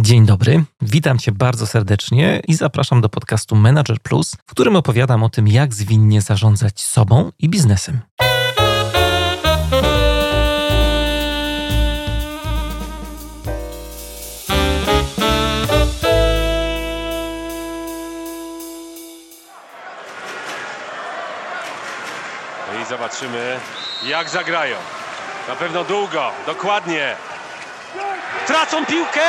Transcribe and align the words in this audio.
Dzień 0.00 0.26
dobry, 0.26 0.64
witam 0.80 1.18
Cię 1.18 1.32
bardzo 1.32 1.66
serdecznie 1.66 2.42
i 2.48 2.54
zapraszam 2.54 3.00
do 3.00 3.08
podcastu 3.08 3.56
Manager 3.56 4.00
Plus, 4.00 4.36
w 4.46 4.50
którym 4.50 4.76
opowiadam 4.76 5.22
o 5.22 5.30
tym, 5.30 5.48
jak 5.48 5.74
zwinnie 5.74 6.20
zarządzać 6.20 6.80
sobą 6.80 7.32
i 7.38 7.48
biznesem. 7.48 8.00
No 22.68 22.80
i 22.82 22.86
zobaczymy, 22.88 23.56
jak 24.06 24.30
zagrają. 24.30 24.76
Na 25.48 25.56
pewno 25.56 25.84
długo, 25.84 26.30
dokładnie. 26.46 27.16
Tracą 28.46 28.86
piłkę, 28.86 29.20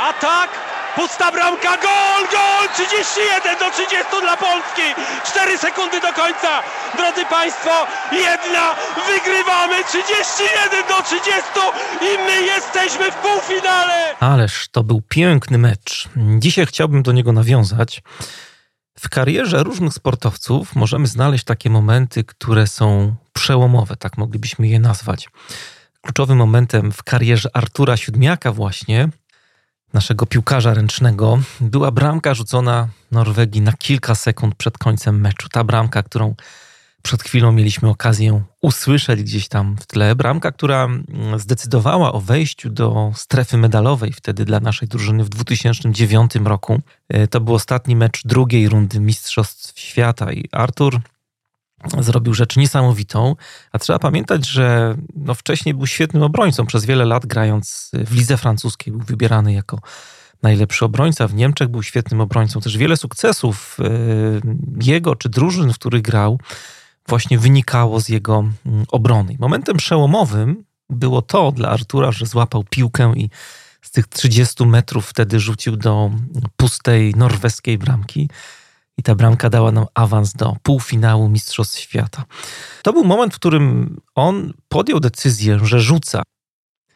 atak, 0.00 0.50
pusta 0.96 1.32
bramka, 1.32 1.76
gol, 1.76 2.22
gol! 2.32 2.64
31 2.74 3.58
do 3.58 3.70
30 3.70 3.96
dla 4.20 4.36
Polski! 4.36 4.88
4 5.24 5.58
sekundy 5.58 6.00
do 6.00 6.12
końca! 6.12 6.62
Drodzy 6.96 7.24
Państwo, 7.26 7.70
jedna, 8.12 8.74
wygrywamy 9.06 9.84
31 9.84 10.88
do 10.88 11.02
30 11.02 11.30
i 12.00 12.18
my 12.26 12.46
jesteśmy 12.46 13.10
w 13.10 13.14
półfinale! 13.14 14.16
Ależ 14.20 14.68
to 14.68 14.84
był 14.84 15.02
piękny 15.08 15.58
mecz. 15.58 16.08
Dzisiaj 16.38 16.66
chciałbym 16.66 17.02
do 17.02 17.12
niego 17.12 17.32
nawiązać. 17.32 18.02
W 18.98 19.08
karierze 19.08 19.62
różnych 19.62 19.94
sportowców 19.94 20.76
możemy 20.76 21.06
znaleźć 21.06 21.44
takie 21.44 21.70
momenty, 21.70 22.24
które 22.24 22.66
są 22.66 23.14
przełomowe, 23.32 23.96
tak 23.96 24.18
moglibyśmy 24.18 24.68
je 24.68 24.80
nazwać. 24.80 25.28
Kluczowym 26.00 26.38
momentem 26.38 26.92
w 26.92 27.02
karierze 27.02 27.48
Artura 27.52 27.96
Siódmiaka 27.96 28.52
właśnie, 28.52 29.08
naszego 29.94 30.26
piłkarza 30.26 30.74
ręcznego, 30.74 31.38
była 31.60 31.90
bramka 31.90 32.34
rzucona 32.34 32.88
Norwegii 33.10 33.60
na 33.60 33.72
kilka 33.72 34.14
sekund 34.14 34.54
przed 34.54 34.78
końcem 34.78 35.20
meczu. 35.20 35.48
Ta 35.48 35.64
bramka, 35.64 36.02
którą 36.02 36.34
przed 37.02 37.22
chwilą 37.22 37.52
mieliśmy 37.52 37.88
okazję 37.88 38.42
usłyszeć 38.60 39.22
gdzieś 39.22 39.48
tam 39.48 39.76
w 39.80 39.86
tle. 39.86 40.14
Bramka, 40.14 40.52
która 40.52 40.88
zdecydowała 41.36 42.12
o 42.12 42.20
wejściu 42.20 42.70
do 42.70 43.12
strefy 43.14 43.56
medalowej 43.56 44.12
wtedy 44.12 44.44
dla 44.44 44.60
naszej 44.60 44.88
drużyny 44.88 45.24
w 45.24 45.28
2009 45.28 46.34
roku. 46.44 46.80
To 47.30 47.40
był 47.40 47.54
ostatni 47.54 47.96
mecz 47.96 48.26
drugiej 48.26 48.68
rundy 48.68 49.00
Mistrzostw 49.00 49.80
Świata 49.80 50.32
i 50.32 50.48
Artur 50.52 51.00
zrobił 52.00 52.34
rzecz 52.34 52.56
niesamowitą, 52.56 53.36
a 53.72 53.78
trzeba 53.78 53.98
pamiętać, 53.98 54.48
że 54.48 54.96
no 55.14 55.34
wcześniej 55.34 55.74
był 55.74 55.86
świetnym 55.86 56.22
obrońcą. 56.22 56.66
Przez 56.66 56.84
wiele 56.84 57.04
lat 57.04 57.26
grając 57.26 57.90
w 57.92 58.14
lidze 58.14 58.36
francuskiej 58.36 58.92
był 58.92 59.02
wybierany 59.02 59.52
jako 59.52 59.78
najlepszy 60.42 60.84
obrońca. 60.84 61.28
W 61.28 61.34
Niemczech 61.34 61.68
był 61.68 61.82
świetnym 61.82 62.20
obrońcą. 62.20 62.60
Też 62.60 62.76
wiele 62.76 62.96
sukcesów 62.96 63.78
jego 64.82 65.16
czy 65.16 65.28
drużyn, 65.28 65.72
w 65.72 65.78
których 65.78 66.02
grał, 66.02 66.40
właśnie 67.08 67.38
wynikało 67.38 68.00
z 68.00 68.08
jego 68.08 68.44
obrony. 68.88 69.36
Momentem 69.38 69.76
przełomowym 69.76 70.64
było 70.90 71.22
to 71.22 71.52
dla 71.52 71.68
Artura, 71.68 72.12
że 72.12 72.26
złapał 72.26 72.64
piłkę 72.70 73.12
i 73.16 73.30
z 73.82 73.90
tych 73.90 74.06
30 74.06 74.66
metrów 74.66 75.06
wtedy 75.06 75.40
rzucił 75.40 75.76
do 75.76 76.10
pustej 76.56 77.14
norweskiej 77.14 77.78
bramki. 77.78 78.28
I 78.98 79.02
ta 79.02 79.14
bramka 79.14 79.50
dała 79.50 79.72
nam 79.72 79.86
awans 79.94 80.32
do 80.32 80.56
półfinału 80.62 81.28
Mistrzostw 81.28 81.78
Świata. 81.78 82.24
To 82.82 82.92
był 82.92 83.04
moment, 83.04 83.34
w 83.34 83.36
którym 83.36 83.96
on 84.14 84.52
podjął 84.68 85.00
decyzję, 85.00 85.58
że 85.62 85.80
rzuca. 85.80 86.22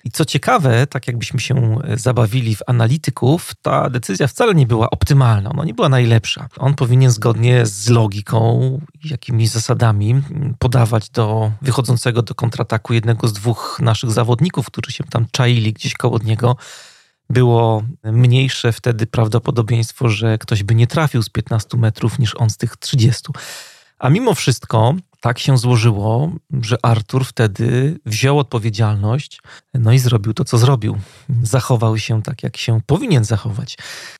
I 0.04 0.10
co 0.10 0.24
ciekawe, 0.24 0.86
tak 0.86 1.06
jakbyśmy 1.06 1.40
się 1.40 1.78
zabawili 1.94 2.56
w 2.56 2.62
analityków, 2.66 3.52
ta 3.62 3.90
decyzja 3.90 4.26
wcale 4.26 4.54
nie 4.54 4.66
była 4.66 4.90
optymalna, 4.90 5.50
ona 5.50 5.64
nie 5.64 5.74
była 5.74 5.88
najlepsza. 5.88 6.48
On 6.56 6.74
powinien 6.74 7.10
zgodnie 7.10 7.66
z 7.66 7.88
logiką, 7.88 8.80
jakimiś 9.04 9.50
zasadami 9.50 10.22
podawać 10.58 11.10
do 11.10 11.52
wychodzącego 11.62 12.22
do 12.22 12.34
kontrataku 12.34 12.94
jednego 12.94 13.28
z 13.28 13.32
dwóch 13.32 13.78
naszych 13.82 14.10
zawodników, 14.10 14.66
którzy 14.66 14.92
się 14.92 15.04
tam 15.04 15.26
czaili 15.30 15.72
gdzieś 15.72 15.94
koło 15.94 16.18
niego 16.18 16.56
było 17.30 17.82
mniejsze 18.04 18.72
wtedy 18.72 19.06
prawdopodobieństwo, 19.06 20.08
że 20.08 20.38
ktoś 20.38 20.62
by 20.62 20.74
nie 20.74 20.86
trafił 20.86 21.22
z 21.22 21.28
15 21.28 21.76
metrów 21.76 22.18
niż 22.18 22.34
on 22.34 22.50
z 22.50 22.56
tych 22.56 22.76
30. 22.76 23.22
A 23.98 24.10
mimo 24.10 24.34
wszystko 24.34 24.94
tak 25.20 25.38
się 25.38 25.58
złożyło, 25.58 26.32
że 26.62 26.76
Artur 26.82 27.24
wtedy 27.24 27.98
wziął 28.06 28.38
odpowiedzialność, 28.38 29.40
no 29.74 29.92
i 29.92 29.98
zrobił 29.98 30.34
to, 30.34 30.44
co 30.44 30.58
zrobił. 30.58 30.98
Zachował 31.42 31.98
się 31.98 32.22
tak, 32.22 32.42
jak 32.42 32.56
się 32.56 32.80
powinien 32.86 33.24
zachować. 33.24 33.78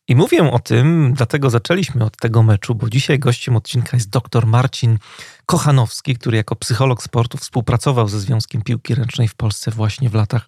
I 0.08 0.16
mówię 0.16 0.50
o 0.52 0.58
tym, 0.58 1.14
dlatego 1.16 1.50
zaczęliśmy 1.50 2.04
od 2.04 2.16
tego 2.16 2.42
meczu, 2.42 2.74
bo 2.74 2.90
dzisiaj 2.90 3.18
gościem 3.18 3.56
odcinka 3.56 3.96
jest 3.96 4.10
dr 4.10 4.46
Marcin 4.46 4.98
Kochanowski, 5.46 6.16
który 6.16 6.36
jako 6.36 6.56
psycholog 6.56 7.02
sportu 7.02 7.38
współpracował 7.38 8.08
ze 8.08 8.20
Związkiem 8.20 8.62
Piłki 8.62 8.94
Ręcznej 8.94 9.28
w 9.28 9.34
Polsce 9.34 9.70
właśnie 9.70 10.10
w 10.10 10.14
latach 10.14 10.46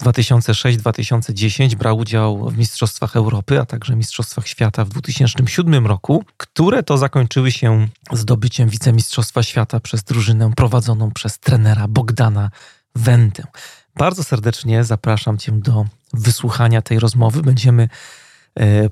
2006-2010 0.00 1.74
brał 1.74 1.98
udział 1.98 2.50
w 2.50 2.58
Mistrzostwach 2.58 3.16
Europy, 3.16 3.60
a 3.60 3.66
także 3.66 3.96
Mistrzostwach 3.96 4.48
Świata 4.48 4.84
w 4.84 4.88
2007 4.88 5.86
roku, 5.86 6.24
które 6.36 6.82
to 6.82 6.98
zakończyły 6.98 7.52
się 7.52 7.88
zdobyciem 8.12 8.68
wicemistrzostwa 8.68 9.42
świata 9.42 9.80
przez 9.80 10.02
drużynę 10.02 10.52
prowadzoną 10.56 11.10
przez 11.10 11.38
trenera 11.38 11.88
Bogdana 11.88 12.50
Wentę. 12.94 13.44
Bardzo 13.96 14.24
serdecznie 14.24 14.84
zapraszam 14.84 15.38
Cię 15.38 15.52
do 15.52 15.84
wysłuchania 16.12 16.82
tej 16.82 16.98
rozmowy. 16.98 17.42
Będziemy 17.42 17.88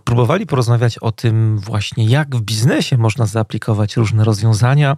próbowali 0.05 0.47
porozmawiać 0.47 0.99
o 0.99 1.13
tym 1.13 1.59
właśnie, 1.59 2.07
jak 2.07 2.37
w 2.37 2.41
biznesie 2.41 2.99
można 2.99 3.27
zaaplikować 3.27 3.97
różne 3.97 4.25
rozwiązania 4.25 4.97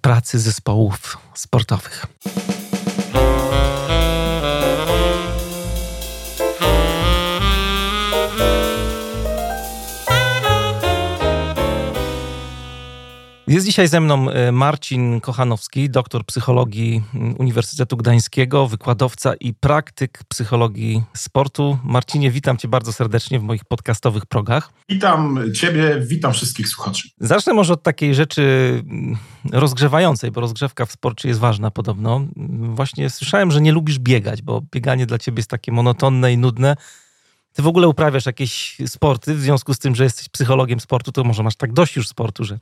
pracy 0.00 0.38
zespołów 0.38 1.18
sportowych. 1.34 2.06
Jest 13.46 13.66
dzisiaj 13.66 13.88
ze 13.88 14.00
mną 14.00 14.26
Marcin 14.52 15.20
Kochanowski, 15.20 15.90
doktor 15.90 16.24
psychologii 16.24 17.02
Uniwersytetu 17.38 17.96
Gdańskiego, 17.96 18.68
wykładowca 18.68 19.34
i 19.34 19.54
praktyk 19.54 20.20
psychologii 20.28 21.02
sportu. 21.14 21.78
Marcinie, 21.84 22.30
witam 22.30 22.56
Cię 22.56 22.68
bardzo 22.68 22.92
serdecznie 22.92 23.40
w 23.40 23.42
moich 23.42 23.64
podcastowych 23.64 24.26
progach. 24.26 24.72
Witam 24.88 25.40
Ciebie, 25.54 26.00
witam 26.06 26.32
wszystkich 26.32 26.68
słuchaczy. 26.68 27.08
Zacznę 27.20 27.54
może 27.54 27.72
od 27.72 27.82
takiej 27.82 28.14
rzeczy 28.14 28.84
rozgrzewającej, 29.52 30.30
bo 30.30 30.40
rozgrzewka 30.40 30.86
w 30.86 30.92
sporcie 30.92 31.28
jest 31.28 31.40
ważna 31.40 31.70
podobno. 31.70 32.26
Właśnie 32.58 33.10
słyszałem, 33.10 33.50
że 33.50 33.60
nie 33.60 33.72
lubisz 33.72 33.98
biegać, 33.98 34.42
bo 34.42 34.62
bieganie 34.72 35.06
dla 35.06 35.18
Ciebie 35.18 35.38
jest 35.38 35.50
takie 35.50 35.72
monotonne 35.72 36.32
i 36.32 36.38
nudne. 36.38 36.76
Ty 37.52 37.62
w 37.62 37.66
ogóle 37.66 37.88
uprawiasz 37.88 38.26
jakieś 38.26 38.76
sporty, 38.86 39.34
w 39.34 39.40
związku 39.40 39.74
z 39.74 39.78
tym, 39.78 39.94
że 39.94 40.04
jesteś 40.04 40.28
psychologiem 40.28 40.80
sportu, 40.80 41.12
to 41.12 41.24
może 41.24 41.42
masz 41.42 41.56
tak 41.56 41.72
dość 41.72 41.96
już 41.96 42.08
sportu, 42.08 42.44
że 42.44 42.58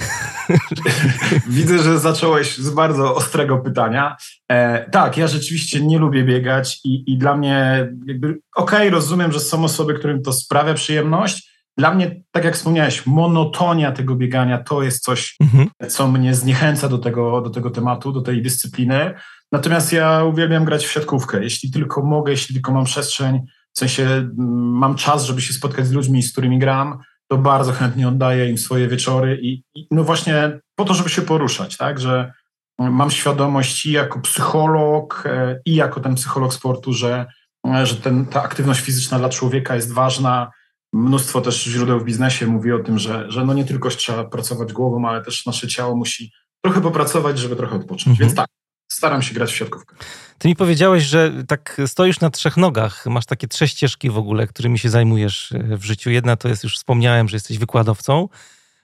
Widzę, 1.48 1.78
że 1.78 1.98
zacząłeś 1.98 2.58
z 2.58 2.70
bardzo 2.70 3.14
ostrego 3.14 3.58
pytania. 3.58 4.16
E, 4.48 4.90
tak, 4.90 5.16
ja 5.16 5.26
rzeczywiście 5.26 5.80
nie 5.80 5.98
lubię 5.98 6.24
biegać 6.24 6.80
i, 6.84 7.12
i 7.12 7.18
dla 7.18 7.36
mnie 7.36 7.88
jakby 8.06 8.28
okej, 8.28 8.78
okay, 8.78 8.90
rozumiem, 8.90 9.32
że 9.32 9.40
są 9.40 9.64
osoby, 9.64 9.94
którym 9.94 10.22
to 10.22 10.32
sprawia 10.32 10.74
przyjemność. 10.74 11.52
Dla 11.76 11.94
mnie, 11.94 12.22
tak 12.30 12.44
jak 12.44 12.54
wspomniałeś, 12.54 13.06
monotonia 13.06 13.92
tego 13.92 14.14
biegania 14.14 14.58
to 14.58 14.82
jest 14.82 15.04
coś, 15.04 15.36
mhm. 15.40 15.68
co 15.88 16.08
mnie 16.08 16.34
zniechęca 16.34 16.88
do 16.88 16.98
tego, 16.98 17.40
do 17.40 17.50
tego 17.50 17.70
tematu, 17.70 18.12
do 18.12 18.20
tej 18.20 18.42
dyscypliny. 18.42 19.14
Natomiast 19.52 19.92
ja 19.92 20.24
uwielbiam 20.24 20.64
grać 20.64 20.86
w 20.86 20.92
siatkówkę. 20.92 21.42
Jeśli 21.42 21.70
tylko 21.70 22.02
mogę, 22.02 22.32
jeśli 22.32 22.54
tylko 22.54 22.72
mam 22.72 22.84
przestrzeń, 22.84 23.40
w 23.72 23.78
sensie 23.78 24.30
mam 24.34 24.94
czas, 24.94 25.24
żeby 25.24 25.40
się 25.40 25.52
spotkać 25.52 25.86
z 25.86 25.92
ludźmi, 25.92 26.22
z 26.22 26.32
którymi 26.32 26.58
gram, 26.58 26.98
to 27.32 27.38
bardzo 27.38 27.72
chętnie 27.72 28.08
oddaję 28.08 28.50
im 28.50 28.58
swoje 28.58 28.88
wieczory 28.88 29.38
i, 29.42 29.64
i, 29.74 29.86
no 29.90 30.04
właśnie 30.04 30.60
po 30.74 30.84
to, 30.84 30.94
żeby 30.94 31.08
się 31.08 31.22
poruszać, 31.22 31.76
tak, 31.76 32.00
że 32.00 32.32
mam 32.78 33.10
świadomość 33.10 33.86
i 33.86 33.92
jako 33.92 34.20
psycholog 34.20 35.24
e, 35.26 35.60
i 35.64 35.74
jako 35.74 36.00
ten 36.00 36.14
psycholog 36.14 36.54
sportu, 36.54 36.92
że, 36.92 37.26
e, 37.66 37.86
że 37.86 37.96
ten, 37.96 38.26
ta 38.26 38.42
aktywność 38.42 38.80
fizyczna 38.80 39.18
dla 39.18 39.28
człowieka 39.28 39.74
jest 39.74 39.92
ważna. 39.92 40.50
Mnóstwo 40.92 41.40
też 41.40 41.64
źródeł 41.64 42.00
w 42.00 42.04
biznesie 42.04 42.46
mówi 42.46 42.72
o 42.72 42.78
tym, 42.78 42.98
że, 42.98 43.30
że 43.30 43.44
no 43.44 43.54
nie 43.54 43.64
tylko 43.64 43.88
trzeba 43.88 44.24
pracować 44.24 44.72
głową, 44.72 45.08
ale 45.08 45.24
też 45.24 45.46
nasze 45.46 45.68
ciało 45.68 45.96
musi 45.96 46.32
trochę 46.64 46.80
popracować, 46.80 47.38
żeby 47.38 47.56
trochę 47.56 47.76
odpocząć. 47.76 48.08
Mhm. 48.08 48.18
Więc 48.18 48.34
tak, 48.34 48.48
staram 48.92 49.22
się 49.22 49.34
grać 49.34 49.52
w 49.52 49.56
siatkówkę. 49.56 49.96
Ty 50.38 50.48
mi 50.48 50.56
powiedziałeś, 50.56 51.04
że 51.04 51.32
tak 51.48 51.80
stoisz 51.86 52.20
na 52.20 52.30
trzech 52.30 52.56
nogach, 52.56 53.06
masz 53.06 53.26
takie 53.26 53.48
trzy 53.48 53.68
ścieżki 53.68 54.10
w 54.10 54.18
ogóle, 54.18 54.46
którymi 54.46 54.78
się 54.78 54.90
zajmujesz 54.90 55.52
e, 55.52 55.76
w 55.76 55.84
życiu. 55.84 56.10
Jedna 56.10 56.36
to 56.36 56.48
jest, 56.48 56.64
już 56.64 56.76
wspomniałem, 56.76 57.28
że 57.28 57.36
jesteś 57.36 57.58
wykładowcą. 57.58 58.28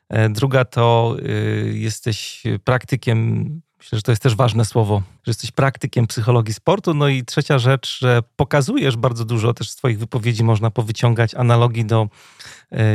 E, 0.09 0.29
druga 0.29 0.65
to 0.65 1.17
e, 1.19 1.33
jesteś 1.69 2.43
praktykiem 2.65 3.61
Myślę, 3.79 3.99
że 3.99 4.03
to 4.03 4.13
jest 4.13 4.23
też 4.23 4.35
ważne 4.35 4.65
słowo, 4.65 5.03
że 5.25 5.31
jesteś 5.31 5.51
praktykiem 5.51 6.07
psychologii 6.07 6.55
sportu. 6.55 6.95
No 6.95 7.09
i 7.09 7.25
trzecia 7.25 7.59
rzecz, 7.59 7.99
że 7.99 8.23
pokazujesz 8.37 8.97
bardzo 8.97 9.25
dużo, 9.25 9.55
też 9.55 9.71
z 9.71 9.77
Twoich 9.77 9.99
wypowiedzi 9.99 10.45
można 10.45 10.71
powyciągać 10.71 11.35
analogii 11.35 11.85
do 11.85 12.09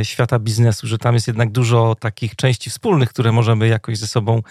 świata 0.02 0.38
biznesu, 0.38 0.86
że 0.86 0.98
tam 0.98 1.14
jest 1.14 1.26
jednak 1.26 1.52
dużo 1.52 1.94
takich 1.94 2.36
części 2.36 2.70
wspólnych, 2.70 3.08
które 3.08 3.32
możemy 3.32 3.68
jakoś 3.68 3.98
ze 3.98 4.06
sobą 4.06 4.42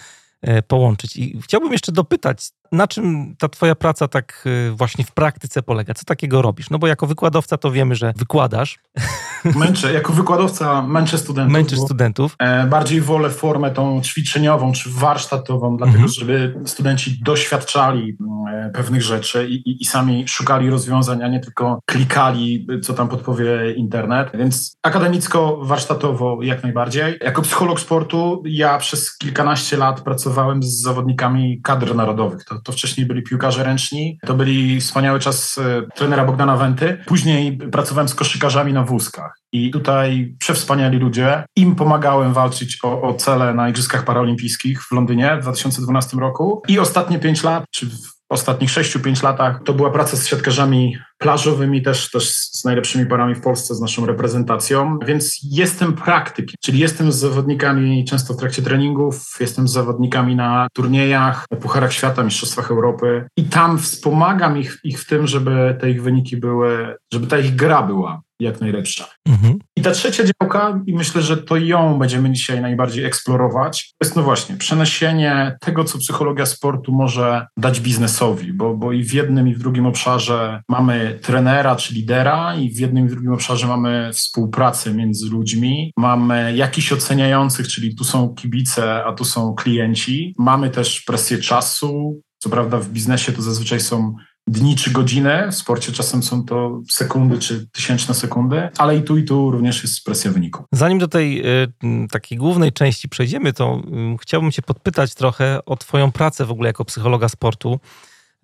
połączyć. 0.62 1.16
I 1.16 1.40
chciałbym 1.42 1.72
jeszcze 1.72 1.92
dopytać, 1.92 2.50
na 2.72 2.86
czym 2.86 3.36
ta 3.38 3.48
twoja 3.48 3.74
praca 3.74 4.08
tak 4.08 4.44
y, 4.46 4.72
właśnie 4.72 5.04
w 5.04 5.12
praktyce 5.12 5.62
polega? 5.62 5.94
Co 5.94 6.04
takiego 6.04 6.42
robisz? 6.42 6.70
No 6.70 6.78
bo 6.78 6.86
jako 6.86 7.06
wykładowca 7.06 7.56
to 7.56 7.70
wiemy, 7.70 7.94
że 7.94 8.12
wykładasz. 8.16 8.78
Męczę, 9.44 9.92
jako 9.92 10.12
wykładowca 10.12 10.82
męczę 10.82 11.18
studentów. 11.18 11.52
Męczysz 11.52 11.78
studentów. 11.78 12.36
E, 12.38 12.66
bardziej 12.66 13.00
wolę 13.00 13.30
formę 13.30 13.70
tą 13.70 14.00
ćwiczeniową 14.00 14.72
czy 14.72 14.90
warsztatową, 14.90 15.76
dlatego 15.76 15.98
mhm. 15.98 16.12
żeby 16.18 16.54
studenci 16.64 17.22
doświadczali 17.22 18.16
e, 18.52 18.70
pewnych 18.74 19.02
rzeczy 19.02 19.48
i, 19.48 19.54
i, 19.54 19.82
i, 19.82 19.84
sami 19.84 20.28
szukali 20.28 20.70
rozwiązań, 20.70 21.22
a 21.22 21.28
nie 21.28 21.40
tylko 21.40 21.80
klikali, 21.86 22.66
co 22.82 22.94
tam 22.94 23.08
podpowie 23.08 23.72
internet. 23.72 24.30
Więc 24.34 24.76
akademicko, 24.82 25.58
warsztatowo 25.62 26.38
jak 26.42 26.62
najbardziej. 26.62 27.18
Jako 27.20 27.42
psycholog 27.42 27.80
sportu 27.80 28.42
ja 28.46 28.78
przez 28.78 29.18
kilkanaście 29.18 29.76
lat 29.76 30.00
pracowałem 30.00 30.62
z 30.62 30.80
zawodnikami 30.80 31.60
kadr 31.62 31.94
narodowych. 31.94 32.44
To, 32.44 32.58
to 32.58 32.72
wcześniej 32.72 33.06
byli 33.06 33.22
piłkarze 33.22 33.64
ręczni, 33.64 34.18
to 34.26 34.34
byli 34.34 34.80
wspaniały 34.80 35.20
czas 35.20 35.58
e, 35.58 35.82
trenera 35.94 36.24
Bogdana 36.24 36.56
Wenty. 36.56 36.98
Później 37.06 37.58
pracowałem 37.58 38.08
z 38.08 38.14
koszykarzami 38.14 38.72
na 38.72 38.82
wózkach. 38.82 39.33
I 39.52 39.70
tutaj 39.70 40.36
przewspaniali 40.38 40.98
ludzie. 40.98 41.44
Im 41.56 41.74
pomagałem 41.74 42.32
walczyć 42.32 42.78
o, 42.82 43.02
o 43.02 43.14
cele 43.14 43.54
na 43.54 43.68
Igrzyskach 43.68 44.04
Paraolimpijskich 44.04 44.82
w 44.82 44.92
Londynie 44.92 45.36
w 45.36 45.42
2012 45.42 46.16
roku. 46.16 46.62
I 46.68 46.78
ostatnie 46.78 47.18
pięć 47.18 47.42
lat, 47.42 47.64
czy 47.70 47.86
ostatnich 48.28 48.70
6-5 48.70 49.24
latach 49.24 49.62
to 49.64 49.74
była 49.74 49.90
praca 49.90 50.16
z 50.16 50.26
siatkarzami 50.26 50.96
plażowymi, 51.18 51.82
też, 51.82 52.10
też 52.10 52.30
z 52.30 52.64
najlepszymi 52.64 53.06
parami 53.06 53.34
w 53.34 53.40
Polsce, 53.40 53.74
z 53.74 53.80
naszą 53.80 54.06
reprezentacją, 54.06 54.98
więc 55.06 55.38
jestem 55.42 55.92
praktykiem, 55.92 56.54
czyli 56.62 56.78
jestem 56.78 57.12
z 57.12 57.16
zawodnikami 57.16 58.04
często 58.04 58.34
w 58.34 58.36
trakcie 58.36 58.62
treningów, 58.62 59.36
jestem 59.40 59.68
z 59.68 59.72
zawodnikami 59.72 60.36
na 60.36 60.68
turniejach, 60.72 61.44
na 61.50 61.56
Pucharach 61.56 61.92
Świata, 61.92 62.22
Mistrzostwach 62.22 62.70
Europy 62.70 63.26
i 63.36 63.44
tam 63.44 63.78
wspomagam 63.78 64.58
ich, 64.58 64.78
ich 64.84 65.00
w 65.00 65.06
tym, 65.06 65.26
żeby 65.26 65.76
te 65.80 65.90
ich 65.90 66.02
wyniki 66.02 66.36
były, 66.36 66.96
żeby 67.12 67.26
ta 67.26 67.38
ich 67.38 67.56
gra 67.56 67.82
była 67.82 68.22
jak 68.44 68.60
najlepsza. 68.60 69.08
Mhm. 69.28 69.58
I 69.76 69.82
ta 69.82 69.90
trzecia 69.90 70.24
działka, 70.24 70.82
i 70.86 70.94
myślę, 70.94 71.22
że 71.22 71.36
to 71.36 71.56
ją 71.56 71.98
będziemy 71.98 72.32
dzisiaj 72.32 72.60
najbardziej 72.60 73.04
eksplorować, 73.04 73.94
to 73.98 74.06
jest 74.06 74.16
no 74.16 74.22
właśnie 74.22 74.56
przeniesienie 74.56 75.56
tego, 75.60 75.84
co 75.84 75.98
psychologia 75.98 76.46
sportu 76.46 76.92
może 76.92 77.46
dać 77.56 77.80
biznesowi, 77.80 78.52
bo, 78.52 78.76
bo 78.76 78.92
i 78.92 79.04
w 79.04 79.12
jednym, 79.12 79.48
i 79.48 79.54
w 79.54 79.58
drugim 79.58 79.86
obszarze 79.86 80.62
mamy 80.68 81.18
trenera 81.22 81.76
czy 81.76 81.94
lidera, 81.94 82.54
i 82.54 82.70
w 82.70 82.78
jednym, 82.78 83.06
i 83.06 83.08
w 83.08 83.12
drugim 83.12 83.32
obszarze 83.32 83.66
mamy 83.66 84.10
współpracę 84.12 84.94
między 84.94 85.30
ludźmi, 85.30 85.92
mamy 85.96 86.56
jakichś 86.56 86.92
oceniających, 86.92 87.68
czyli 87.68 87.96
tu 87.96 88.04
są 88.04 88.28
kibice, 88.28 89.04
a 89.04 89.12
tu 89.12 89.24
są 89.24 89.54
klienci, 89.54 90.34
mamy 90.38 90.70
też 90.70 91.00
presję 91.00 91.38
czasu. 91.38 92.20
Co 92.38 92.50
prawda 92.50 92.78
w 92.78 92.88
biznesie 92.88 93.32
to 93.32 93.42
zazwyczaj 93.42 93.80
są 93.80 94.14
dni 94.46 94.76
czy 94.76 94.90
godziny. 94.90 95.48
W 95.50 95.54
sporcie 95.54 95.92
czasem 95.92 96.22
są 96.22 96.44
to 96.44 96.80
sekundy 96.90 97.38
czy 97.38 97.66
tysięczne 97.72 98.14
sekundy, 98.14 98.68
ale 98.78 98.96
i 98.96 99.02
tu 99.02 99.18
i 99.18 99.24
tu 99.24 99.50
również 99.50 99.82
jest 99.82 100.04
presja 100.04 100.30
wyniku. 100.30 100.64
Zanim 100.72 100.98
do 100.98 101.08
tej 101.08 101.46
y, 101.62 102.08
takiej 102.10 102.38
głównej 102.38 102.72
części 102.72 103.08
przejdziemy, 103.08 103.52
to 103.52 103.82
y, 104.14 104.18
chciałbym 104.20 104.52
Cię 104.52 104.62
podpytać 104.62 105.14
trochę 105.14 105.64
o 105.66 105.76
Twoją 105.76 106.12
pracę 106.12 106.44
w 106.44 106.50
ogóle 106.50 106.68
jako 106.68 106.84
psychologa 106.84 107.28
sportu. 107.28 107.80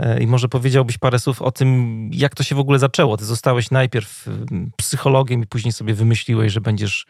Y, 0.02 0.20
I 0.20 0.26
może 0.26 0.48
powiedziałbyś 0.48 0.98
parę 0.98 1.18
słów 1.18 1.42
o 1.42 1.50
tym, 1.50 2.10
jak 2.12 2.34
to 2.34 2.42
się 2.42 2.54
w 2.54 2.58
ogóle 2.58 2.78
zaczęło. 2.78 3.16
Ty 3.16 3.24
zostałeś 3.24 3.70
najpierw 3.70 4.28
psychologiem 4.76 5.42
i 5.42 5.46
później 5.46 5.72
sobie 5.72 5.94
wymyśliłeś, 5.94 6.52
że 6.52 6.60
będziesz 6.60 7.06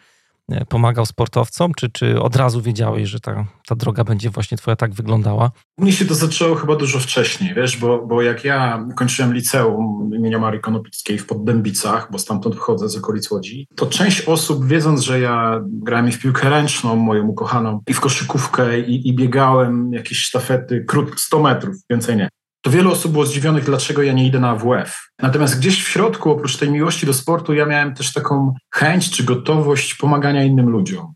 pomagał 0.68 1.06
sportowcom, 1.06 1.72
czy, 1.76 1.90
czy 1.90 2.20
od 2.20 2.36
razu 2.36 2.62
wiedziałeś, 2.62 3.08
że 3.08 3.20
ta, 3.20 3.46
ta 3.66 3.74
droga 3.74 4.04
będzie 4.04 4.30
właśnie 4.30 4.56
twoja 4.56 4.76
tak 4.76 4.94
wyglądała? 4.94 5.50
U 5.78 5.82
mnie 5.82 5.92
się 5.92 6.04
to 6.04 6.14
zaczęło 6.14 6.54
chyba 6.54 6.76
dużo 6.76 6.98
wcześniej, 6.98 7.54
wiesz, 7.54 7.76
bo, 7.76 8.06
bo 8.06 8.22
jak 8.22 8.44
ja 8.44 8.86
kończyłem 8.96 9.34
liceum 9.34 10.10
imienia 10.14 10.38
Marii 10.38 10.60
Konopickiej 10.60 11.18
w 11.18 11.26
Poddębicach, 11.26 12.08
bo 12.12 12.18
stamtąd 12.18 12.56
wchodzę 12.56 12.88
z 12.88 12.96
okolic 12.96 13.30
Łodzi, 13.30 13.66
to 13.76 13.86
część 13.86 14.20
osób, 14.20 14.66
wiedząc, 14.66 15.00
że 15.00 15.20
ja 15.20 15.60
grałem 15.66 16.08
i 16.08 16.12
w 16.12 16.20
piłkę 16.20 16.50
ręczną, 16.50 16.96
moją 16.96 17.26
ukochaną, 17.26 17.80
i 17.88 17.94
w 17.94 18.00
koszykówkę, 18.00 18.80
i, 18.80 19.08
i 19.08 19.14
biegałem 19.14 19.92
jakieś 19.92 20.18
sztafety, 20.18 20.84
krót 20.88 21.20
100 21.20 21.42
metrów, 21.42 21.76
więcej 21.90 22.16
nie, 22.16 22.28
to 22.60 22.70
wiele 22.70 22.88
osób 22.88 23.12
było 23.12 23.26
zdziwionych, 23.26 23.64
dlaczego 23.64 24.02
ja 24.02 24.12
nie 24.12 24.26
idę 24.26 24.40
na 24.40 24.50
AWF. 24.50 25.10
Natomiast 25.22 25.58
gdzieś 25.58 25.84
w 25.84 25.88
środku, 25.88 26.30
oprócz 26.30 26.56
tej 26.56 26.70
miłości 26.70 27.06
do 27.06 27.14
sportu, 27.14 27.54
ja 27.54 27.66
miałem 27.66 27.94
też 27.94 28.12
taką 28.12 28.54
chęć 28.74 29.10
czy 29.10 29.24
gotowość 29.24 29.94
pomagania 29.94 30.44
innym 30.44 30.68
ludziom. 30.68 31.14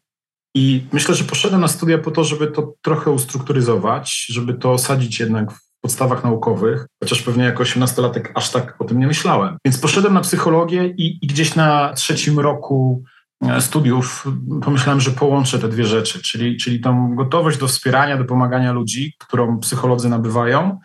I 0.57 0.87
myślę, 0.93 1.15
że 1.15 1.25
poszedłem 1.25 1.61
na 1.61 1.69
studia 1.69 1.99
po 1.99 2.11
to, 2.11 2.25
żeby 2.25 2.47
to 2.47 2.75
trochę 2.83 3.11
ustrukturyzować, 3.11 4.27
żeby 4.29 4.55
to 4.55 4.73
osadzić 4.73 5.21
jednak 5.21 5.53
w 5.53 5.61
podstawach 5.81 6.25
naukowych, 6.25 6.87
chociaż 7.03 7.23
pewnie 7.23 7.45
jako 7.45 7.63
18-latek 7.63 8.29
aż 8.35 8.51
tak 8.51 8.77
o 8.79 8.85
tym 8.85 8.99
nie 8.99 9.07
myślałem. 9.07 9.57
Więc 9.65 9.79
poszedłem 9.79 10.15
na 10.15 10.21
psychologię 10.21 10.87
i, 10.87 11.19
i 11.23 11.27
gdzieś 11.27 11.55
na 11.55 11.93
trzecim 11.93 12.41
roku 12.41 13.03
e, 13.45 13.61
studiów 13.61 14.27
pomyślałem, 14.63 15.01
że 15.01 15.11
połączę 15.11 15.59
te 15.59 15.69
dwie 15.69 15.85
rzeczy, 15.85 16.23
czyli, 16.23 16.57
czyli 16.57 16.81
tą 16.81 17.15
gotowość 17.15 17.59
do 17.59 17.69
wspierania, 17.69 18.17
do 18.17 18.25
pomagania 18.25 18.73
ludzi, 18.73 19.15
którą 19.19 19.59
psycholodzy 19.59 20.09
nabywają, 20.09 20.79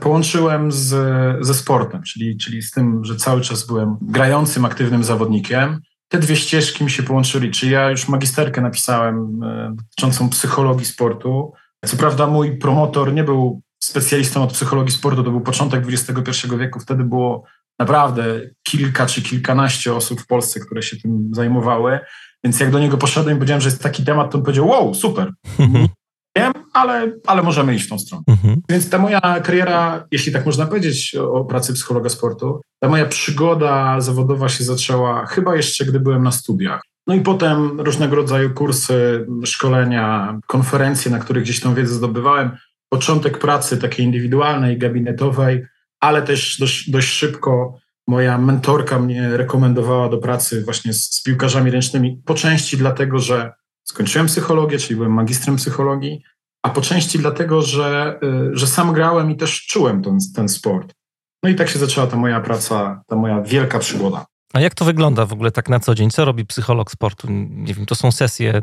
połączyłem 0.00 0.72
z, 0.72 0.88
ze 1.46 1.54
sportem, 1.54 2.02
czyli, 2.02 2.36
czyli 2.36 2.62
z 2.62 2.70
tym, 2.70 3.04
że 3.04 3.16
cały 3.16 3.40
czas 3.40 3.66
byłem 3.66 3.96
grającym, 4.02 4.64
aktywnym 4.64 5.04
zawodnikiem. 5.04 5.80
Te 6.08 6.18
dwie 6.18 6.36
ścieżki 6.36 6.84
mi 6.84 6.90
się 6.90 7.02
połączyli, 7.02 7.50
czy 7.50 7.70
ja 7.70 7.90
już 7.90 8.08
magisterkę 8.08 8.60
napisałem 8.60 9.42
e, 9.42 9.74
dotyczącą 9.76 10.28
psychologii 10.28 10.86
sportu. 10.86 11.52
Co 11.86 11.96
prawda 11.96 12.26
mój 12.26 12.58
promotor 12.58 13.12
nie 13.12 13.24
był 13.24 13.62
specjalistą 13.84 14.42
od 14.42 14.52
psychologii 14.52 14.92
sportu, 14.92 15.24
to 15.24 15.30
był 15.30 15.40
początek 15.40 15.84
XXI 15.88 16.48
wieku, 16.58 16.80
wtedy 16.80 17.04
było 17.04 17.44
naprawdę 17.78 18.40
kilka 18.62 19.06
czy 19.06 19.22
kilkanaście 19.22 19.94
osób 19.94 20.20
w 20.20 20.26
Polsce, 20.26 20.60
które 20.60 20.82
się 20.82 20.96
tym 20.96 21.30
zajmowały. 21.32 22.00
Więc 22.44 22.60
jak 22.60 22.70
do 22.70 22.78
niego 22.78 22.98
poszedłem 22.98 23.36
i 23.36 23.38
powiedziałem, 23.38 23.60
że 23.60 23.68
jest 23.68 23.82
taki 23.82 24.04
temat, 24.04 24.30
to 24.30 24.38
on 24.38 24.44
powiedział, 24.44 24.68
wow, 24.68 24.94
super. 24.94 25.32
wiem, 26.36 26.52
ale, 26.72 27.12
ale 27.26 27.42
możemy 27.42 27.74
iść 27.74 27.86
w 27.86 27.88
tą 27.88 27.98
stronę. 27.98 28.22
Mhm. 28.28 28.62
Więc 28.68 28.90
ta 28.90 28.98
moja 28.98 29.20
kariera, 29.20 30.06
jeśli 30.10 30.32
tak 30.32 30.46
można 30.46 30.66
powiedzieć 30.66 31.14
o, 31.14 31.44
pracy 31.44 31.72
psychologa 31.72 32.08
sportu, 32.08 32.60
ta 32.80 32.88
moja 32.88 33.06
przygoda 33.06 34.00
zawodowa 34.00 34.48
się 34.48 34.64
zaczęła 34.64 35.26
chyba 35.26 35.56
jeszcze, 35.56 35.84
gdy 35.84 36.00
byłem 36.00 36.22
na 36.22 36.32
studiach. 36.32 36.82
No 37.06 37.14
i 37.14 37.20
potem 37.20 37.80
różnego 37.80 38.16
rodzaju 38.16 38.54
kursy, 38.54 39.26
szkolenia, 39.44 40.38
konferencje, 40.46 41.10
na 41.10 41.18
których 41.18 41.42
gdzieś 41.42 41.60
tą 41.60 41.74
wiedzę 41.74 41.94
zdobywałem. 41.94 42.50
Początek 42.88 43.38
pracy 43.38 43.78
takiej 43.78 44.06
indywidualnej, 44.06 44.78
gabinetowej, 44.78 45.66
ale 46.00 46.22
też 46.22 46.58
dość, 46.58 46.90
dość 46.90 47.08
szybko 47.08 47.78
moja 48.06 48.38
mentorka 48.38 48.98
mnie 48.98 49.36
rekomendowała 49.36 50.08
do 50.08 50.18
pracy 50.18 50.64
właśnie 50.64 50.92
z, 50.92 51.14
z 51.14 51.22
piłkarzami 51.22 51.70
ręcznymi, 51.70 52.22
po 52.24 52.34
części 52.34 52.76
dlatego, 52.76 53.18
że 53.18 53.52
Skończyłem 53.84 54.26
psychologię, 54.26 54.78
czyli 54.78 54.96
byłem 54.96 55.12
magistrem 55.12 55.56
psychologii, 55.56 56.22
a 56.62 56.70
po 56.70 56.80
części 56.80 57.18
dlatego, 57.18 57.62
że, 57.62 58.20
y, 58.22 58.56
że 58.56 58.66
sam 58.66 58.92
grałem 58.92 59.30
i 59.30 59.36
też 59.36 59.66
czułem 59.66 60.02
ten, 60.02 60.18
ten 60.34 60.48
sport. 60.48 60.92
No 61.42 61.50
i 61.50 61.54
tak 61.54 61.68
się 61.68 61.78
zaczęła 61.78 62.06
ta 62.06 62.16
moja 62.16 62.40
praca, 62.40 63.02
ta 63.06 63.16
moja 63.16 63.40
wielka 63.40 63.78
przygoda. 63.78 64.26
A 64.52 64.60
jak 64.60 64.74
to 64.74 64.84
wygląda 64.84 65.26
w 65.26 65.32
ogóle 65.32 65.50
tak 65.50 65.68
na 65.68 65.80
co 65.80 65.94
dzień? 65.94 66.10
Co 66.10 66.24
robi 66.24 66.46
psycholog 66.46 66.90
sportu? 66.90 67.26
Nie 67.50 67.74
wiem, 67.74 67.86
to 67.86 67.94
są 67.94 68.12
sesje 68.12 68.60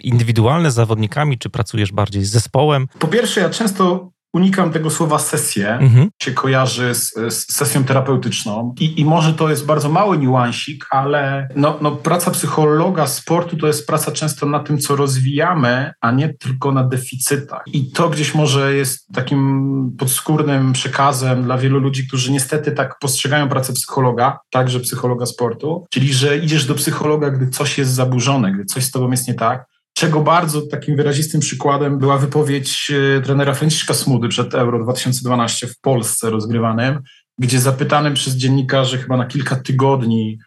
indywidualne 0.00 0.70
z 0.70 0.74
zawodnikami, 0.74 1.38
czy 1.38 1.50
pracujesz 1.50 1.92
bardziej 1.92 2.24
z 2.24 2.30
zespołem? 2.30 2.86
Po 2.98 3.08
pierwsze, 3.08 3.40
ja 3.40 3.50
często 3.50 4.10
unikam 4.36 4.72
tego 4.72 4.90
słowa 4.90 5.18
sesję, 5.18 5.78
mhm. 5.78 6.08
się 6.22 6.32
kojarzy 6.32 6.94
z, 6.94 7.12
z, 7.14 7.52
sesją 7.52 7.84
terapeutyczną 7.84 8.74
I, 8.80 9.00
i 9.00 9.04
może 9.04 9.34
to 9.34 9.50
jest 9.50 9.66
bardzo 9.66 9.88
mały 9.88 10.18
niuansik, 10.18 10.86
ale 10.90 11.48
no, 11.56 11.78
no, 11.80 11.90
praca 11.92 12.30
psychologa 12.30 13.06
sportu 13.06 13.56
to 13.56 13.66
jest 13.66 13.86
praca 13.86 14.12
często 14.12 14.46
na 14.46 14.60
tym, 14.60 14.78
co 14.78 14.96
rozwijamy, 14.96 15.92
a 16.00 16.10
nie 16.10 16.34
tylko 16.34 16.72
na 16.72 16.84
deficytach. 16.84 17.62
I 17.66 17.90
to 17.92 18.08
gdzieś 18.08 18.34
może 18.34 18.74
jest 18.74 19.08
takim 19.14 19.96
podskórnym 19.98 20.72
przekazem 20.72 21.42
dla 21.42 21.58
wielu 21.58 21.78
ludzi, 21.78 22.06
którzy 22.08 22.32
niestety 22.32 22.72
tak 22.72 22.98
postrzegają 23.00 23.48
pracę 23.48 23.72
psychologa, 23.72 24.38
także 24.50 24.80
psychologa 24.80 25.26
sportu, 25.26 25.86
czyli 25.90 26.12
że 26.12 26.38
idziesz 26.38 26.66
do 26.66 26.74
psychologa, 26.74 27.30
gdy 27.30 27.48
coś 27.48 27.78
jest 27.78 27.90
zaburzone, 27.90 28.52
gdy 28.52 28.64
coś 28.64 28.84
z 28.84 28.90
tobą 28.90 29.10
jest 29.10 29.28
nie 29.28 29.34
tak, 29.34 29.66
czego 29.96 30.20
bardzo 30.20 30.62
takim 30.62 30.96
wyrazistym 30.96 31.40
przykładem 31.40 31.98
była 31.98 32.18
wypowiedź 32.18 32.92
e, 33.16 33.20
trenera 33.20 33.54
Franciszka 33.54 33.94
Smudy 33.94 34.28
przed 34.28 34.54
Euro 34.54 34.84
2012 34.84 35.66
w 35.66 35.80
Polsce 35.80 36.30
rozgrywanym, 36.30 37.00
gdzie 37.38 37.60
zapytany 37.60 38.14
przez 38.14 38.34
dziennikarzy 38.34 38.98
chyba 38.98 39.16
na 39.16 39.26
kilka 39.26 39.56
tygodni, 39.56 40.38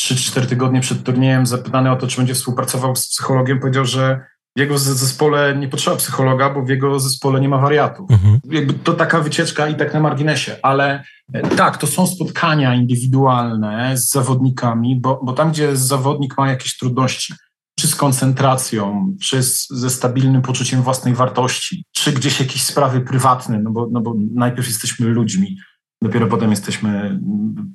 3-4 0.00 0.46
tygodnie 0.46 0.80
przed 0.80 1.02
turniejem, 1.02 1.46
zapytany 1.46 1.90
o 1.90 1.96
to, 1.96 2.06
czy 2.06 2.16
będzie 2.16 2.34
współpracował 2.34 2.96
z 2.96 3.08
psychologiem, 3.08 3.60
powiedział, 3.60 3.84
że 3.84 4.20
w 4.56 4.60
jego 4.60 4.78
zespole 4.78 5.56
nie 5.56 5.68
potrzeba 5.68 5.96
psychologa, 5.96 6.50
bo 6.50 6.62
w 6.62 6.68
jego 6.68 7.00
zespole 7.00 7.40
nie 7.40 7.48
ma 7.48 7.58
wariatów. 7.58 8.10
Mhm. 8.10 8.40
Jakby 8.50 8.72
to 8.72 8.92
taka 8.92 9.20
wycieczka 9.20 9.68
i 9.68 9.74
tak 9.74 9.94
na 9.94 10.00
marginesie, 10.00 10.56
ale 10.62 11.04
e, 11.32 11.48
tak, 11.48 11.76
to 11.76 11.86
są 11.86 12.06
spotkania 12.06 12.74
indywidualne 12.74 13.96
z 13.96 14.10
zawodnikami, 14.10 15.00
bo, 15.00 15.20
bo 15.24 15.32
tam, 15.32 15.50
gdzie 15.50 15.76
zawodnik 15.76 16.38
ma 16.38 16.48
jakieś 16.48 16.76
trudności, 16.76 17.34
czy 17.82 17.88
z 17.88 17.96
koncentracją, 17.96 19.14
czy 19.22 19.42
z, 19.42 19.68
ze 19.70 19.90
stabilnym 19.90 20.42
poczuciem 20.42 20.82
własnej 20.82 21.14
wartości, 21.14 21.84
czy 21.92 22.12
gdzieś 22.12 22.40
jakieś 22.40 22.62
sprawy 22.62 23.00
prywatne, 23.00 23.58
no 23.58 23.70
bo, 23.70 23.88
no 23.92 24.00
bo 24.00 24.14
najpierw 24.34 24.68
jesteśmy 24.68 25.06
ludźmi, 25.06 25.56
Dopiero 26.02 26.26
potem 26.26 26.50
jesteśmy 26.50 27.20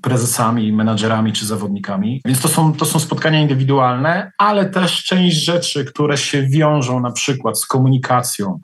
prezesami, 0.02 0.74
menadżerami 0.74 1.34
czy 1.34 1.46
zawodnikami. 1.46 2.22
Więc 2.26 2.42
to 2.42 2.48
są, 2.48 2.74
to 2.74 2.86
są 2.86 3.00
spotkania 3.00 3.42
indywidualne, 3.42 4.32
ale 4.38 4.66
też 4.66 5.04
część 5.04 5.36
rzeczy, 5.46 5.86
które 5.86 6.18
się 6.18 6.44
wiążą 6.44 7.00
na 7.00 7.12
przykład 7.12 7.60
z 7.60 7.66
komunikacją 7.66 8.60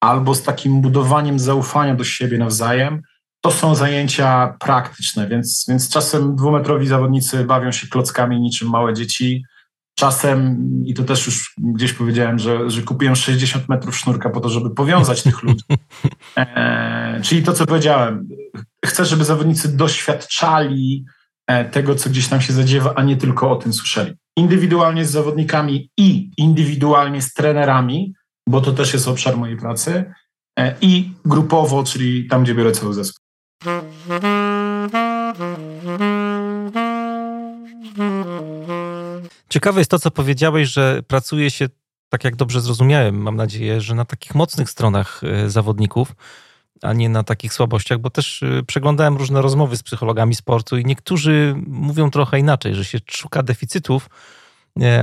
albo 0.00 0.34
z 0.34 0.42
takim 0.42 0.80
budowaniem 0.80 1.38
zaufania 1.38 1.94
do 1.94 2.04
siebie 2.04 2.38
nawzajem, 2.38 3.02
to 3.40 3.50
są 3.50 3.74
zajęcia 3.74 4.56
praktyczne, 4.60 5.28
więc, 5.28 5.66
więc 5.68 5.88
czasem 5.88 6.36
dwumetrowi 6.36 6.86
zawodnicy 6.86 7.44
bawią 7.44 7.72
się 7.72 7.86
klockami 7.86 8.40
niczym 8.40 8.70
małe 8.70 8.94
dzieci. 8.94 9.42
Czasem, 9.98 10.56
i 10.84 10.94
to 10.94 11.04
też 11.04 11.26
już 11.26 11.54
gdzieś 11.58 11.92
powiedziałem, 11.92 12.38
że, 12.38 12.70
że 12.70 12.82
kupiłem 12.82 13.16
60 13.16 13.68
metrów 13.68 13.96
sznurka 13.98 14.30
po 14.30 14.40
to, 14.40 14.48
żeby 14.48 14.70
powiązać 14.70 15.22
tych 15.22 15.42
ludzi. 15.42 15.64
E, 16.36 17.20
czyli 17.22 17.42
to, 17.42 17.52
co 17.52 17.66
powiedziałem, 17.66 18.28
chcę, 18.86 19.04
żeby 19.04 19.24
zawodnicy 19.24 19.76
doświadczali 19.76 21.04
e, 21.46 21.64
tego, 21.64 21.94
co 21.94 22.10
gdzieś 22.10 22.28
tam 22.28 22.40
się 22.40 22.52
zadziewa, 22.52 22.92
a 22.94 23.02
nie 23.02 23.16
tylko 23.16 23.50
o 23.50 23.56
tym 23.56 23.72
słyszeli. 23.72 24.14
Indywidualnie 24.36 25.04
z 25.04 25.10
zawodnikami 25.10 25.90
i 25.96 26.30
indywidualnie 26.36 27.22
z 27.22 27.32
trenerami, 27.32 28.14
bo 28.48 28.60
to 28.60 28.72
też 28.72 28.92
jest 28.92 29.08
obszar 29.08 29.36
mojej 29.36 29.56
pracy, 29.56 30.12
e, 30.58 30.74
i 30.80 31.12
grupowo, 31.24 31.84
czyli 31.84 32.26
tam, 32.26 32.44
gdzie 32.44 32.54
biorę 32.54 32.72
cały 32.72 32.94
zespół. 32.94 33.24
Ciekawe 39.48 39.80
jest 39.80 39.90
to, 39.90 39.98
co 39.98 40.10
powiedziałeś, 40.10 40.68
że 40.68 41.02
pracuje 41.06 41.50
się, 41.50 41.68
tak 42.08 42.24
jak 42.24 42.36
dobrze 42.36 42.60
zrozumiałem, 42.60 43.22
mam 43.22 43.36
nadzieję, 43.36 43.80
że 43.80 43.94
na 43.94 44.04
takich 44.04 44.34
mocnych 44.34 44.70
stronach 44.70 45.20
e, 45.24 45.50
zawodników 45.50 46.14
a 46.82 46.92
nie 46.92 47.08
na 47.08 47.22
takich 47.22 47.52
słabościach, 47.52 47.98
bo 47.98 48.10
też 48.10 48.42
y, 48.42 48.62
przeglądałem 48.66 49.16
różne 49.16 49.42
rozmowy 49.42 49.76
z 49.76 49.82
psychologami 49.82 50.34
sportu 50.34 50.78
i 50.78 50.84
niektórzy 50.84 51.54
mówią 51.66 52.10
trochę 52.10 52.38
inaczej, 52.38 52.74
że 52.74 52.84
się 52.84 52.98
szuka 53.10 53.42
deficytów, 53.42 54.10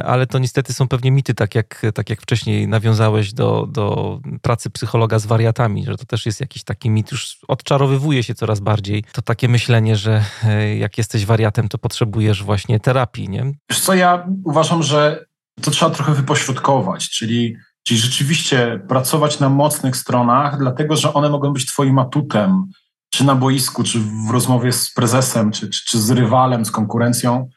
ale 0.05 0.27
to 0.27 0.39
niestety 0.39 0.73
są 0.73 0.87
pewnie 0.87 1.11
mity, 1.11 1.33
tak 1.33 1.55
jak, 1.55 1.81
tak 1.93 2.09
jak 2.09 2.21
wcześniej 2.21 2.67
nawiązałeś 2.67 3.33
do, 3.33 3.67
do 3.71 4.19
pracy 4.41 4.69
psychologa 4.69 5.19
z 5.19 5.25
wariatami, 5.25 5.85
że 5.85 5.97
to 5.97 6.05
też 6.05 6.25
jest 6.25 6.41
jakiś 6.41 6.63
taki 6.63 6.89
mit, 6.89 7.11
już 7.11 7.37
odczarowywuje 7.47 8.23
się 8.23 8.35
coraz 8.35 8.59
bardziej. 8.59 9.03
To 9.11 9.21
takie 9.21 9.47
myślenie, 9.47 9.95
że 9.95 10.23
e, 10.43 10.77
jak 10.77 10.97
jesteś 10.97 11.25
wariatem, 11.25 11.69
to 11.69 11.77
potrzebujesz 11.77 12.43
właśnie 12.43 12.79
terapii, 12.79 13.29
nie? 13.29 13.53
Wiesz 13.69 13.79
co, 13.79 13.93
ja 13.93 14.27
uważam, 14.43 14.83
że 14.83 15.25
to 15.61 15.71
trzeba 15.71 15.91
trochę 15.91 16.13
wypośrodkować, 16.13 17.09
czyli 17.09 17.55
Czyli 17.87 17.99
rzeczywiście 17.99 18.79
pracować 18.87 19.39
na 19.39 19.49
mocnych 19.49 19.97
stronach, 19.97 20.57
dlatego 20.57 20.95
że 20.95 21.13
one 21.13 21.29
mogą 21.29 21.53
być 21.53 21.65
Twoim 21.65 21.99
atutem, 21.99 22.65
czy 23.09 23.23
na 23.23 23.35
boisku, 23.35 23.83
czy 23.83 23.99
w 23.99 24.29
rozmowie 24.31 24.71
z 24.71 24.93
prezesem, 24.93 25.51
czy, 25.51 25.69
czy, 25.69 25.85
czy 25.85 26.01
z 26.01 26.09
rywalem, 26.09 26.65
z 26.65 26.71
konkurencją. 26.71 27.49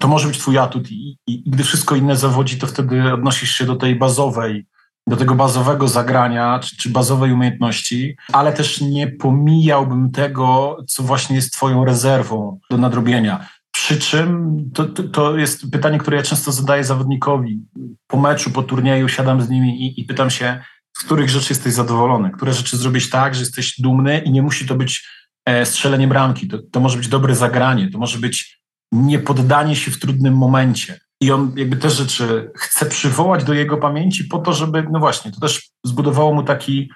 To 0.00 0.08
może 0.08 0.28
być 0.28 0.38
Twój 0.38 0.58
atut 0.58 0.90
i, 0.90 1.18
i, 1.26 1.50
gdy 1.50 1.64
wszystko 1.64 1.96
inne 1.96 2.16
zawodzi, 2.16 2.58
to 2.58 2.66
wtedy 2.66 3.12
odnosisz 3.12 3.50
się 3.50 3.64
do 3.64 3.76
tej 3.76 3.96
bazowej, 3.96 4.66
do 5.06 5.16
tego 5.16 5.34
bazowego 5.34 5.88
zagrania, 5.88 6.58
czy, 6.58 6.76
czy 6.76 6.90
bazowej 6.90 7.32
umiejętności, 7.32 8.16
ale 8.32 8.52
też 8.52 8.80
nie 8.80 9.06
pomijałbym 9.06 10.10
tego, 10.10 10.76
co 10.88 11.02
właśnie 11.02 11.36
jest 11.36 11.52
Twoją 11.52 11.84
rezerwą 11.84 12.58
do 12.70 12.78
nadrobienia. 12.78 13.48
Przy 13.72 13.98
czym 13.98 14.58
to, 14.74 14.84
to, 14.84 15.02
to, 15.02 15.36
jest 15.36 15.70
pytanie, 15.70 15.98
które 15.98 16.16
ja 16.16 16.22
często 16.22 16.52
zadaję 16.52 16.84
zawodnikowi. 16.84 17.60
Po 18.06 18.16
meczu, 18.20 18.50
po 18.50 18.62
turnieju 18.62 19.08
siadam 19.08 19.42
z 19.42 19.48
nimi 19.48 19.86
i, 19.86 20.00
i 20.00 20.04
pytam 20.04 20.30
się, 20.30 20.62
z 20.98 21.04
których 21.04 21.30
rzeczy 21.30 21.46
jesteś 21.50 21.72
zadowolony, 21.72 22.30
które 22.30 22.52
rzeczy 22.52 22.76
zrobić 22.76 23.10
tak, 23.10 23.34
że 23.34 23.40
jesteś 23.40 23.80
dumny 23.80 24.18
i 24.18 24.30
nie 24.30 24.42
musi 24.42 24.66
to 24.66 24.74
być 24.74 25.08
e, 25.44 25.66
strzelenie 25.66 26.08
bramki, 26.08 26.48
to, 26.48 26.58
to 26.72 26.80
może 26.80 26.96
być 26.98 27.08
dobre 27.08 27.34
zagranie, 27.34 27.90
to 27.90 27.98
może 27.98 28.18
być 28.18 28.57
niepoddanie 28.92 29.76
się 29.76 29.90
w 29.90 29.98
trudnym 29.98 30.36
momencie. 30.36 31.00
I 31.20 31.32
on 31.32 31.52
jakby 31.56 31.76
te 31.76 31.90
rzeczy 31.90 32.50
chce 32.56 32.86
przywołać 32.86 33.44
do 33.44 33.54
jego 33.54 33.76
pamięci 33.76 34.24
po 34.24 34.38
to, 34.38 34.52
żeby, 34.52 34.86
no 34.92 34.98
właśnie, 34.98 35.32
to 35.32 35.40
też 35.40 35.70
zbudowało 35.84 36.34
mu 36.34 36.42
taki, 36.42 36.90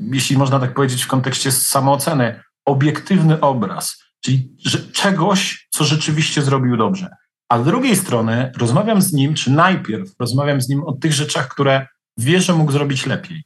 jeśli 0.00 0.38
można 0.38 0.60
tak 0.60 0.74
powiedzieć 0.74 1.02
w 1.02 1.08
kontekście 1.08 1.52
samooceny, 1.52 2.42
obiektywny 2.66 3.40
obraz 3.40 4.08
czyli 4.24 4.56
czegoś, 4.92 5.68
co 5.70 5.84
rzeczywiście 5.84 6.42
zrobił 6.42 6.76
dobrze. 6.76 7.08
A 7.48 7.62
z 7.62 7.64
drugiej 7.64 7.96
strony 7.96 8.52
rozmawiam 8.56 9.02
z 9.02 9.12
nim, 9.12 9.34
czy 9.34 9.50
najpierw 9.50 10.10
rozmawiam 10.20 10.60
z 10.60 10.68
nim 10.68 10.84
o 10.84 10.92
tych 10.92 11.12
rzeczach, 11.12 11.48
które 11.48 11.86
wie, 12.18 12.40
że 12.40 12.54
mógł 12.54 12.72
zrobić 12.72 13.06
lepiej. 13.06 13.44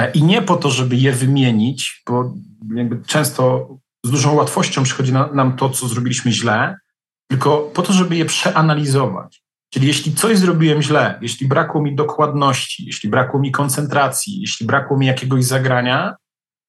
E, 0.00 0.10
I 0.10 0.22
nie 0.22 0.42
po 0.42 0.56
to, 0.56 0.70
żeby 0.70 0.96
je 0.96 1.12
wymienić, 1.12 2.02
bo 2.08 2.34
jakby 2.74 3.02
często 3.06 3.68
z 4.04 4.10
dużą 4.10 4.34
łatwością 4.34 4.82
przychodzi 4.82 5.12
na, 5.12 5.32
nam 5.32 5.56
to, 5.56 5.70
co 5.70 5.88
zrobiliśmy 5.88 6.32
źle, 6.32 6.76
tylko 7.28 7.70
po 7.74 7.82
to, 7.82 7.92
żeby 7.92 8.16
je 8.16 8.24
przeanalizować. 8.24 9.42
Czyli 9.72 9.86
jeśli 9.86 10.14
coś 10.14 10.38
zrobiłem 10.38 10.82
źle, 10.82 11.18
jeśli 11.22 11.48
brakło 11.48 11.82
mi 11.82 11.94
dokładności, 11.94 12.86
jeśli 12.86 13.08
brakło 13.08 13.40
mi 13.40 13.52
koncentracji, 13.52 14.40
jeśli 14.40 14.66
brakło 14.66 14.98
mi 14.98 15.06
jakiegoś 15.06 15.44
zagrania, 15.44 16.14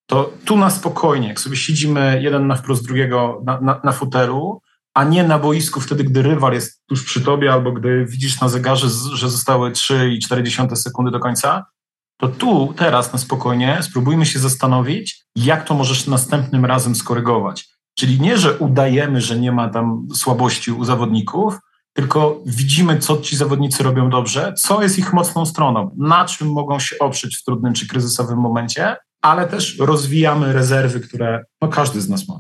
to 0.09 0.33
tu 0.45 0.57
na 0.57 0.69
spokojnie, 0.69 1.27
jak 1.27 1.39
sobie 1.39 1.57
siedzimy 1.57 2.19
jeden 2.21 2.47
na 2.47 2.55
wprost 2.55 2.85
drugiego 2.85 3.41
na, 3.45 3.61
na, 3.61 3.81
na 3.83 3.91
fotelu, 3.91 4.61
a 4.93 5.03
nie 5.03 5.23
na 5.23 5.39
boisku 5.39 5.81
wtedy, 5.81 6.03
gdy 6.03 6.21
rywal 6.21 6.53
jest 6.53 6.83
tuż 6.87 7.03
przy 7.03 7.21
tobie, 7.21 7.53
albo 7.53 7.71
gdy 7.71 8.05
widzisz 8.05 8.41
na 8.41 8.49
zegarze, 8.49 8.87
że 9.13 9.29
zostały 9.29 9.71
3,4 9.71 10.75
sekundy 10.75 11.11
do 11.11 11.19
końca, 11.19 11.65
to 12.17 12.27
tu, 12.27 12.73
teraz 12.77 13.13
na 13.13 13.19
spokojnie 13.19 13.77
spróbujmy 13.81 14.25
się 14.25 14.39
zastanowić, 14.39 15.25
jak 15.35 15.65
to 15.65 15.73
możesz 15.73 16.07
następnym 16.07 16.65
razem 16.65 16.95
skorygować. 16.95 17.69
Czyli 17.99 18.19
nie, 18.19 18.37
że 18.37 18.57
udajemy, 18.57 19.21
że 19.21 19.39
nie 19.39 19.51
ma 19.51 19.69
tam 19.69 20.07
słabości 20.13 20.71
u 20.71 20.83
zawodników, 20.83 21.59
tylko 21.93 22.41
widzimy, 22.45 22.99
co 22.99 23.17
ci 23.17 23.37
zawodnicy 23.37 23.83
robią 23.83 24.09
dobrze, 24.09 24.53
co 24.53 24.83
jest 24.83 24.99
ich 24.99 25.13
mocną 25.13 25.45
stroną, 25.45 25.95
na 25.97 26.25
czym 26.25 26.51
mogą 26.51 26.79
się 26.79 26.95
oprzeć 26.99 27.37
w 27.37 27.43
trudnym 27.43 27.73
czy 27.73 27.87
kryzysowym 27.87 28.39
momencie 28.39 28.95
ale 29.21 29.47
też 29.47 29.77
rozwijamy 29.79 30.53
rezerwy, 30.53 30.99
które 30.99 31.43
no, 31.61 31.67
każdy 31.67 32.01
z 32.01 32.09
nas 32.09 32.27
ma. 32.27 32.39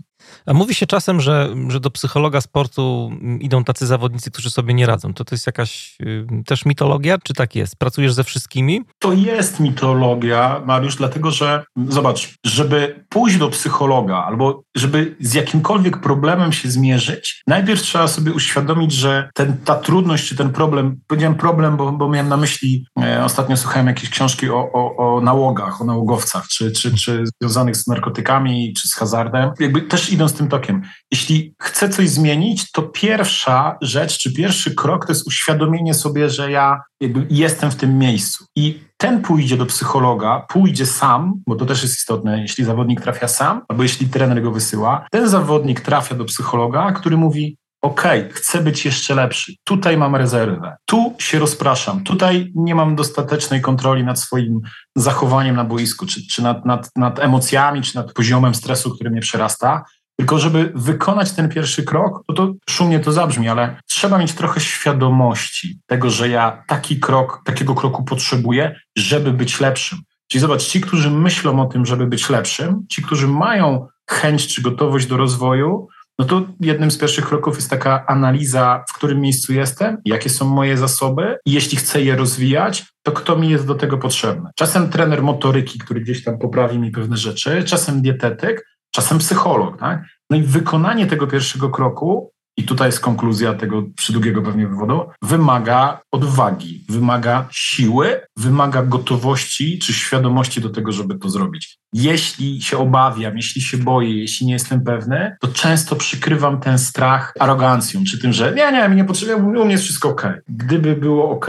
A 0.49 0.53
mówi 0.53 0.75
się 0.75 0.87
czasem, 0.87 1.21
że, 1.21 1.55
że 1.67 1.79
do 1.79 1.91
psychologa 1.91 2.41
sportu 2.41 3.11
idą 3.39 3.63
tacy 3.63 3.87
zawodnicy, 3.87 4.31
którzy 4.31 4.49
sobie 4.49 4.73
nie 4.73 4.85
radzą. 4.85 5.13
To 5.13 5.25
to 5.25 5.35
jest 5.35 5.47
jakaś 5.47 5.97
y, 6.01 6.25
też 6.45 6.65
mitologia, 6.65 7.17
czy 7.23 7.33
tak 7.33 7.55
jest? 7.55 7.75
Pracujesz 7.75 8.13
ze 8.13 8.23
wszystkimi? 8.23 8.81
To 8.99 9.13
jest 9.13 9.59
mitologia, 9.59 10.61
Mariusz, 10.65 10.95
dlatego 10.95 11.31
że 11.31 11.63
zobacz, 11.87 12.33
żeby 12.45 13.05
pójść 13.09 13.37
do 13.37 13.49
psychologa 13.49 14.17
albo 14.17 14.63
żeby 14.77 15.15
z 15.19 15.33
jakimkolwiek 15.33 16.01
problemem 16.01 16.53
się 16.53 16.69
zmierzyć, 16.69 17.41
najpierw 17.47 17.81
trzeba 17.81 18.07
sobie 18.07 18.33
uświadomić, 18.33 18.91
że 18.91 19.29
ten, 19.33 19.57
ta 19.65 19.75
trudność 19.75 20.27
czy 20.27 20.35
ten 20.35 20.49
problem, 20.49 20.99
powiedziałem 21.07 21.35
problem, 21.35 21.77
bo, 21.77 21.91
bo 21.91 22.09
miałem 22.09 22.29
na 22.29 22.37
myśli, 22.37 22.85
e, 23.01 23.25
ostatnio 23.25 23.57
słuchałem 23.57 23.87
jakieś 23.87 24.09
książki 24.09 24.49
o, 24.49 24.71
o, 24.73 24.95
o 24.97 25.21
nałogach, 25.21 25.81
o 25.81 25.85
nałogowcach, 25.85 26.47
czy, 26.47 26.71
czy, 26.71 26.95
czy 26.95 27.23
związanych 27.41 27.75
z 27.75 27.87
narkotykami, 27.87 28.73
czy 28.73 28.87
z 28.87 28.95
hazardem. 28.95 29.51
Jakby 29.59 29.81
też 29.81 30.13
idąc 30.13 30.38
tokiem. 30.47 30.81
Jeśli 31.11 31.55
chcę 31.61 31.89
coś 31.89 32.09
zmienić, 32.09 32.71
to 32.71 32.81
pierwsza 32.81 33.77
rzecz, 33.81 34.17
czy 34.17 34.33
pierwszy 34.33 34.75
krok 34.75 35.05
to 35.05 35.11
jest 35.11 35.27
uświadomienie 35.27 35.93
sobie, 35.93 36.29
że 36.29 36.51
ja 36.51 36.81
jestem 37.29 37.71
w 37.71 37.75
tym 37.75 37.97
miejscu. 37.97 38.45
I 38.55 38.79
ten 38.97 39.21
pójdzie 39.21 39.57
do 39.57 39.65
psychologa, 39.65 40.45
pójdzie 40.49 40.85
sam, 40.85 41.33
bo 41.47 41.55
to 41.55 41.65
też 41.65 41.83
jest 41.83 41.97
istotne, 41.97 42.41
jeśli 42.41 42.63
zawodnik 42.63 43.01
trafia 43.01 43.27
sam, 43.27 43.61
albo 43.67 43.83
jeśli 43.83 44.09
trener 44.09 44.41
go 44.41 44.51
wysyła, 44.51 45.05
ten 45.11 45.29
zawodnik 45.29 45.81
trafia 45.81 46.15
do 46.15 46.25
psychologa, 46.25 46.91
który 46.91 47.17
mówi, 47.17 47.57
OK, 47.81 48.03
chcę 48.31 48.63
być 48.63 48.85
jeszcze 48.85 49.15
lepszy. 49.15 49.53
Tutaj 49.63 49.97
mam 49.97 50.15
rezerwę. 50.15 50.75
Tu 50.85 51.15
się 51.19 51.39
rozpraszam. 51.39 52.03
Tutaj 52.03 52.51
nie 52.55 52.75
mam 52.75 52.95
dostatecznej 52.95 53.61
kontroli 53.61 54.03
nad 54.03 54.19
swoim 54.19 54.59
zachowaniem 54.95 55.55
na 55.55 55.63
boisku, 55.63 56.05
czy, 56.05 56.27
czy 56.27 56.43
nad, 56.43 56.65
nad, 56.65 56.89
nad 56.95 57.19
emocjami, 57.19 57.81
czy 57.81 57.95
nad 57.95 58.13
poziomem 58.13 58.55
stresu, 58.55 58.91
który 58.95 59.09
mnie 59.09 59.21
przerasta. 59.21 59.83
Tylko 60.19 60.39
żeby 60.39 60.71
wykonać 60.75 61.31
ten 61.31 61.49
pierwszy 61.49 61.83
krok, 61.83 62.23
no 62.29 62.35
to 62.35 62.53
szumnie 62.69 62.99
to 62.99 63.11
zabrzmi, 63.11 63.49
ale 63.49 63.79
trzeba 63.85 64.17
mieć 64.17 64.33
trochę 64.33 64.59
świadomości 64.59 65.79
tego, 65.87 66.09
że 66.09 66.29
ja 66.29 66.63
taki 66.67 66.99
krok, 66.99 67.41
takiego 67.45 67.75
kroku 67.75 68.03
potrzebuję, 68.03 68.79
żeby 68.97 69.31
być 69.31 69.59
lepszym. 69.59 69.99
Czyli 70.27 70.41
zobacz, 70.41 70.63
ci, 70.63 70.81
którzy 70.81 71.11
myślą 71.11 71.61
o 71.61 71.65
tym, 71.65 71.85
żeby 71.85 72.07
być 72.07 72.29
lepszym, 72.29 72.85
ci, 72.89 73.01
którzy 73.01 73.27
mają 73.27 73.87
chęć 74.09 74.55
czy 74.55 74.61
gotowość 74.61 75.05
do 75.07 75.17
rozwoju, 75.17 75.87
no 76.19 76.25
to 76.25 76.41
jednym 76.59 76.91
z 76.91 76.97
pierwszych 76.97 77.25
kroków 77.25 77.55
jest 77.55 77.69
taka 77.69 78.05
analiza, 78.05 78.83
w 78.89 78.93
którym 78.93 79.21
miejscu 79.21 79.53
jestem, 79.53 79.97
jakie 80.05 80.29
są 80.29 80.45
moje 80.45 80.77
zasoby 80.77 81.37
i 81.45 81.51
jeśli 81.51 81.77
chcę 81.77 82.01
je 82.01 82.15
rozwijać, 82.15 82.85
to 83.03 83.11
kto 83.11 83.35
mi 83.35 83.49
jest 83.49 83.67
do 83.67 83.75
tego 83.75 83.97
potrzebny. 83.97 84.49
Czasem 84.55 84.89
trener 84.89 85.23
motoryki, 85.23 85.79
który 85.79 86.01
gdzieś 86.01 86.23
tam 86.23 86.39
poprawi 86.39 86.79
mi 86.79 86.91
pewne 86.91 87.17
rzeczy, 87.17 87.63
czasem 87.63 88.01
dietetyk, 88.01 88.78
czasem 88.91 89.17
psycholog. 89.17 89.79
Tak? 89.79 90.03
No 90.29 90.37
i 90.37 90.43
wykonanie 90.43 91.07
tego 91.07 91.27
pierwszego 91.27 91.69
kroku 91.69 92.31
i 92.59 92.63
tutaj 92.63 92.87
jest 92.87 92.99
konkluzja 92.99 93.53
tego 93.53 93.83
przydługiego 93.95 94.41
pewnie 94.41 94.67
wywodu, 94.67 95.01
wymaga 95.21 96.01
odwagi, 96.11 96.85
wymaga 96.89 97.47
siły, 97.51 98.21
wymaga 98.37 98.83
gotowości 98.83 99.79
czy 99.79 99.93
świadomości 99.93 100.61
do 100.61 100.69
tego, 100.69 100.91
żeby 100.91 101.19
to 101.19 101.29
zrobić. 101.29 101.77
Jeśli 101.93 102.61
się 102.61 102.77
obawiam, 102.77 103.35
jeśli 103.35 103.61
się 103.61 103.77
boję, 103.77 104.19
jeśli 104.19 104.47
nie 104.47 104.53
jestem 104.53 104.83
pewny, 104.83 105.37
to 105.41 105.47
często 105.47 105.95
przykrywam 105.95 106.59
ten 106.59 106.79
strach 106.79 107.33
arogancją, 107.39 108.03
czy 108.03 108.19
tym, 108.19 108.33
że 108.33 108.53
nie, 108.55 108.71
nie, 108.71 108.89
mi 108.89 108.95
nie 108.95 109.05
potrzebuje, 109.05 109.37
u 109.37 109.65
mnie 109.65 109.71
jest 109.71 109.83
wszystko 109.83 110.09
ok. 110.09 110.27
Gdyby 110.47 110.95
było 110.95 111.29
ok, 111.31 111.47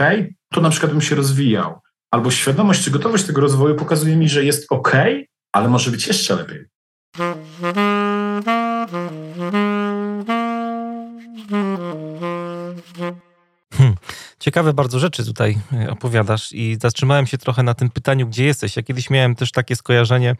to 0.53 0.61
na 0.61 0.69
przykład 0.69 0.91
bym 0.91 1.01
się 1.01 1.15
rozwijał. 1.15 1.79
Albo 2.11 2.31
świadomość 2.31 2.83
czy 2.83 2.91
gotowość 2.91 3.23
tego 3.23 3.41
rozwoju 3.41 3.75
pokazuje 3.75 4.15
mi, 4.15 4.29
że 4.29 4.45
jest 4.45 4.71
ok, 4.71 4.91
ale 5.53 5.69
może 5.69 5.91
być 5.91 6.07
jeszcze 6.07 6.35
lepiej. 6.35 6.70
Hmm. 13.73 13.95
Ciekawe 14.39 14.73
bardzo 14.73 14.99
rzeczy 14.99 15.25
tutaj 15.25 15.57
e, 15.73 15.91
opowiadasz 15.91 16.51
i 16.51 16.77
zatrzymałem 16.81 17.27
się 17.27 17.37
trochę 17.37 17.63
na 17.63 17.73
tym 17.73 17.89
pytaniu, 17.89 18.27
gdzie 18.27 18.45
jesteś. 18.45 18.75
Ja 18.75 18.83
kiedyś 18.83 19.09
miałem 19.09 19.35
też 19.35 19.51
takie 19.51 19.75
skojarzenie 19.75 20.35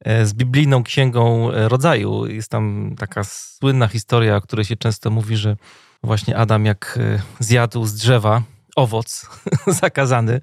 e, 0.00 0.26
z 0.26 0.34
biblijną 0.34 0.82
księgą 0.82 1.50
e, 1.50 1.68
rodzaju. 1.68 2.26
Jest 2.26 2.50
tam 2.50 2.94
taka 2.98 3.24
słynna 3.24 3.88
historia, 3.88 4.36
o 4.36 4.40
której 4.40 4.64
się 4.64 4.76
często 4.76 5.10
mówi, 5.10 5.36
że 5.36 5.56
właśnie 6.02 6.36
Adam 6.36 6.66
jak 6.66 6.98
zjadł 7.40 7.86
z 7.86 7.94
drzewa 7.94 8.42
owoc 8.76 9.26
zakazany, 9.80 10.40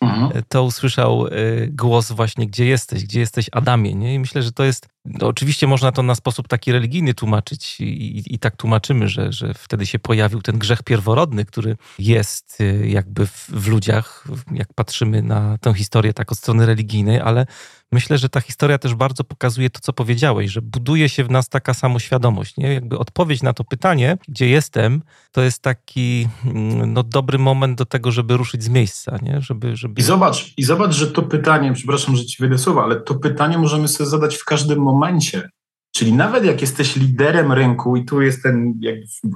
mhm. 0.00 0.42
to 0.48 0.62
usłyszał 0.62 1.26
głos 1.68 2.12
właśnie, 2.12 2.46
gdzie 2.46 2.66
jesteś, 2.66 3.04
gdzie 3.04 3.20
jesteś 3.20 3.46
Adamie. 3.52 3.94
Nie? 3.94 4.14
I 4.14 4.18
myślę, 4.18 4.42
że 4.42 4.52
to 4.52 4.64
jest 4.64 4.88
oczywiście 5.20 5.66
można 5.66 5.92
to 5.92 6.02
na 6.02 6.14
sposób 6.14 6.48
taki 6.48 6.72
religijny 6.72 7.14
tłumaczyć 7.14 7.80
i, 7.80 8.34
i, 8.34 8.38
tak 8.38 8.56
tłumaczymy, 8.56 9.08
że, 9.08 9.32
że 9.32 9.54
wtedy 9.54 9.86
się 9.86 9.98
pojawił 9.98 10.42
ten 10.42 10.58
grzech 10.58 10.82
pierworodny, 10.82 11.44
który 11.44 11.76
jest 11.98 12.60
y, 12.60 12.88
jakby 12.88 13.26
w, 13.26 13.46
w 13.48 13.68
ludziach, 13.68 14.24
jak 14.52 14.74
patrzymy 14.74 15.22
na 15.22 15.58
tę 15.58 15.74
historię 15.74 16.12
tak 16.12 16.32
od 16.32 16.38
strony 16.38 16.66
religijnej, 16.66 17.20
ale 17.20 17.46
myślę, 17.92 18.18
że 18.18 18.28
ta 18.28 18.40
historia 18.40 18.78
też 18.78 18.94
bardzo 18.94 19.24
pokazuje 19.24 19.70
to, 19.70 19.80
co 19.80 19.92
powiedziałeś, 19.92 20.50
że 20.50 20.62
buduje 20.62 21.08
się 21.08 21.24
w 21.24 21.30
nas 21.30 21.48
taka 21.48 21.74
samoświadomość. 21.74 22.56
Nie? 22.56 22.74
Jakby 22.74 22.98
odpowiedź 22.98 23.42
na 23.42 23.52
to 23.52 23.64
pytanie, 23.64 24.18
gdzie 24.28 24.48
jestem, 24.48 25.02
to 25.32 25.42
jest 25.42 25.62
taki 25.62 26.28
mm, 26.44 26.92
no, 26.92 27.02
dobry 27.02 27.38
moment 27.38 27.78
do 27.78 27.84
tego, 27.84 28.12
żeby 28.12 28.36
ruszyć 28.36 28.62
z 28.64 28.68
miejsca. 28.68 29.18
Nie? 29.22 29.40
Żeby, 29.40 29.76
żeby... 29.76 30.00
I, 30.00 30.04
zobacz, 30.04 30.54
I 30.56 30.64
zobacz, 30.64 30.94
że 30.94 31.06
to 31.06 31.22
pytanie, 31.22 31.72
przepraszam, 31.72 32.16
że 32.16 32.26
ci 32.26 32.36
wyjdę 32.40 32.58
słowa, 32.58 32.84
ale 32.84 33.00
to 33.00 33.14
pytanie 33.14 33.58
możemy 33.58 33.88
sobie 33.88 34.10
zadać 34.10 34.36
w 34.36 34.44
każdym 34.44 34.78
momencie 34.78 34.97
momencie. 34.98 35.48
Czyli 35.96 36.12
nawet 36.12 36.44
jak 36.44 36.60
jesteś 36.60 36.96
liderem 36.96 37.52
rynku, 37.52 37.96
i 37.96 38.04
tu 38.04 38.22
jest 38.22 38.42
ten 38.42 38.74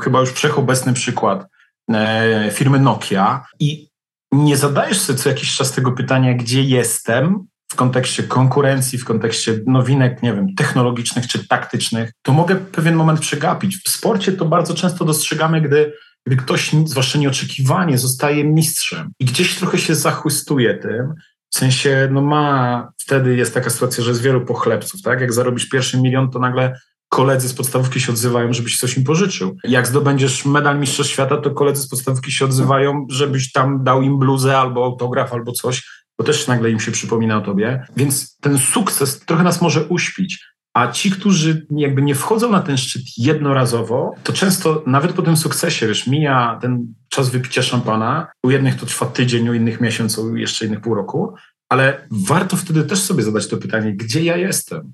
chyba 0.01 0.21
już 0.21 0.31
wszechobecny 0.31 0.93
przykład 0.93 1.47
e, 1.93 2.51
firmy 2.53 2.81
Nokia, 2.81 3.45
i 3.61 3.89
nie 4.33 4.57
zadajesz 4.57 5.01
sobie 5.01 5.19
co 5.19 5.29
jakiś 5.29 5.57
czas 5.57 5.73
tego 5.73 5.93
pytania, 5.93 6.35
gdzie 6.35 6.63
jestem, 6.63 7.47
w 7.73 7.75
kontekście 7.77 8.23
konkurencji, 8.23 8.99
w 8.99 9.05
kontekście 9.05 9.61
nowinek, 9.67 10.23
nie 10.23 10.35
wiem, 10.35 10.55
technologicznych 10.55 11.27
czy 11.27 11.49
taktycznych, 11.49 12.13
to 12.23 12.33
mogę 12.33 12.57
pewien 12.57 12.95
moment 12.95 13.21
przegapić. 13.21 13.77
W 13.77 13.89
sporcie 13.89 14.33
to 14.33 14.45
bardzo 14.45 14.75
często 14.75 15.05
dostrzegamy, 15.05 15.61
gdy, 15.61 15.93
gdy 16.27 16.37
ktoś, 16.37 16.71
zwłaszcza 16.85 17.19
nieoczekiwanie, 17.19 17.99
zostaje 17.99 18.45
mistrzem 18.45 19.11
i 19.19 19.25
gdzieś 19.25 19.55
trochę 19.55 19.79
się 19.79 19.95
zachłystuje 19.95 20.75
tym, 20.75 21.15
w 21.55 21.59
sensie, 21.59 22.09
no 22.11 22.23
ma, 22.23 22.93
wtedy 22.99 23.37
jest 23.37 23.55
taka 23.55 23.71
sytuacja, 23.71 24.05
że 24.05 24.11
jest 24.11 24.23
wielu 24.23 24.45
pochlebców, 24.45 25.03
tak? 25.03 25.21
Jak 25.21 25.33
zarobisz 25.33 25.69
pierwszy 25.69 26.01
milion, 26.01 26.31
to 26.31 26.39
nagle 26.39 26.81
koledzy 27.09 27.49
z 27.49 27.55
podstawówki 27.55 28.01
się 28.01 28.13
odzywają, 28.13 28.53
żebyś 28.53 28.79
coś 28.79 28.97
im 28.97 29.05
pożyczył. 29.05 29.57
Jak 29.65 29.87
zdobędziesz 29.87 30.45
medal 30.45 30.79
Mistrzostw 30.79 31.13
Świata, 31.13 31.37
to 31.37 31.51
koledzy 31.51 31.83
z 31.83 31.89
podstawówki 31.89 32.33
się 32.33 32.45
odzywają, 32.45 33.07
żebyś 33.11 33.53
tam 33.53 33.85
dał 33.85 34.03
im 34.03 34.19
bluzę 34.19 34.59
albo 34.59 34.85
autograf 34.85 35.33
albo 35.33 35.53
coś, 35.53 35.89
bo 36.19 36.25
też 36.25 36.47
nagle 36.47 36.71
im 36.71 36.81
się 36.81 36.93
przypomina 36.93 37.37
o 37.37 37.41
tobie. 37.41 37.87
Więc 37.97 38.37
ten 38.37 38.59
sukces 38.59 39.21
trochę 39.21 39.43
nas 39.43 39.63
może 39.63 39.85
uśpić. 39.85 40.52
A 40.75 40.93
ci, 40.93 41.11
którzy 41.11 41.67
jakby 41.71 42.03
nie 42.03 42.15
wchodzą 42.15 42.51
na 42.51 42.61
ten 42.61 42.77
szczyt 42.77 43.03
jednorazowo, 43.19 44.15
to 44.23 44.33
często 44.33 44.83
nawet 44.87 45.13
po 45.13 45.23
tym 45.23 45.37
sukcesie, 45.37 45.87
wiesz, 45.89 46.07
mija 46.07 46.59
ten 46.63 46.95
czas 47.09 47.31
wypicia 47.31 47.63
szampana. 47.63 48.27
U 48.43 48.51
jednych 48.51 48.77
to 48.81 48.87
trwa 48.87 49.07
tydzień, 49.07 49.49
u 49.49 49.55
innych 49.55 49.81
miesiąc, 49.81 50.19
u 50.19 50.37
jeszcze 50.37 50.67
innych 50.67 50.81
pół 50.81 50.95
roku. 50.95 51.35
Ale 51.69 52.07
warto 52.11 52.57
wtedy 52.57 52.85
też 52.85 52.99
sobie 52.99 53.23
zadać 53.23 53.49
to 53.49 53.57
pytanie, 53.57 53.97
gdzie 53.97 54.23
ja 54.23 54.37
jestem? 54.37 54.93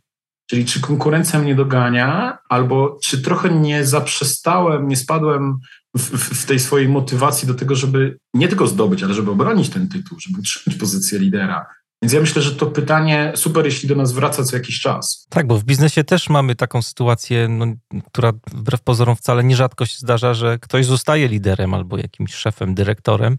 Czyli 0.51 0.65
czy 0.65 0.81
konkurencja 0.81 1.39
mnie 1.39 1.55
dogania, 1.55 2.39
albo 2.49 2.99
czy 3.03 3.23
trochę 3.23 3.51
nie 3.51 3.85
zaprzestałem, 3.85 4.89
nie 4.89 4.97
spadłem 4.97 5.59
w, 5.97 6.19
w, 6.19 6.47
tej 6.47 6.61
swojej 6.61 6.89
motywacji 6.89 7.49
do 7.49 7.55
tego, 7.55 7.75
żeby 7.75 8.19
nie 8.35 8.49
tylko 8.49 8.67
zdobyć, 8.67 9.03
ale 9.03 9.15
żeby 9.15 9.31
obronić 9.31 9.69
ten 9.69 9.89
tytuł, 9.89 10.21
żeby 10.21 10.39
utrzymać 10.39 10.79
pozycję 10.79 11.19
lidera, 11.19 11.67
więc 12.03 12.13
ja 12.13 12.21
myślę, 12.21 12.43
że 12.43 12.57
to 12.57 12.67
pytanie 12.67 13.33
super, 13.35 13.65
jeśli 13.65 13.89
do 13.89 13.95
nas 13.95 14.13
wraca 14.13 14.45
co 14.45 14.57
jakiś 14.57 14.81
czas. 14.81 15.27
Tak, 15.29 15.47
bo 15.47 15.59
w 15.59 15.65
biznesie 15.65 16.05
też 16.05 16.29
mamy 16.29 16.55
taką 16.55 16.83
sytuację, 16.83 17.49
no, 17.49 17.67
która 18.07 18.33
wbrew 18.53 18.81
pozorom 18.81 19.17
wcale 19.17 19.45
nierzadko 19.45 19.87
się 19.87 19.97
zdarza, 19.99 20.35
że 20.35 20.59
ktoś 20.59 20.87
zostaje 20.87 21.29
liderem 21.29 21.75
albo 21.75 21.97
jakimś 21.97 22.35
szefem, 22.35 22.75
dyrektorem 22.75 23.39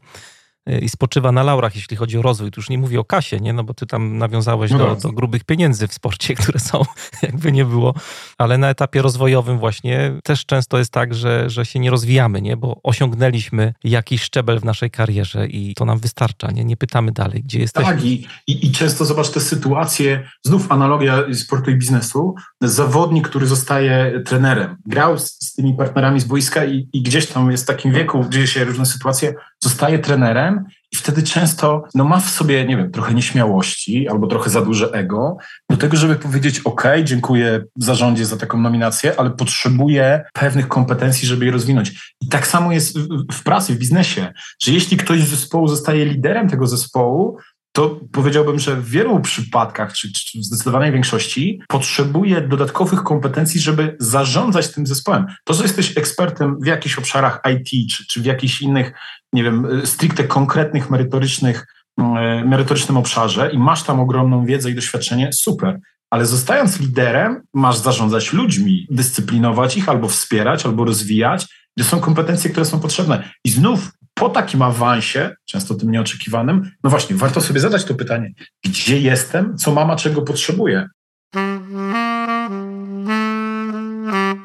i 0.82 0.90
spoczywa 0.90 1.32
na 1.32 1.44
laurach, 1.44 1.76
jeśli 1.76 1.98
chodzi 1.98 2.18
o 2.18 2.22
rozwój. 2.22 2.52
Tu 2.52 2.60
już 2.60 2.70
nie 2.70 2.78
mówię 2.78 3.00
o 3.00 3.04
kasie, 3.04 3.40
nie? 3.40 3.54
no 3.54 3.64
bo 3.64 3.74
ty 3.74 3.86
tam 3.86 4.18
nawiązałeś 4.18 4.72
no 4.72 4.78
do, 4.78 4.96
do, 4.96 5.12
grubych 5.12 5.44
pieniędzy 5.44 5.88
w 5.88 5.94
sporcie, 5.94 6.36
które 6.42 6.60
są, 6.60 6.86
jakby 7.22 7.52
nie 7.52 7.66
było, 7.66 7.94
ale 8.38 8.58
na 8.58 8.70
etapie 8.70 9.02
rozwojowym 9.02 9.60
właśnie 9.60 10.14
też 10.24 10.46
często 10.46 10.78
jest 10.78 10.92
tak, 10.92 11.14
że, 11.14 11.50
że 11.50 11.66
się 11.66 11.80
nie 11.80 11.90
rozwijamy, 11.90 12.42
nie? 12.42 12.58
bo 12.58 12.80
osiągnęliśmy 12.84 13.74
jakiś 13.84 14.22
szczebel 14.22 14.60
w 14.60 14.66
naszej 14.66 14.92
karierze 14.92 15.48
i 15.48 15.74
to 15.76 15.86
nam 15.86 16.00
wystarcza, 16.00 16.52
nie, 16.52 16.66
nie 16.66 16.78
pytamy 16.78 17.12
dalej, 17.12 17.44
gdzie 17.44 17.60
jesteśmy. 17.60 17.94
Tak 17.94 18.04
i, 18.06 18.28
i, 18.48 18.68
i 18.68 18.72
często 18.72 19.06
zobacz 19.06 19.30
te 19.30 19.40
sytuacje, 19.40 20.30
znów 20.46 20.72
analogia 20.72 21.24
sportu 21.34 21.72
i 21.72 21.76
biznesu, 21.76 22.36
zawodnik, 22.62 23.30
który 23.30 23.48
zostaje 23.48 24.22
trenerem, 24.26 24.78
grał 24.86 25.20
z, 25.20 25.38
z 25.40 25.54
tymi 25.54 25.74
partnerami 25.74 26.20
z 26.20 26.24
boiska 26.24 26.66
i, 26.66 26.90
i 26.94 27.02
gdzieś 27.02 27.28
tam 27.28 27.52
jest 27.52 27.64
w 27.64 27.68
takim 27.68 27.92
wieku, 27.92 28.26
dzieje 28.30 28.48
się 28.48 28.64
różne 28.64 28.86
sytuacje, 28.86 29.34
zostaje 29.60 30.00
trenerem 30.00 30.66
i 30.92 30.96
wtedy 30.96 31.24
często 31.24 31.84
no, 31.96 32.04
ma 32.04 32.20
w 32.20 32.30
sobie, 32.30 32.66
nie 32.66 32.78
wiem, 32.78 32.92
trochę 32.92 33.14
nieśmiałości 33.14 34.10
albo 34.10 34.28
trochę 34.28 34.50
za 34.50 34.62
duże 34.62 34.92
ego 34.92 35.38
do 35.70 35.78
tego, 35.78 35.98
żeby 35.98 36.16
powiedzieć: 36.16 36.60
OK, 36.60 36.84
dziękuję 37.04 37.64
zarządzie 37.76 38.26
za 38.26 38.38
taką 38.38 38.58
nominację, 38.58 39.20
ale 39.20 39.30
potrzebuję 39.30 40.24
pewnych 40.34 40.68
kompetencji, 40.68 41.28
żeby 41.28 41.46
je 41.46 41.52
rozwinąć. 41.52 42.16
I 42.22 42.28
tak 42.28 42.48
samo 42.48 42.72
jest 42.72 43.00
w, 43.00 43.34
w 43.34 43.44
pracy, 43.44 43.74
w 43.74 43.78
biznesie, 43.78 44.34
że 44.62 44.72
jeśli 44.72 44.98
ktoś 44.98 45.24
z 45.24 45.30
zespołu 45.30 45.68
zostaje 45.68 46.06
liderem 46.06 46.50
tego 46.50 46.68
zespołu, 46.68 47.38
to 47.72 48.00
powiedziałbym, 48.12 48.60
że 48.60 48.76
w 48.76 48.90
wielu 48.90 49.20
przypadkach, 49.20 49.94
czy, 49.94 50.14
czy 50.14 50.40
w 50.40 50.44
zdecydowanej 50.44 50.92
większości, 50.92 51.62
potrzebuje 51.68 52.42
dodatkowych 52.42 53.04
kompetencji, 53.04 53.62
żeby 53.62 53.96
zarządzać 54.00 54.74
tym 54.74 54.88
zespołem. 54.88 55.26
To, 55.44 55.54
że 55.54 55.64
jesteś 55.64 55.98
ekspertem 55.98 56.58
w 56.62 56.66
jakichś 56.66 56.98
obszarach 56.98 57.42
IT, 57.54 57.92
czy, 57.92 58.08
czy 58.08 58.22
w 58.22 58.26
jakichś 58.26 58.62
innych, 58.62 58.92
nie 59.34 59.44
wiem, 59.44 59.68
stricte 59.86 60.24
konkretnych, 60.24 60.90
merytorycznych, 60.90 61.68
mm, 61.98 62.48
merytorycznym 62.48 62.98
obszarze 62.98 63.52
i 63.52 63.58
masz 63.58 63.84
tam 63.84 64.00
ogromną 64.00 64.46
wiedzę 64.46 64.72
i 64.72 64.76
doświadczenie, 64.76 65.30
super. 65.34 65.80
Ale 66.10 66.26
zostając 66.26 66.80
liderem, 66.80 67.42
masz 67.54 67.78
zarządzać 67.78 68.34
ludźmi, 68.34 68.88
dyscyplinować 68.90 69.78
ich 69.78 69.90
albo 69.90 70.08
wspierać, 70.08 70.66
albo 70.66 70.86
rozwijać. 70.86 71.48
To 71.78 71.84
są 71.84 72.00
kompetencje, 72.00 72.50
które 72.50 72.66
są 72.66 72.80
potrzebne. 72.80 73.32
I 73.46 73.50
znów 73.50 73.92
po 74.20 74.30
takim 74.30 74.62
awansie, 74.62 75.36
często 75.46 75.76
tym 75.76 75.92
nieoczekiwanym, 75.92 76.72
no 76.84 76.90
właśnie, 76.90 77.16
warto 77.16 77.42
sobie 77.42 77.60
zadać 77.60 77.86
to 77.86 77.96
pytanie, 77.96 78.34
gdzie 78.66 79.00
jestem, 79.00 79.58
co 79.58 79.72
mama 79.72 79.96
czego 79.96 80.22
potrzebuje. 80.22 80.88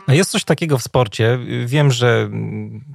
A 0.07 0.15
jest 0.15 0.31
coś 0.31 0.45
takiego 0.45 0.79
w 0.79 0.83
sporcie. 0.83 1.39
Wiem, 1.67 1.91
że 1.91 2.31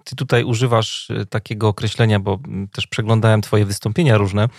ty 0.03 0.15
tutaj 0.15 0.43
używasz 0.43 1.07
takiego 1.29 1.67
określenia, 1.67 2.19
bo 2.19 2.39
też 2.71 2.87
przeglądałem 2.87 3.41
twoje 3.41 3.65
wystąpienia 3.65 4.17
różne. 4.17 4.49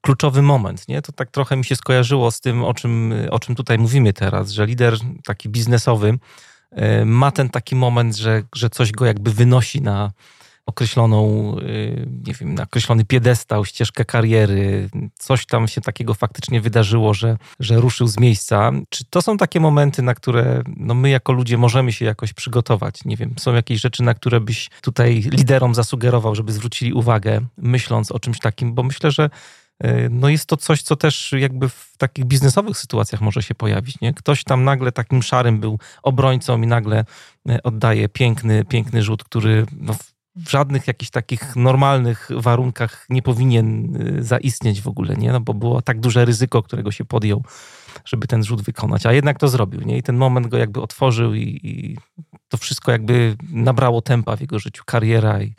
Kluczowy 0.00 0.42
moment, 0.42 0.88
nie? 0.88 1.02
To 1.02 1.12
tak 1.12 1.30
trochę 1.30 1.56
mi 1.56 1.64
się 1.64 1.76
skojarzyło 1.76 2.30
z 2.30 2.40
tym, 2.40 2.64
o 2.64 2.74
czym, 2.74 3.14
o 3.30 3.38
czym 3.38 3.54
tutaj 3.54 3.78
mówimy 3.78 4.12
teraz, 4.12 4.50
że 4.50 4.66
lider 4.66 4.94
taki 5.24 5.48
biznesowy 5.48 6.18
e, 6.70 7.04
ma 7.04 7.30
ten 7.30 7.48
taki 7.50 7.76
moment, 7.76 8.16
że, 8.16 8.42
że 8.54 8.70
coś 8.70 8.92
go 8.92 9.06
jakby 9.06 9.30
wynosi 9.30 9.82
na, 9.82 10.10
określoną, 10.68 11.54
y, 11.58 12.08
nie 12.26 12.34
wiem, 12.34 12.54
na 12.54 12.62
określony 12.62 13.04
piedestał, 13.04 13.64
ścieżkę 13.64 14.04
kariery, 14.04 14.88
coś 15.14 15.46
tam 15.46 15.68
się 15.68 15.80
takiego 15.80 16.14
faktycznie 16.14 16.60
wydarzyło, 16.60 17.14
że, 17.14 17.36
że 17.60 17.76
ruszył 17.76 18.06
z 18.08 18.18
miejsca. 18.18 18.72
Czy 18.88 19.04
to 19.10 19.22
są 19.22 19.36
takie 19.36 19.60
momenty, 19.60 20.02
na 20.02 20.14
które 20.14 20.62
no 20.76 20.94
my 20.94 21.10
jako 21.10 21.32
ludzie 21.32 21.58
możemy 21.58 21.92
się 21.92 22.04
jakoś 22.04 22.32
przygotować? 22.32 23.04
Nie 23.04 23.16
wiem, 23.16 23.34
są 23.38 23.54
jakieś 23.54 23.80
rzeczy, 23.80 24.02
na 24.02 24.14
które 24.14 24.40
byś 24.40 24.70
tutaj 24.82 25.14
liderom 25.14 25.74
zasugerował, 25.74 26.34
żeby 26.34 26.52
zwrócili 26.52 26.92
uwagę, 26.92 27.40
myśląc 27.56 28.12
o 28.12 28.18
czymś 28.18 28.38
takim, 28.38 28.74
bo 28.74 28.82
myślę, 28.82 29.10
że 29.10 29.30
y, 29.84 30.08
no 30.10 30.28
jest 30.28 30.46
to 30.46 30.56
coś, 30.56 30.82
co 30.82 30.96
też 30.96 31.32
jakby 31.38 31.68
w 31.68 31.94
takich 31.98 32.24
biznesowych 32.24 32.78
sytuacjach 32.78 33.20
może 33.20 33.42
się 33.42 33.54
pojawić. 33.54 34.00
Nie? 34.00 34.14
Ktoś 34.14 34.44
tam 34.44 34.64
nagle 34.64 34.92
takim 34.92 35.22
szarym 35.22 35.60
był 35.60 35.78
obrońcą 36.02 36.62
i 36.62 36.66
nagle 36.66 37.04
y, 37.50 37.62
oddaje 37.62 38.08
piękny, 38.08 38.64
piękny 38.64 39.02
rzut, 39.02 39.24
który 39.24 39.66
no, 39.72 39.94
w 40.46 40.50
żadnych 40.50 40.86
jakichś 40.86 41.10
takich 41.10 41.56
normalnych 41.56 42.28
warunkach 42.36 43.06
nie 43.08 43.22
powinien 43.22 43.96
y, 44.18 44.24
zaistnieć 44.24 44.82
w 44.82 44.88
ogóle, 44.88 45.16
nie? 45.16 45.32
No 45.32 45.40
bo 45.40 45.54
było 45.54 45.82
tak 45.82 46.00
duże 46.00 46.24
ryzyko, 46.24 46.62
którego 46.62 46.90
się 46.90 47.04
podjął, 47.04 47.44
żeby 48.04 48.26
ten 48.26 48.44
rzut 48.44 48.62
wykonać, 48.62 49.06
a 49.06 49.12
jednak 49.12 49.38
to 49.38 49.48
zrobił, 49.48 49.80
nie? 49.80 49.98
I 49.98 50.02
ten 50.02 50.16
moment 50.16 50.46
go 50.46 50.58
jakby 50.58 50.80
otworzył 50.80 51.34
i, 51.34 51.60
i 51.62 51.96
to 52.48 52.56
wszystko 52.56 52.92
jakby 52.92 53.36
nabrało 53.52 54.02
tempa 54.02 54.36
w 54.36 54.40
jego 54.40 54.58
życiu, 54.58 54.82
kariera 54.86 55.42
i 55.42 55.54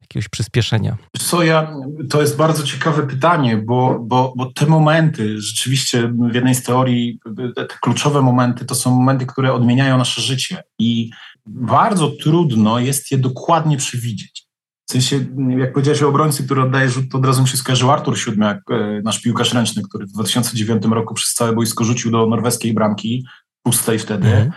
jakiegoś 0.00 0.28
przyspieszenia. 0.28 0.96
Co 1.18 1.42
ja, 1.42 1.74
to 2.10 2.20
jest 2.20 2.36
bardzo 2.36 2.62
ciekawe 2.62 3.06
pytanie, 3.06 3.56
bo, 3.56 3.98
bo, 4.00 4.32
bo 4.36 4.52
te 4.52 4.66
momenty, 4.66 5.40
rzeczywiście 5.40 6.12
w 6.30 6.34
jednej 6.34 6.54
z 6.54 6.62
teorii, 6.62 7.20
te 7.56 7.66
kluczowe 7.80 8.22
momenty 8.22 8.64
to 8.64 8.74
są 8.74 8.90
momenty, 8.90 9.26
które 9.26 9.52
odmieniają 9.52 9.98
nasze 9.98 10.20
życie 10.22 10.62
i 10.78 11.10
bardzo 11.48 12.10
trudno 12.10 12.78
jest 12.78 13.10
je 13.10 13.18
dokładnie 13.18 13.76
przewidzieć. 13.76 14.48
W 14.88 14.92
sensie, 14.92 15.26
jak 15.58 15.72
powiedziałeś 15.72 16.02
o 16.02 16.08
obrońcy, 16.08 16.44
który 16.44 16.62
oddaje 16.62 16.88
rzut, 16.88 17.04
to 17.12 17.18
od 17.18 17.26
razu 17.26 17.42
mi 17.42 17.48
się 17.48 17.56
skojarzył 17.56 17.90
Artur 17.90 18.18
Siódmiak, 18.18 18.62
e, 18.70 19.00
nasz 19.04 19.22
piłkarz 19.22 19.54
ręczny, 19.54 19.82
który 19.82 20.06
w 20.06 20.12
2009 20.12 20.94
roku 20.94 21.14
przez 21.14 21.34
całe 21.34 21.52
boisko 21.52 21.84
rzucił 21.84 22.10
do 22.10 22.26
norweskiej 22.26 22.74
bramki, 22.74 23.26
pustej 23.62 23.98
wtedy, 23.98 24.28
mm. 24.28 24.50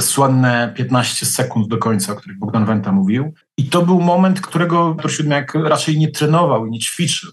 słynne 0.00 0.72
15 0.76 1.26
sekund 1.26 1.68
do 1.68 1.78
końca, 1.78 2.12
o 2.12 2.16
których 2.16 2.38
Bogdan 2.38 2.66
Wenta 2.66 2.92
mówił. 2.92 3.34
I 3.58 3.64
to 3.64 3.86
był 3.86 4.00
moment, 4.00 4.40
którego 4.40 4.88
Artur 4.88 5.12
Siódmiak 5.12 5.54
raczej 5.54 5.98
nie 5.98 6.08
trenował 6.08 6.66
i 6.66 6.70
nie 6.70 6.78
ćwiczył. 6.78 7.30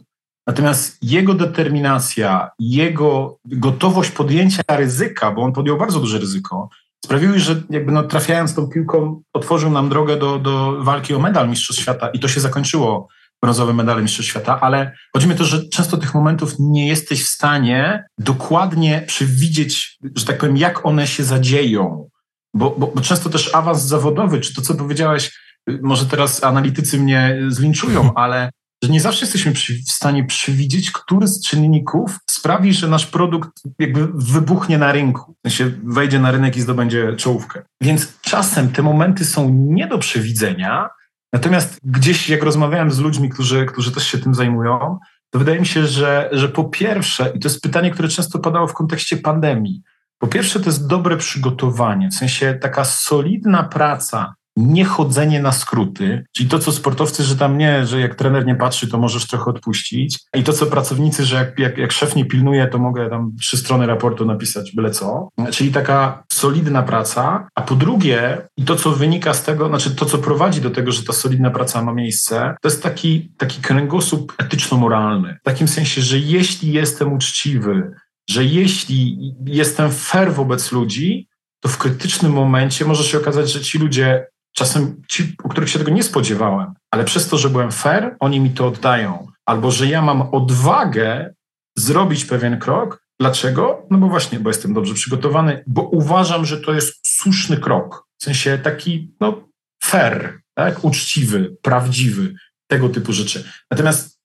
Natomiast 0.47 0.97
jego 1.01 1.33
determinacja, 1.33 2.49
jego 2.59 3.39
gotowość 3.45 4.11
podjęcia 4.11 4.61
ryzyka, 4.69 5.31
bo 5.31 5.41
on 5.41 5.53
podjął 5.53 5.77
bardzo 5.77 5.99
duże 5.99 6.19
ryzyko, 6.19 6.69
sprawiły, 7.05 7.39
że 7.39 7.63
jakby 7.69 7.91
no, 7.91 8.03
trafiając 8.03 8.55
tą 8.55 8.67
piłką 8.67 9.21
otworzył 9.33 9.71
nam 9.71 9.89
drogę 9.89 10.17
do, 10.17 10.39
do 10.39 10.83
walki 10.83 11.13
o 11.13 11.19
medal 11.19 11.49
Mistrzostw 11.49 11.81
Świata 11.81 12.09
i 12.09 12.19
to 12.19 12.27
się 12.27 12.39
zakończyło 12.39 13.07
brązowym 13.41 13.75
medalem 13.75 14.03
Mistrzostw 14.03 14.29
Świata, 14.29 14.61
ale 14.61 14.95
chodzi 15.13 15.27
mi 15.27 15.33
o 15.33 15.37
to, 15.37 15.45
że 15.45 15.69
często 15.69 15.97
tych 15.97 16.13
momentów 16.13 16.55
nie 16.59 16.87
jesteś 16.87 17.23
w 17.23 17.27
stanie 17.27 18.05
dokładnie 18.17 19.03
przewidzieć, 19.07 19.97
że 20.15 20.25
tak 20.25 20.37
powiem, 20.37 20.57
jak 20.57 20.85
one 20.85 21.07
się 21.07 21.23
zadzieją. 21.23 22.09
Bo, 22.53 22.75
bo, 22.77 22.87
bo 22.87 23.01
często 23.01 23.29
też 23.29 23.55
awans 23.55 23.81
zawodowy, 23.81 24.39
czy 24.39 24.55
to, 24.55 24.61
co 24.61 24.75
powiedziałeś, 24.75 25.39
może 25.81 26.05
teraz 26.05 26.43
analitycy 26.43 26.99
mnie 26.99 27.37
zlinczują, 27.47 28.13
ale 28.13 28.49
że 28.83 28.89
nie 28.89 29.01
zawsze 29.01 29.25
jesteśmy 29.25 29.53
w 29.87 29.91
stanie 29.91 30.23
przewidzieć, 30.23 30.91
który 30.91 31.27
z 31.27 31.41
czynników 31.41 32.19
sprawi, 32.29 32.73
że 32.73 32.87
nasz 32.87 33.05
produkt 33.05 33.49
jakby 33.79 34.07
wybuchnie 34.13 34.77
na 34.77 34.91
rynku, 34.91 35.35
sensie 35.45 35.71
wejdzie 35.83 36.19
na 36.19 36.31
rynek 36.31 36.57
i 36.57 36.61
zdobędzie 36.61 37.15
czołówkę. 37.15 37.61
Więc 37.81 38.21
czasem 38.21 38.69
te 38.71 38.81
momenty 38.81 39.25
są 39.25 39.49
nie 39.49 39.87
do 39.87 39.97
przewidzenia, 39.97 40.89
natomiast 41.33 41.79
gdzieś 41.83 42.29
jak 42.29 42.43
rozmawiałem 42.43 42.91
z 42.91 42.99
ludźmi, 42.99 43.29
którzy, 43.29 43.65
którzy 43.65 43.91
też 43.91 44.07
się 44.07 44.17
tym 44.17 44.35
zajmują, 44.35 44.99
to 45.29 45.39
wydaje 45.39 45.59
mi 45.59 45.65
się, 45.65 45.87
że, 45.87 46.29
że 46.31 46.49
po 46.49 46.63
pierwsze, 46.63 47.31
i 47.35 47.39
to 47.39 47.47
jest 47.47 47.61
pytanie, 47.61 47.91
które 47.91 48.07
często 48.07 48.39
padało 48.39 48.67
w 48.67 48.73
kontekście 48.73 49.17
pandemii, 49.17 49.81
po 50.17 50.27
pierwsze 50.27 50.59
to 50.59 50.65
jest 50.65 50.87
dobre 50.87 51.17
przygotowanie, 51.17 52.09
w 52.09 52.15
sensie 52.15 52.57
taka 52.61 52.85
solidna 52.85 53.63
praca 53.63 54.33
niechodzenie 54.57 55.41
na 55.41 55.51
skróty, 55.51 56.25
czyli 56.31 56.49
to, 56.49 56.59
co 56.59 56.71
sportowcy, 56.71 57.23
że 57.23 57.35
tam 57.35 57.57
nie, 57.57 57.85
że 57.85 57.99
jak 57.99 58.15
trener 58.15 58.45
nie 58.45 58.55
patrzy, 58.55 58.87
to 58.87 58.97
możesz 58.97 59.27
trochę 59.27 59.45
odpuścić. 59.45 60.19
I 60.35 60.43
to, 60.43 60.53
co 60.53 60.65
pracownicy, 60.65 61.25
że 61.25 61.35
jak, 61.35 61.59
jak, 61.59 61.77
jak 61.77 61.91
szef 61.91 62.15
nie 62.15 62.25
pilnuje, 62.25 62.67
to 62.67 62.77
mogę 62.77 63.09
tam 63.09 63.31
trzy 63.39 63.57
strony 63.57 63.85
raportu 63.85 64.25
napisać 64.25 64.71
byle 64.75 64.91
co. 64.91 65.29
Czyli 65.51 65.71
taka 65.71 66.23
solidna 66.31 66.83
praca. 66.83 67.47
A 67.55 67.61
po 67.61 67.75
drugie, 67.75 68.47
i 68.57 68.63
to, 68.63 68.75
co 68.75 68.91
wynika 68.91 69.33
z 69.33 69.43
tego, 69.43 69.67
znaczy 69.67 69.95
to, 69.95 70.05
co 70.05 70.17
prowadzi 70.17 70.61
do 70.61 70.69
tego, 70.69 70.91
że 70.91 71.03
ta 71.03 71.13
solidna 71.13 71.49
praca 71.49 71.83
ma 71.83 71.93
miejsce, 71.93 72.55
to 72.61 72.67
jest 72.67 72.83
taki, 72.83 73.31
taki 73.37 73.61
kręgosłup 73.61 74.33
etyczno-moralny. 74.37 75.37
W 75.41 75.45
takim 75.45 75.67
sensie, 75.67 76.01
że 76.01 76.19
jeśli 76.19 76.73
jestem 76.73 77.13
uczciwy, 77.13 77.91
że 78.29 78.45
jeśli 78.45 79.17
jestem 79.45 79.91
fair 79.91 80.33
wobec 80.33 80.71
ludzi, 80.71 81.27
to 81.59 81.69
w 81.69 81.77
krytycznym 81.77 82.31
momencie 82.31 82.85
może 82.85 83.03
się 83.03 83.17
okazać, 83.17 83.51
że 83.51 83.61
ci 83.61 83.79
ludzie 83.79 84.27
Czasem 84.53 85.01
ci, 85.09 85.35
u 85.43 85.49
których 85.49 85.69
się 85.69 85.79
tego 85.79 85.91
nie 85.91 86.03
spodziewałem, 86.03 86.73
ale 86.91 87.03
przez 87.03 87.27
to, 87.27 87.37
że 87.37 87.49
byłem 87.49 87.71
fair, 87.71 88.15
oni 88.19 88.39
mi 88.39 88.49
to 88.49 88.67
oddają. 88.67 89.27
Albo 89.45 89.71
że 89.71 89.87
ja 89.87 90.01
mam 90.01 90.21
odwagę 90.21 91.33
zrobić 91.77 92.25
pewien 92.25 92.59
krok. 92.59 93.03
Dlaczego? 93.19 93.87
No 93.91 93.97
bo 93.97 94.07
właśnie, 94.07 94.39
bo 94.39 94.49
jestem 94.49 94.73
dobrze 94.73 94.93
przygotowany, 94.93 95.63
bo 95.67 95.81
uważam, 95.81 96.45
że 96.45 96.61
to 96.61 96.73
jest 96.73 97.07
słuszny 97.07 97.57
krok. 97.57 98.07
W 98.17 98.23
sensie 98.23 98.57
taki, 98.57 99.15
no, 99.19 99.49
fair, 99.83 100.41
tak? 100.53 100.83
uczciwy, 100.83 101.55
prawdziwy, 101.61 102.33
tego 102.67 102.89
typu 102.89 103.13
rzeczy. 103.13 103.49
Natomiast, 103.71 104.19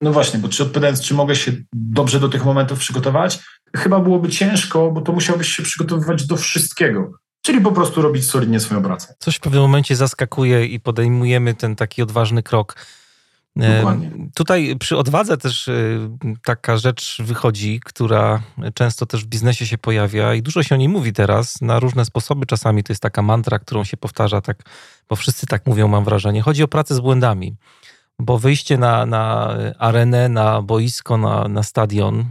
no 0.00 0.12
właśnie, 0.12 0.40
bo 0.40 0.48
czy 0.48 0.62
odpowiadając, 0.62 1.02
czy 1.02 1.14
mogę 1.14 1.36
się 1.36 1.52
dobrze 1.72 2.20
do 2.20 2.28
tych 2.28 2.44
momentów 2.44 2.78
przygotować? 2.78 3.38
Chyba 3.76 4.00
byłoby 4.00 4.28
ciężko, 4.28 4.90
bo 4.90 5.00
to 5.00 5.12
musiałbyś 5.12 5.48
się 5.48 5.62
przygotowywać 5.62 6.26
do 6.26 6.36
wszystkiego. 6.36 7.12
Czyli 7.42 7.60
po 7.60 7.72
prostu 7.72 8.02
robić 8.02 8.30
solidnie 8.30 8.60
swoją 8.60 8.82
pracę. 8.82 9.14
Coś 9.18 9.36
w 9.36 9.40
pewnym 9.40 9.62
momencie 9.62 9.96
zaskakuje 9.96 10.66
i 10.66 10.80
podejmujemy 10.80 11.54
ten 11.54 11.76
taki 11.76 12.02
odważny 12.02 12.42
krok. 12.42 12.76
E, 13.56 13.76
Dokładnie. 13.76 14.10
Tutaj 14.34 14.76
przy 14.80 14.96
odwadze 14.96 15.36
też 15.36 15.68
e, 15.68 15.72
taka 16.44 16.76
rzecz 16.76 17.16
wychodzi, 17.24 17.80
która 17.84 18.42
często 18.74 19.06
też 19.06 19.24
w 19.24 19.26
biznesie 19.26 19.66
się 19.66 19.78
pojawia 19.78 20.34
i 20.34 20.42
dużo 20.42 20.62
się 20.62 20.74
o 20.74 20.78
niej 20.78 20.88
mówi 20.88 21.12
teraz 21.12 21.60
na 21.60 21.80
różne 21.80 22.04
sposoby. 22.04 22.46
Czasami 22.46 22.84
to 22.84 22.92
jest 22.92 23.02
taka 23.02 23.22
mantra, 23.22 23.58
którą 23.58 23.84
się 23.84 23.96
powtarza, 23.96 24.40
tak, 24.40 24.62
bo 25.08 25.16
wszyscy 25.16 25.46
tak 25.46 25.66
mówią, 25.66 25.88
mam 25.88 26.04
wrażenie. 26.04 26.42
Chodzi 26.42 26.62
o 26.62 26.68
pracę 26.68 26.94
z 26.94 27.00
błędami, 27.00 27.56
bo 28.18 28.38
wyjście 28.38 28.78
na, 28.78 29.06
na 29.06 29.56
arenę, 29.78 30.28
na 30.28 30.62
boisko, 30.62 31.16
na, 31.16 31.48
na 31.48 31.62
stadion 31.62 32.24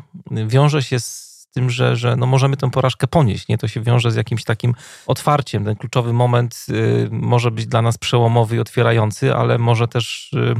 wiąże 0.47 0.83
się 0.83 0.99
z 0.99 1.30
tym, 1.51 1.69
że, 1.69 1.95
że 1.95 2.15
no 2.15 2.25
możemy 2.25 2.57
tę 2.57 2.71
porażkę 2.71 3.07
ponieść. 3.07 3.47
Nie? 3.47 3.57
To 3.57 3.67
się 3.67 3.81
wiąże 3.81 4.11
z 4.11 4.15
jakimś 4.15 4.43
takim 4.43 4.75
otwarciem. 5.07 5.65
Ten 5.65 5.75
kluczowy 5.75 6.13
moment 6.13 6.65
y, 6.69 7.09
może 7.11 7.51
być 7.51 7.65
dla 7.67 7.81
nas 7.81 7.97
przełomowy 7.97 8.55
i 8.55 8.59
otwierający, 8.59 9.35
ale 9.35 9.57
może 9.57 9.87
też 9.87 10.33
y, 10.33 10.53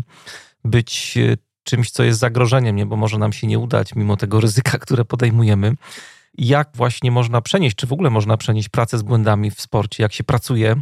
być 0.64 1.14
y, 1.18 1.38
czymś, 1.64 1.92
co 1.92 2.04
jest 2.04 2.20
zagrożeniem, 2.20 2.76
nie? 2.76 2.86
bo 2.86 2.96
może 2.96 3.18
nam 3.18 3.34
się 3.34 3.48
nie 3.48 3.60
udać, 3.60 3.96
mimo 3.96 4.18
tego 4.18 4.42
ryzyka, 4.42 4.78
które 4.84 5.06
podejmujemy. 5.06 5.76
Jak 6.38 6.70
właśnie 6.74 7.12
można 7.12 7.42
przenieść, 7.42 7.76
czy 7.76 7.88
w 7.88 7.94
ogóle 7.94 8.10
można 8.10 8.38
przenieść 8.38 8.70
pracę 8.70 8.98
z 8.98 9.02
błędami 9.02 9.52
w 9.52 9.62
sporcie, 9.62 10.04
jak 10.04 10.14
się 10.14 10.24
pracuje 10.24 10.82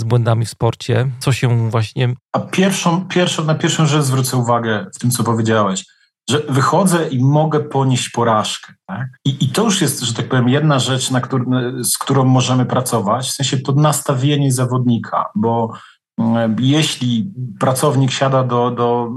z 0.00 0.04
błędami 0.04 0.46
w 0.46 0.50
sporcie, 0.50 1.10
co 1.18 1.32
się 1.32 1.70
właśnie. 1.70 2.14
A 2.32 2.40
pierwszą, 2.40 3.08
pierwszą, 3.08 3.44
na 3.44 3.54
pierwszą 3.54 3.86
rzecz 3.86 4.02
zwrócę 4.02 4.36
uwagę 4.36 4.86
w 4.94 4.98
tym, 4.98 5.10
co 5.10 5.24
powiedziałeś 5.24 5.84
że 6.30 6.40
wychodzę 6.48 7.08
i 7.08 7.24
mogę 7.24 7.60
ponieść 7.60 8.08
porażkę. 8.08 8.72
Tak? 8.86 9.08
I, 9.24 9.44
I 9.44 9.48
to 9.48 9.64
już 9.64 9.80
jest, 9.80 10.00
że 10.00 10.14
tak 10.14 10.28
powiem, 10.28 10.48
jedna 10.48 10.78
rzecz, 10.78 11.10
na 11.10 11.20
który, 11.20 11.44
z 11.84 11.98
którą 11.98 12.24
możemy 12.24 12.66
pracować, 12.66 13.28
w 13.28 13.32
sensie 13.32 13.58
to 13.58 13.72
nastawienie 13.72 14.52
zawodnika, 14.52 15.24
bo 15.34 15.72
mm, 16.18 16.56
jeśli 16.60 17.32
pracownik 17.60 18.10
siada 18.10 18.44
do, 18.44 18.70
do 18.70 19.10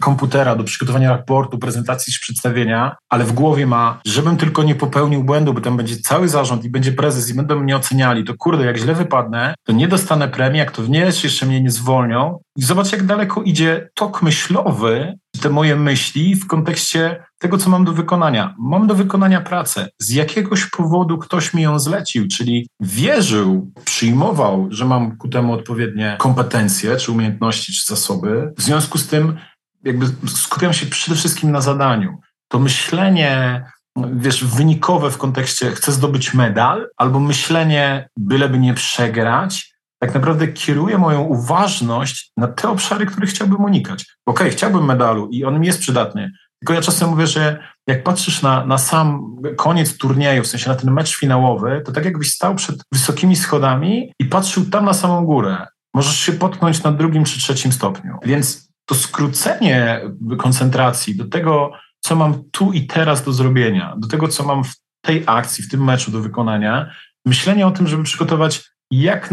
komputera, 0.00 0.56
do 0.56 0.64
przygotowania 0.64 1.10
raportu, 1.10 1.58
prezentacji 1.58 2.12
czy 2.12 2.20
przedstawienia, 2.20 2.96
ale 3.08 3.24
w 3.24 3.32
głowie 3.32 3.66
ma, 3.66 4.00
żebym 4.06 4.36
tylko 4.36 4.62
nie 4.62 4.74
popełnił 4.74 5.24
błędu, 5.24 5.54
bo 5.54 5.60
tam 5.60 5.76
będzie 5.76 5.96
cały 5.96 6.28
zarząd 6.28 6.64
i 6.64 6.70
będzie 6.70 6.92
prezes 6.92 7.30
i 7.30 7.34
będą 7.34 7.60
mnie 7.60 7.76
oceniali, 7.76 8.24
to 8.24 8.34
kurde, 8.38 8.64
jak 8.64 8.78
źle 8.78 8.94
wypadnę, 8.94 9.54
to 9.66 9.72
nie 9.72 9.88
dostanę 9.88 10.28
premii, 10.28 10.58
jak 10.58 10.70
to 10.70 10.82
w 10.82 10.90
nie 10.90 11.00
jeszcze 11.24 11.46
mnie 11.46 11.62
nie 11.62 11.70
zwolnią. 11.70 12.38
I 12.56 12.62
zobacz, 12.62 12.92
jak 12.92 13.06
daleko 13.06 13.42
idzie 13.42 13.90
tok 13.94 14.22
myślowy, 14.22 15.18
te 15.40 15.50
moje 15.50 15.76
myśli 15.76 16.34
w 16.34 16.46
kontekście 16.46 17.24
tego, 17.38 17.58
co 17.58 17.70
mam 17.70 17.84
do 17.84 17.92
wykonania. 17.92 18.54
Mam 18.58 18.86
do 18.86 18.94
wykonania 18.94 19.40
pracę. 19.40 19.88
Z 19.98 20.10
jakiegoś 20.10 20.66
powodu 20.66 21.18
ktoś 21.18 21.54
mi 21.54 21.62
ją 21.62 21.78
zlecił, 21.78 22.28
czyli 22.28 22.68
wierzył, 22.80 23.72
przyjmował, 23.84 24.68
że 24.70 24.84
mam 24.84 25.16
ku 25.16 25.28
temu 25.28 25.52
odpowiednie 25.52 26.16
kompetencje, 26.18 26.96
czy 26.96 27.12
umiejętności, 27.12 27.72
czy 27.72 27.86
zasoby. 27.86 28.52
W 28.58 28.62
związku 28.62 28.98
z 28.98 29.06
tym 29.06 29.36
jakby 29.84 30.06
skupiam 30.26 30.72
się 30.72 30.86
przede 30.86 31.16
wszystkim 31.16 31.50
na 31.50 31.60
zadaniu. 31.60 32.18
To 32.48 32.58
myślenie, 32.58 33.64
wiesz, 33.96 34.44
wynikowe 34.44 35.10
w 35.10 35.18
kontekście 35.18 35.70
chcę 35.70 35.92
zdobyć 35.92 36.34
medal, 36.34 36.88
albo 36.96 37.20
myślenie, 37.20 38.08
byleby 38.16 38.58
nie 38.58 38.74
przegrać, 38.74 39.71
tak 40.02 40.14
naprawdę 40.14 40.48
kieruję 40.48 40.98
moją 40.98 41.20
uważność 41.22 42.32
na 42.36 42.48
te 42.48 42.68
obszary, 42.68 43.06
które 43.06 43.26
chciałbym 43.26 43.64
unikać. 43.64 44.02
Okej, 44.02 44.46
okay, 44.46 44.50
chciałbym 44.50 44.84
medalu 44.84 45.28
i 45.28 45.44
on 45.44 45.60
mi 45.60 45.66
jest 45.66 45.80
przydatny, 45.80 46.32
tylko 46.60 46.74
ja 46.74 46.80
czasem 46.80 47.10
mówię, 47.10 47.26
że 47.26 47.58
jak 47.86 48.02
patrzysz 48.02 48.42
na, 48.42 48.66
na 48.66 48.78
sam 48.78 49.36
koniec 49.56 49.96
turnieju, 49.98 50.42
w 50.42 50.46
sensie 50.46 50.68
na 50.68 50.76
ten 50.76 50.90
mecz 50.90 51.16
finałowy, 51.16 51.82
to 51.86 51.92
tak 51.92 52.04
jakbyś 52.04 52.30
stał 52.30 52.54
przed 52.54 52.76
wysokimi 52.92 53.36
schodami 53.36 54.12
i 54.18 54.24
patrzył 54.24 54.64
tam 54.64 54.84
na 54.84 54.94
samą 54.94 55.24
górę. 55.24 55.66
Możesz 55.94 56.18
się 56.18 56.32
potknąć 56.32 56.82
na 56.82 56.92
drugim 56.92 57.24
czy 57.24 57.40
trzecim 57.40 57.72
stopniu. 57.72 58.18
Więc 58.24 58.68
to 58.86 58.94
skrócenie 58.94 60.00
koncentracji 60.38 61.16
do 61.16 61.28
tego, 61.28 61.72
co 62.00 62.16
mam 62.16 62.44
tu 62.50 62.72
i 62.72 62.86
teraz 62.86 63.24
do 63.24 63.32
zrobienia, 63.32 63.94
do 63.98 64.08
tego, 64.08 64.28
co 64.28 64.44
mam 64.44 64.64
w 64.64 64.74
tej 65.04 65.22
akcji, 65.26 65.64
w 65.64 65.70
tym 65.70 65.84
meczu 65.84 66.10
do 66.10 66.20
wykonania, 66.20 66.90
myślenie 67.26 67.66
o 67.66 67.70
tym, 67.70 67.88
żeby 67.88 68.02
przygotować 68.02 68.72
jak 68.90 69.30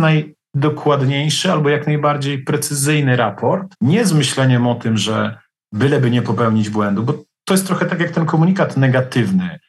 najdokładniejszy 0.60 1.52
albo 1.52 1.70
jak 1.70 1.88
najbardziej 1.88 2.44
precyzyjny 2.44 3.16
raport, 3.16 3.76
nie 3.82 4.06
z 4.06 4.14
myśleniem 4.14 4.68
o 4.68 4.76
tym, 4.76 4.98
że 4.98 5.38
byleby 5.74 6.12
nie 6.12 6.22
popełnić 6.22 6.70
błędu, 6.70 7.04
bo 7.04 7.14
to 7.46 7.54
jest 7.54 7.68
trochę 7.68 7.86
tak 7.86 8.00
jak 8.00 8.12
ten 8.12 8.26
komunikat 8.26 8.78
negatywny, 8.78 9.60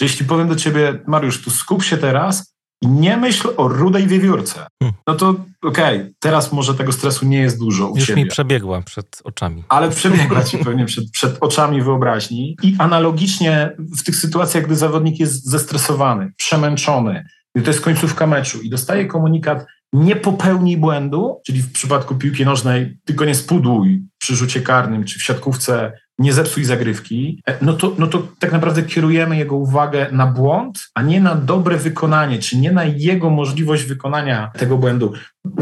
że 0.00 0.06
jeśli 0.06 0.26
powiem 0.26 0.48
do 0.48 0.56
ciebie, 0.56 1.02
Mariusz, 1.06 1.42
tu 1.42 1.50
skup 1.50 1.82
się 1.82 1.96
teraz 1.96 2.54
i 2.82 2.88
nie 2.88 3.16
myśl 3.16 3.48
o 3.56 3.68
rudej 3.68 4.06
wiewiórce, 4.06 4.66
hmm. 4.82 5.00
no 5.06 5.14
to 5.14 5.28
okej, 5.62 6.00
okay, 6.00 6.12
teraz 6.18 6.52
może 6.52 6.74
tego 6.74 6.92
stresu 6.92 7.26
nie 7.26 7.38
jest 7.38 7.58
dużo 7.58 7.88
u 7.88 7.96
Już 7.96 8.06
ciebie. 8.06 8.22
mi 8.22 8.28
przebiegła 8.28 8.82
przed 8.82 9.20
oczami. 9.24 9.64
Ale 9.68 9.90
przebiegła 9.90 10.44
ci 10.44 10.58
pewnie 10.58 10.86
przed, 10.86 11.10
przed 11.10 11.36
oczami 11.40 11.82
wyobraźni 11.82 12.56
i 12.62 12.76
analogicznie 12.78 13.76
w 13.98 14.02
tych 14.02 14.16
sytuacjach, 14.16 14.64
gdy 14.64 14.76
zawodnik 14.76 15.20
jest 15.20 15.44
zestresowany, 15.44 16.32
przemęczony, 16.36 17.24
gdy 17.54 17.64
to 17.64 17.70
jest 17.70 17.80
końcówka 17.80 18.26
meczu 18.26 18.60
i 18.60 18.70
dostaje 18.70 19.06
komunikat, 19.06 19.66
nie 19.92 20.16
popełnij 20.16 20.76
błędu, 20.76 21.40
czyli 21.46 21.62
w 21.62 21.72
przypadku 21.72 22.14
piłki 22.14 22.44
nożnej 22.44 22.98
tylko 23.04 23.24
nie 23.24 23.34
spudłuj 23.34 24.02
przy 24.18 24.36
rzucie 24.36 24.60
karnym 24.60 25.04
czy 25.04 25.18
w 25.18 25.22
siatkówce, 25.22 25.92
nie 26.18 26.32
zepsuj 26.32 26.64
zagrywki, 26.64 27.42
e, 27.46 27.64
no 27.64 27.72
to, 27.72 27.94
no 27.98 28.06
to 28.06 28.28
tak 28.38 28.52
naprawdę 28.52 28.82
kierujemy 28.82 29.36
jego 29.36 29.56
uwagę 29.56 30.06
na 30.12 30.26
błąd, 30.26 30.78
a 30.94 31.02
nie 31.02 31.20
na 31.20 31.34
dobre 31.34 31.76
wykonanie, 31.76 32.38
czy 32.38 32.56
nie 32.56 32.72
na 32.72 32.84
jego 32.84 33.30
możliwość 33.30 33.84
wykonania 33.84 34.50
tego 34.58 34.78
błędu. 34.78 35.12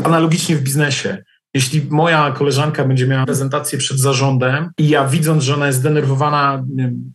Analogicznie 0.05 0.57
w 0.57 0.63
biznesie. 0.63 1.25
Jeśli 1.55 1.87
moja 1.91 2.33
koleżanka 2.33 2.85
będzie 2.85 3.07
miała 3.07 3.27
prezentację 3.27 3.79
przed 3.79 3.99
zarządem 3.99 4.71
i 4.79 4.89
ja 4.89 5.07
widząc, 5.07 5.43
że 5.45 5.55
ona 5.55 5.67
jest 5.67 5.79
zdenerwowana, 5.79 6.65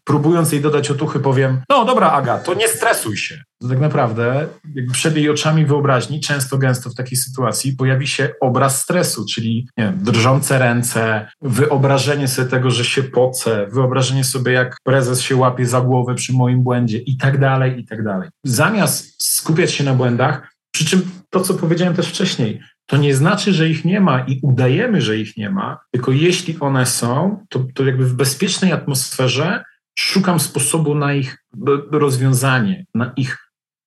próbując 0.03 0.51
jej 0.51 0.61
dodać 0.61 0.91
otuchy, 0.91 1.19
powiem, 1.19 1.61
no 1.69 1.85
dobra 1.85 2.11
Aga, 2.11 2.39
to 2.39 2.53
nie 2.53 2.67
stresuj 2.67 3.17
się. 3.17 3.43
To 3.61 3.67
tak 3.67 3.79
naprawdę 3.79 4.47
przed 4.91 5.15
jej 5.15 5.29
oczami 5.29 5.65
wyobraźni, 5.65 6.19
często 6.19 6.57
gęsto 6.57 6.89
w 6.89 6.95
takiej 6.95 7.17
sytuacji 7.17 7.75
pojawi 7.75 8.07
się 8.07 8.29
obraz 8.41 8.81
stresu, 8.81 9.25
czyli 9.33 9.67
nie 9.77 9.83
wiem, 9.83 9.97
drżące 10.03 10.59
ręce, 10.59 11.27
wyobrażenie 11.41 12.27
sobie 12.27 12.49
tego, 12.49 12.71
że 12.71 12.85
się 12.85 13.03
poce, 13.03 13.67
wyobrażenie 13.71 14.23
sobie 14.23 14.51
jak 14.51 14.77
prezes 14.83 15.21
się 15.21 15.35
łapie 15.35 15.65
za 15.65 15.81
głowę 15.81 16.15
przy 16.15 16.33
moim 16.33 16.63
błędzie 16.63 16.97
i 16.97 17.17
tak 17.17 17.39
dalej, 17.39 17.79
i 17.79 17.85
tak 17.85 18.03
dalej. 18.03 18.29
Zamiast 18.43 19.23
skupiać 19.23 19.71
się 19.71 19.83
na 19.83 19.93
błędach, 19.93 20.53
przy 20.73 20.85
czym 20.85 21.01
to, 21.29 21.41
co 21.41 21.53
powiedziałem 21.53 21.95
też 21.95 22.07
wcześniej, 22.07 22.61
to 22.93 22.97
nie 22.97 23.15
znaczy, 23.15 23.53
że 23.53 23.69
ich 23.69 23.85
nie 23.85 24.01
ma 24.01 24.19
i 24.19 24.39
udajemy, 24.41 25.01
że 25.01 25.17
ich 25.17 25.37
nie 25.37 25.49
ma, 25.49 25.79
tylko 25.91 26.11
jeśli 26.11 26.59
one 26.59 26.85
są, 26.85 27.45
to, 27.49 27.65
to 27.73 27.85
jakby 27.85 28.05
w 28.05 28.13
bezpiecznej 28.13 28.71
atmosferze 28.71 29.63
szukam 29.99 30.39
sposobu 30.39 30.95
na 30.95 31.13
ich 31.13 31.43
rozwiązanie, 31.91 32.85
na 32.95 33.13
ich 33.15 33.37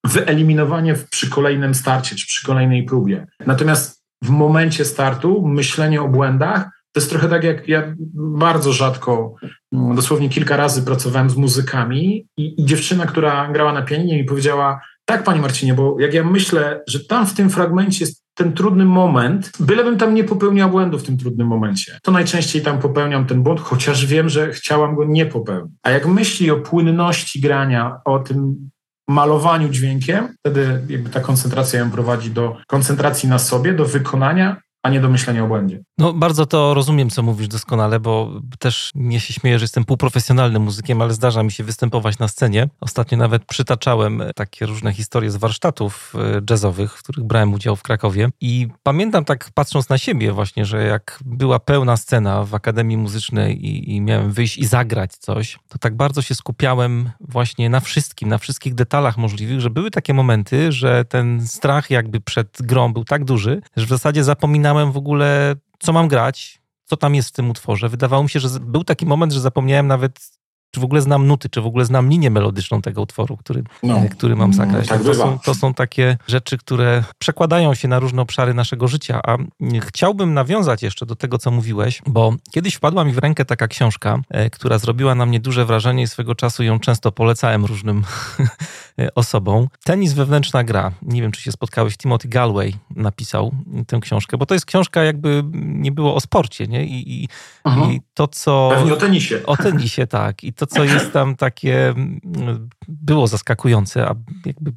wyeliminowanie 0.05 0.95
przy 1.11 1.31
kolejnym 1.31 1.75
starcie 1.75 2.16
czy 2.16 2.27
przy 2.27 2.47
kolejnej 2.47 2.85
próbie. 2.85 3.27
Natomiast 3.47 4.03
w 4.23 4.31
momencie 4.31 4.85
startu 4.85 5.47
myślenie 5.47 6.03
o 6.03 6.09
błędach 6.09 6.64
to 6.92 7.01
jest 7.01 7.11
trochę 7.11 7.29
tak, 7.29 7.45
jak 7.45 7.69
ja 7.69 7.95
bardzo 8.14 8.73
rzadko, 8.73 9.35
dosłownie 9.73 10.29
kilka 10.29 10.57
razy 10.57 10.83
pracowałem 10.83 11.31
z 11.31 11.37
muzykami 11.37 12.27
i, 12.37 12.61
i 12.61 12.64
dziewczyna, 12.64 13.07
która 13.07 13.53
grała 13.53 13.73
na 13.73 13.83
pianinie 13.83 14.16
mi 14.16 14.25
powiedziała, 14.25 14.81
tak, 15.05 15.25
Panie 15.25 15.40
Marcinie, 15.40 15.75
bo 15.75 15.97
jak 16.01 16.14
ja 16.14 16.25
myślę, 16.25 16.83
że 16.87 17.05
tam 17.05 17.27
w 17.27 17.35
tym 17.35 17.51
fragmencie 17.51 18.05
jest 18.05 18.26
ten 18.37 18.53
trudny 18.53 18.85
moment, 18.85 19.53
bylebym 19.61 19.99
tam 19.99 20.14
nie 20.14 20.25
popełniał 20.25 20.70
błędu 20.70 20.99
w 20.99 21.03
tym 21.03 21.16
trudnym 21.16 21.46
momencie. 21.46 21.99
To 22.03 22.12
najczęściej 22.12 22.62
tam 22.62 22.79
popełniam 22.79 23.27
ten 23.27 23.42
błąd, 23.42 23.61
chociaż 23.61 24.07
wiem, 24.07 24.29
że 24.29 24.53
chciałam 24.53 24.94
go 24.94 25.05
nie 25.05 25.27
popełnić. 25.27 25.72
A 25.83 25.90
jak 25.90 26.07
myśli 26.07 26.51
o 26.51 26.57
płynności 26.57 27.40
grania, 27.40 28.01
o 28.05 28.18
tym 28.18 28.70
malowaniu 29.09 29.68
dźwiękiem, 29.68 30.29
wtedy 30.40 30.83
jakby 30.88 31.11
ta 31.11 31.20
koncentracja 31.20 31.81
ją 31.81 31.90
prowadzi 31.90 32.31
do 32.31 32.57
koncentracji 32.66 33.29
na 33.29 33.38
sobie, 33.38 33.72
do 33.72 33.85
wykonania 33.85 34.57
a 34.87 34.88
nie 34.88 35.01
do 35.01 35.09
myślenia 35.09 35.44
o 35.44 35.46
błędzie. 35.46 35.81
No 35.99 36.12
bardzo 36.12 36.46
to 36.46 36.75
rozumiem, 36.75 37.11
co 37.11 37.22
mówisz 37.22 37.49
doskonale, 37.49 38.01
bo 38.01 38.40
też 38.59 38.90
nie 38.94 39.20
się 39.20 39.33
śmieję, 39.33 39.59
że 39.59 39.64
jestem 39.64 39.85
półprofesjonalnym 39.85 40.62
muzykiem, 40.62 41.03
ale 41.03 41.14
zdarza 41.14 41.42
mi 41.42 41.53
się 41.53 41.64
występować 41.64 42.18
na 42.18 42.29
scenie. 42.29 42.68
Ostatnio 42.81 43.18
nawet 43.18 43.44
przytaczałem 43.44 44.22
takie 44.35 44.66
różne 44.66 44.92
historie 44.92 45.31
z 45.31 45.37
warsztatów 45.37 46.14
e, 46.14 46.40
jazzowych, 46.51 46.92
w 46.92 47.03
których 47.03 47.25
brałem 47.25 47.55
udział 47.55 47.77
w 47.77 47.83
Krakowie 47.83 48.29
i 48.40 48.68
pamiętam 48.83 49.25
tak 49.25 49.51
patrząc 49.55 49.88
na 49.88 49.99
siebie 49.99 50.33
właśnie, 50.33 50.64
że 50.64 50.85
jak 50.85 51.18
była 51.25 51.59
pełna 51.59 51.96
scena 51.96 52.44
w 52.44 52.55
Akademii 52.55 52.96
Muzycznej 52.96 53.66
i, 53.66 53.94
i 53.94 54.01
miałem 54.01 54.33
wyjść 54.33 54.59
i 54.59 54.66
zagrać 54.66 55.16
coś, 55.16 55.59
to 55.68 55.79
tak 55.79 55.96
bardzo 55.96 56.22
się 56.22 56.35
skupiałem 56.35 57.11
właśnie 57.20 57.70
na 57.70 57.81
wszystkim, 57.81 58.29
na 58.29 58.38
wszystkich 58.38 58.75
detalach 58.75 59.16
możliwych, 59.16 59.61
że 59.61 59.70
były 59.70 59.90
takie 59.90 60.14
momenty, 60.14 60.72
że 60.72 61.05
ten 61.05 61.46
strach 61.46 61.90
jakby 61.90 62.20
przed 62.20 62.59
grą 62.61 62.92
był 62.92 63.05
tak 63.05 63.25
duży, 63.25 63.62
że 63.77 63.87
w 63.87 63.88
zasadzie 63.88 64.25
zapominałem 64.25 64.76
zapomniałem 64.77 64.93
w 64.93 64.97
ogóle, 64.97 65.55
co 65.79 65.93
mam 65.93 66.09
grać, 66.09 66.61
co 66.85 66.97
tam 66.97 67.15
jest 67.15 67.29
w 67.29 67.33
tym 67.33 67.51
utworze. 67.51 67.89
Wydawało 67.89 68.23
mi 68.23 68.31
się, 68.31 68.41
że 68.41 68.49
był 68.61 68.85
taki 68.85 69.07
moment, 69.07 69.33
że 69.33 69.41
zapomniałem 69.41 69.87
nawet, 69.87 70.31
czy 70.77 70.81
w 70.81 70.85
ogóle 70.85 71.03
znam 71.03 71.27
nuty, 71.27 71.49
czy 71.49 71.61
w 71.61 71.67
ogóle 71.67 71.85
znam 71.85 72.09
linię 72.09 72.31
melodyczną 72.31 72.83
tego 72.83 73.03
utworu, 73.03 73.37
który, 73.37 73.62
no, 73.83 73.99
e, 73.99 74.09
który 74.09 74.37
mam 74.37 74.53
zagrać. 74.53 74.89
Tak 74.89 75.03
to, 75.03 75.15
są, 75.15 75.39
to 75.39 75.55
są 75.55 75.75
takie 75.75 76.19
rzeczy, 76.27 76.59
które 76.59 77.05
przekładają 77.19 77.75
się 77.75 77.89
na 77.89 77.99
różne 77.99 78.23
obszary 78.23 78.55
naszego 78.55 78.89
życia. 78.89 79.21
A 79.27 79.37
chciałbym 79.81 80.35
nawiązać 80.35 80.83
jeszcze 80.83 81.07
do 81.07 81.17
tego, 81.17 81.39
co 81.39 81.51
mówiłeś, 81.51 82.03
bo 82.07 82.33
kiedyś 82.51 82.75
wpadła 82.75 83.05
mi 83.05 83.12
w 83.12 83.19
rękę 83.19 83.45
taka 83.45 83.69
książka, 83.69 84.19
e, 84.31 84.51
która 84.51 84.79
zrobiła 84.79 85.15
na 85.15 85.27
mnie 85.27 85.41
duże 85.41 85.65
wrażenie 85.65 86.03
i 86.03 86.07
swego 86.07 86.35
czasu 86.35 86.62
ją 86.62 86.81
często 86.81 87.12
polecałem 87.12 87.65
różnym 87.65 88.05
osobą. 89.15 89.69
Tenis 89.85 90.12
wewnętrzna 90.12 90.65
gra. 90.65 90.93
Nie 91.03 91.23
wiem, 91.23 91.33
czy 91.33 91.43
się 91.43 91.53
spotkałeś. 91.53 91.97
Timothy 91.97 92.29
Galway 92.29 92.75
napisał 92.97 93.53
tę 93.87 93.99
książkę, 94.01 94.39
bo 94.39 94.47
to 94.47 94.55
jest 94.55 94.67
książka 94.67 95.05
jakby 95.05 95.45
nie 95.53 95.93
było 95.93 96.15
o 96.15 96.21
sporcie, 96.21 96.67
nie? 96.67 96.85
I, 96.85 97.25
i, 97.25 97.29
i 97.91 98.01
to, 98.15 98.29
co... 98.29 98.71
Pewnie 98.75 98.93
o 98.93 98.97
tenisie. 98.97 99.41
O 99.47 99.57
tenisie, 99.57 100.07
tak. 100.07 100.45
I 100.45 100.53
to, 100.53 100.65
co 100.66 100.85
jest 100.85 101.12
tam 101.12 101.37
takie, 101.37 101.94
było 102.88 103.26
zaskakujące, 103.26 104.09
a 104.09 104.14
jakby 104.46 104.72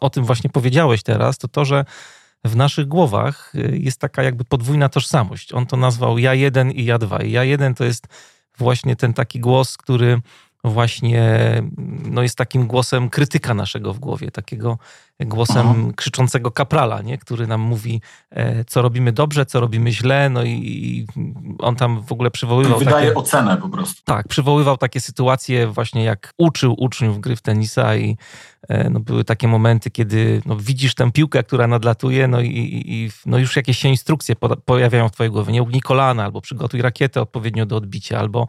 o 0.00 0.10
tym 0.10 0.24
właśnie 0.24 0.50
powiedziałeś 0.50 1.02
teraz, 1.02 1.38
to 1.38 1.48
to, 1.48 1.64
że 1.64 1.84
w 2.44 2.56
naszych 2.56 2.88
głowach 2.88 3.52
jest 3.72 4.00
taka 4.00 4.22
jakby 4.22 4.44
podwójna 4.44 4.88
tożsamość. 4.88 5.52
On 5.52 5.66
to 5.66 5.76
nazwał 5.76 6.18
ja 6.18 6.34
jeden 6.34 6.70
i 6.70 6.84
ja 6.84 6.98
dwa. 6.98 7.22
I 7.22 7.30
ja 7.30 7.44
jeden 7.44 7.74
to 7.74 7.84
jest 7.84 8.06
właśnie 8.58 8.96
ten 8.96 9.14
taki 9.14 9.40
głos, 9.40 9.76
który 9.76 10.20
właśnie 10.64 11.62
no 12.04 12.22
jest 12.22 12.36
takim 12.36 12.66
głosem 12.66 13.10
krytyka 13.10 13.54
naszego 13.54 13.92
w 13.92 13.98
głowie, 13.98 14.30
takiego 14.30 14.78
głosem 15.20 15.66
Aha. 15.70 15.92
krzyczącego 15.96 16.50
kaprala, 16.50 17.02
nie? 17.02 17.18
który 17.18 17.46
nam 17.46 17.60
mówi, 17.60 18.00
e, 18.30 18.64
co 18.64 18.82
robimy 18.82 19.12
dobrze, 19.12 19.46
co 19.46 19.60
robimy 19.60 19.92
źle, 19.92 20.30
no 20.30 20.44
i 20.44 21.06
on 21.58 21.76
tam 21.76 22.02
w 22.02 22.12
ogóle 22.12 22.30
przywoływał... 22.30 22.78
Wydaje 22.78 23.08
takie, 23.08 23.18
ocenę 23.18 23.56
po 23.56 23.68
prostu. 23.68 24.02
Tak, 24.04 24.28
przywoływał 24.28 24.76
takie 24.76 25.00
sytuacje 25.00 25.66
właśnie 25.66 26.04
jak 26.04 26.32
uczył 26.38 26.74
uczniów 26.78 27.20
gry 27.20 27.36
w 27.36 27.42
tenisa 27.42 27.96
i 27.96 28.16
e, 28.68 28.90
no, 28.90 29.00
były 29.00 29.24
takie 29.24 29.48
momenty, 29.48 29.90
kiedy 29.90 30.42
no, 30.46 30.56
widzisz 30.56 30.94
tę 30.94 31.12
piłkę, 31.12 31.42
która 31.42 31.66
nadlatuje, 31.66 32.28
no 32.28 32.40
i, 32.40 32.82
i 32.86 33.10
no, 33.26 33.38
już 33.38 33.56
jakieś 33.56 33.78
się 33.78 33.88
instrukcje 33.88 34.36
pojawiają 34.64 35.08
w 35.08 35.12
twojej 35.12 35.30
głowie, 35.30 35.52
nie 35.52 35.62
ugnij 35.62 35.80
kolana, 35.80 36.24
albo 36.24 36.40
przygotuj 36.40 36.82
rakietę 36.82 37.22
odpowiednio 37.22 37.66
do 37.66 37.76
odbicia, 37.76 38.18
albo 38.18 38.48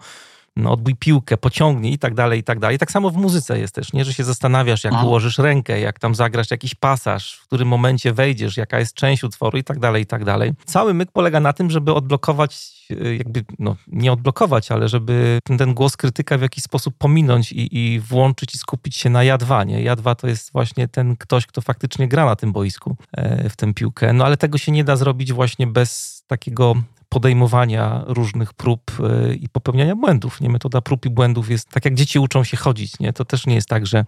no, 0.58 0.72
odbój 0.72 0.96
piłkę, 0.96 1.38
pociągnij 1.38 1.93
i 1.93 2.00
tak 2.00 2.13
dalej, 2.13 2.39
i 2.39 2.43
tak 2.43 2.60
dalej. 2.60 2.78
Tak 2.78 2.91
samo 2.91 3.10
w 3.10 3.17
muzyce 3.17 3.60
jest 3.60 3.76
też, 3.76 3.93
nie? 3.93 4.06
Że 4.06 4.13
się 4.13 4.24
zastanawiasz, 4.24 4.84
jak 4.84 5.04
ułożysz 5.04 5.38
rękę, 5.38 5.80
jak 5.80 6.00
tam 6.00 6.15
zagrasz 6.15 6.52
jakiś 6.52 6.76
pasaż, 6.76 7.34
w 7.34 7.46
którym 7.46 7.67
momencie 7.67 8.13
wejdziesz, 8.13 8.58
jaka 8.58 8.80
jest 8.80 8.93
część 8.93 9.24
utworu 9.24 9.58
i 9.58 9.63
tak 9.63 9.80
dalej, 9.80 10.04
i 10.04 10.06
tak 10.06 10.26
dalej. 10.26 10.54
Cały 10.65 10.93
myk 10.93 11.12
polega 11.12 11.39
na 11.39 11.54
tym, 11.54 11.70
żeby 11.72 11.93
odblokować, 11.93 12.86
e, 12.91 13.15
jakby, 13.15 13.46
no, 13.60 13.76
nie 13.88 14.12
odblokować, 14.12 14.72
ale 14.72 14.88
żeby 14.88 15.39
ten, 15.43 15.58
ten 15.58 15.74
głos 15.74 15.98
krytyka 15.98 16.38
w 16.38 16.41
jakiś 16.41 16.63
sposób 16.63 16.96
pominąć 16.98 17.52
i, 17.52 17.78
i 17.78 18.00
włączyć 18.00 18.56
i 18.56 18.58
skupić 18.58 18.96
się 18.96 19.10
na 19.10 19.24
jadwa, 19.24 19.63
nie? 19.63 19.82
Jadwa 19.82 20.15
to 20.15 20.28
jest 20.28 20.52
właśnie 20.52 20.88
ten 20.88 21.15
ktoś, 21.15 21.46
kto 21.46 21.62
faktycznie 21.62 22.08
gra 22.08 22.26
na 22.26 22.36
tym 22.36 22.52
boisku, 22.52 22.98
e, 23.12 23.50
w 23.50 23.56
tę 23.56 23.74
piłkę. 23.74 24.13
No 24.13 24.26
ale 24.26 24.38
tego 24.38 24.58
się 24.58 24.72
nie 24.72 24.84
da 24.84 24.96
zrobić 24.96 25.34
właśnie 25.34 25.67
bez 25.67 26.24
takiego 26.28 26.76
podejmowania 27.18 28.04
różnych 28.08 28.54
prób 28.54 28.92
e, 29.00 29.34
i 29.34 29.50
popełniania 29.50 29.96
błędów. 29.96 30.42
Nie? 30.42 30.50
Metoda 30.50 30.82
prób 30.82 31.06
i 31.06 31.10
błędów 31.10 31.50
jest 31.50 31.70
tak, 31.70 31.86
jak 31.86 31.96
dzieci 31.96 32.20
uczą 32.20 32.44
się 32.44 32.58
chodzić. 32.58 33.00
Nie? 33.00 33.14
To 33.14 33.26
też 33.26 33.48
nie 33.48 33.56
jest 33.56 33.70
tak, 33.70 33.88
że 33.88 34.06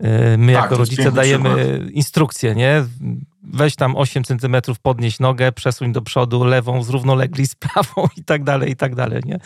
e, 0.00 0.36
my 0.36 0.52
tak, 0.52 0.62
jako 0.62 0.76
rodzice 0.76 1.12
dajemy 1.12 1.56
przykład. 1.56 1.90
instrukcję, 1.90 2.54
nie? 2.54 2.84
Weź 3.42 3.76
tam 3.76 3.96
8 3.96 4.24
centymetrów, 4.24 4.78
podnieś 4.80 5.20
nogę, 5.20 5.52
przesuń 5.52 5.92
do 5.92 6.02
przodu, 6.02 6.44
lewą, 6.44 6.82
zrównolegli 6.82 7.46
z 7.46 7.54
prawą 7.54 8.08
i 8.20 8.24
tak 8.24 8.44
dalej, 8.44 8.70
i 8.70 8.76
tak 8.76 8.94
dalej, 8.94 9.22
nie? 9.26 9.38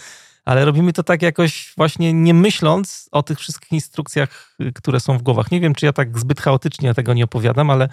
ale 0.44 0.64
robimy 0.64 0.92
to 0.92 1.02
tak 1.02 1.22
jakoś 1.22 1.72
właśnie 1.76 2.12
nie 2.12 2.34
myśląc 2.34 3.08
o 3.12 3.22
tych 3.22 3.38
wszystkich 3.38 3.72
instrukcjach, 3.72 4.56
które 4.74 5.00
są 5.00 5.18
w 5.18 5.22
głowach. 5.22 5.50
Nie 5.50 5.60
wiem, 5.60 5.74
czy 5.74 5.86
ja 5.86 5.92
tak 5.92 6.18
zbyt 6.18 6.40
chaotycznie 6.40 6.94
tego 6.94 7.14
nie 7.14 7.24
opowiadam, 7.24 7.70
ale 7.70 7.88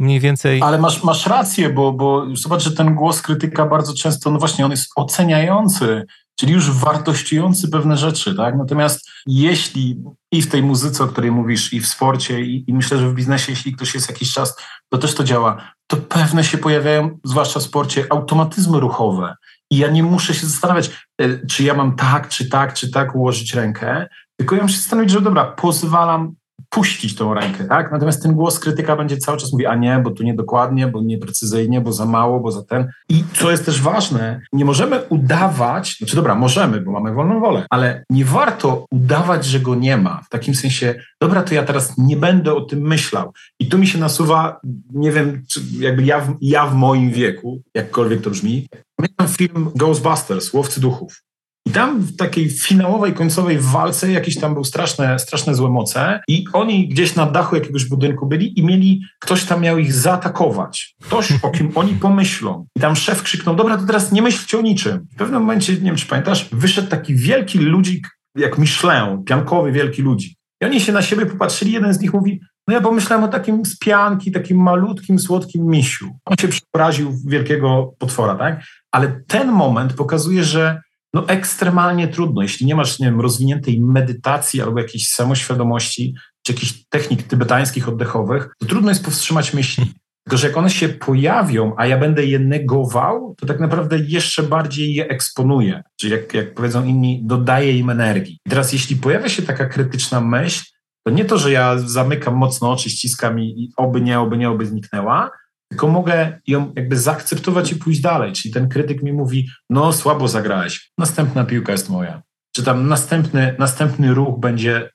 mniej 0.00 0.20
więcej. 0.20 0.62
Ale 0.62 0.78
masz, 0.78 1.04
masz 1.04 1.26
rację, 1.26 1.70
bo, 1.70 1.92
bo 1.92 2.26
zobacz, 2.34 2.62
że 2.62 2.72
ten 2.72 2.94
głos 2.94 3.22
krytyka 3.22 3.66
bardzo 3.66 3.94
często, 3.94 4.30
no 4.30 4.38
właśnie, 4.38 4.64
on 4.64 4.70
jest 4.70 4.90
oceniający, 4.96 6.06
czyli 6.36 6.52
już 6.52 6.70
wartościujący 6.70 7.68
pewne 7.68 7.96
rzeczy, 7.96 8.34
tak? 8.34 8.56
Natomiast 8.56 9.10
jeśli 9.26 10.02
i 10.32 10.42
w 10.42 10.50
tej 10.50 10.62
muzyce, 10.62 11.04
o 11.04 11.06
której 11.06 11.30
mówisz, 11.30 11.72
i 11.72 11.80
w 11.80 11.86
sporcie, 11.86 12.40
i, 12.40 12.70
i 12.70 12.74
myślę, 12.74 12.98
że 12.98 13.08
w 13.08 13.14
biznesie, 13.14 13.52
jeśli 13.52 13.72
ktoś 13.72 13.94
jest 13.94 14.10
jakiś 14.10 14.32
czas, 14.32 14.56
to 14.88 14.98
też 14.98 15.14
to 15.14 15.24
działa, 15.24 15.72
to 15.86 15.96
pewne 15.96 16.44
się 16.44 16.58
pojawiają, 16.58 17.18
zwłaszcza 17.24 17.60
w 17.60 17.62
sporcie, 17.62 18.06
automatyzmy 18.10 18.80
ruchowe. 18.80 19.36
I 19.70 19.78
ja 19.78 19.90
nie 19.90 20.02
muszę 20.02 20.34
się 20.34 20.46
zastanawiać, 20.46 20.90
e, 21.20 21.46
czy 21.46 21.64
ja 21.64 21.74
mam 21.74 21.96
tak, 21.96 22.28
czy 22.28 22.48
tak, 22.48 22.74
czy 22.74 22.90
tak 22.90 23.14
ułożyć 23.14 23.54
rękę, 23.54 24.06
tylko 24.36 24.56
ja 24.56 24.62
muszę 24.62 24.74
się 24.74 24.80
zastanowić, 24.80 25.10
że 25.10 25.20
dobra, 25.20 25.44
pozwalam 25.44 26.34
puścić 26.74 27.14
tą 27.14 27.34
rękę, 27.34 27.64
tak? 27.64 27.92
Natomiast 27.92 28.22
ten 28.22 28.34
głos 28.34 28.58
krytyka 28.58 28.96
będzie 28.96 29.16
cały 29.16 29.38
czas 29.38 29.52
mówi, 29.52 29.66
a 29.66 29.74
nie, 29.74 29.98
bo 29.98 30.10
tu 30.10 30.22
niedokładnie, 30.22 30.86
bo 30.86 31.02
nieprecyzyjnie, 31.02 31.80
bo 31.80 31.92
za 31.92 32.06
mało, 32.06 32.40
bo 32.40 32.50
za 32.50 32.62
ten. 32.62 32.88
I 33.08 33.24
co 33.32 33.50
jest 33.50 33.66
też 33.66 33.82
ważne, 33.82 34.40
nie 34.52 34.64
możemy 34.64 35.02
udawać, 35.08 35.96
znaczy 35.98 36.16
dobra, 36.16 36.34
możemy, 36.34 36.80
bo 36.80 36.92
mamy 36.92 37.12
wolną 37.12 37.40
wolę, 37.40 37.66
ale 37.70 38.04
nie 38.10 38.24
warto 38.24 38.86
udawać, 38.90 39.44
że 39.44 39.60
go 39.60 39.74
nie 39.74 39.96
ma. 39.96 40.22
W 40.22 40.28
takim 40.28 40.54
sensie, 40.54 40.94
dobra, 41.20 41.42
to 41.42 41.54
ja 41.54 41.62
teraz 41.62 41.98
nie 41.98 42.16
będę 42.16 42.54
o 42.54 42.60
tym 42.60 42.80
myślał. 42.80 43.32
I 43.60 43.66
tu 43.66 43.78
mi 43.78 43.86
się 43.86 43.98
nasuwa, 43.98 44.60
nie 44.94 45.12
wiem, 45.12 45.42
czy 45.48 45.60
jakby 45.78 46.02
ja 46.02 46.20
w, 46.20 46.36
ja 46.40 46.66
w 46.66 46.74
moim 46.74 47.10
wieku, 47.10 47.62
jakkolwiek 47.74 48.22
to 48.22 48.30
brzmi, 48.30 48.68
pamiętam 48.96 49.28
film 49.28 49.70
Ghostbusters, 49.74 50.52
Łowcy 50.52 50.80
Duchów. 50.80 51.22
I 51.66 51.70
tam 51.70 52.00
w 52.00 52.16
takiej 52.16 52.50
finałowej, 52.50 53.12
końcowej 53.12 53.58
walce 53.58 54.12
jakieś 54.12 54.40
tam 54.40 54.52
były 54.52 54.64
straszne, 54.64 55.18
straszne 55.18 55.54
złe 55.54 55.70
moce 55.70 56.20
i 56.28 56.44
oni 56.52 56.88
gdzieś 56.88 57.14
na 57.14 57.26
dachu 57.26 57.54
jakiegoś 57.54 57.84
budynku 57.84 58.26
byli 58.26 58.58
i 58.58 58.64
mieli, 58.64 59.02
ktoś 59.20 59.44
tam 59.44 59.60
miał 59.60 59.78
ich 59.78 59.92
zaatakować. 59.92 60.94
Ktoś, 61.02 61.32
o 61.42 61.50
kim 61.50 61.72
oni 61.74 61.94
pomyślą. 61.94 62.66
I 62.76 62.80
tam 62.80 62.96
szef 62.96 63.22
krzyknął, 63.22 63.56
dobra, 63.56 63.76
to 63.76 63.86
teraz 63.86 64.12
nie 64.12 64.22
myślcie 64.22 64.58
o 64.58 64.62
niczym. 64.62 65.06
W 65.12 65.16
pewnym 65.16 65.40
momencie, 65.40 65.72
nie 65.72 65.80
wiem 65.80 65.96
czy 65.96 66.06
pamiętasz, 66.06 66.48
wyszedł 66.52 66.88
taki 66.88 67.14
wielki 67.14 67.58
ludzik, 67.58 68.08
jak 68.36 68.58
Michelin, 68.58 69.24
piankowy 69.24 69.72
wielki 69.72 70.02
ludzik. 70.02 70.38
I 70.62 70.64
oni 70.64 70.80
się 70.80 70.92
na 70.92 71.02
siebie 71.02 71.26
popatrzyli, 71.26 71.72
jeden 71.72 71.94
z 71.94 72.00
nich 72.00 72.12
mówi, 72.12 72.40
no 72.68 72.74
ja 72.74 72.80
pomyślałem 72.80 73.24
o 73.24 73.28
takim 73.28 73.64
z 73.64 73.78
pianki, 73.78 74.32
takim 74.32 74.62
malutkim, 74.62 75.18
słodkim 75.18 75.66
misiu. 75.66 76.10
On 76.24 76.36
się 76.36 76.48
przeobraził 76.48 77.14
wielkiego 77.26 77.94
potwora, 77.98 78.34
tak? 78.34 78.64
Ale 78.92 79.20
ten 79.26 79.52
moment 79.52 79.92
pokazuje, 79.92 80.44
że 80.44 80.80
no 81.14 81.28
ekstremalnie 81.28 82.08
trudno. 82.08 82.42
Jeśli 82.42 82.66
nie 82.66 82.74
masz 82.74 82.98
nie 82.98 83.06
wiem, 83.06 83.20
rozwiniętej 83.20 83.80
medytacji 83.80 84.62
albo 84.62 84.80
jakiejś 84.80 85.08
samoświadomości, 85.08 86.14
czy 86.42 86.52
jakichś 86.52 86.84
technik 86.88 87.22
tybetańskich 87.22 87.88
oddechowych, 87.88 88.48
to 88.58 88.66
trudno 88.66 88.90
jest 88.90 89.04
powstrzymać 89.04 89.54
myśli. 89.54 89.84
Tylko, 90.24 90.36
że 90.36 90.46
jak 90.46 90.56
one 90.56 90.70
się 90.70 90.88
pojawią, 90.88 91.74
a 91.76 91.86
ja 91.86 91.98
będę 91.98 92.26
je 92.26 92.38
negował, 92.38 93.34
to 93.38 93.46
tak 93.46 93.60
naprawdę 93.60 93.98
jeszcze 93.98 94.42
bardziej 94.42 94.94
je 94.94 95.08
eksponuję. 95.08 95.82
Czyli 96.00 96.12
jak, 96.12 96.34
jak 96.34 96.54
powiedzą 96.54 96.84
inni, 96.84 97.20
dodaję 97.24 97.78
im 97.78 97.90
energii. 97.90 98.38
I 98.46 98.50
teraz 98.50 98.72
jeśli 98.72 98.96
pojawia 98.96 99.28
się 99.28 99.42
taka 99.42 99.66
krytyczna 99.66 100.20
myśl, 100.20 100.64
to 101.06 101.12
nie 101.12 101.24
to, 101.24 101.38
że 101.38 101.52
ja 101.52 101.78
zamykam 101.78 102.34
mocno 102.34 102.72
oczy, 102.72 102.90
ściskam 102.90 103.40
i, 103.40 103.44
i 103.44 103.72
oby 103.76 104.00
nie, 104.00 104.20
oby 104.20 104.38
nie, 104.38 104.50
oby 104.50 104.66
zniknęła, 104.66 105.30
tylko 105.74 105.88
mogę 105.88 106.40
ją 106.46 106.72
jakby 106.76 106.98
zaakceptować 106.98 107.72
i 107.72 107.76
pójść 107.76 108.00
dalej. 108.00 108.32
Czyli 108.32 108.54
ten 108.54 108.68
krytyk 108.68 109.02
mi 109.02 109.12
mówi, 109.12 109.48
no 109.70 109.92
słabo 109.92 110.28
zagrałeś, 110.28 110.92
następna 110.98 111.44
piłka 111.44 111.72
jest 111.72 111.90
moja. 111.90 112.22
Czy 112.56 112.62
tam 112.62 112.88
następny, 112.88 113.56
następny 113.58 114.14
ruch 114.14 114.40
będzie, 114.40 114.90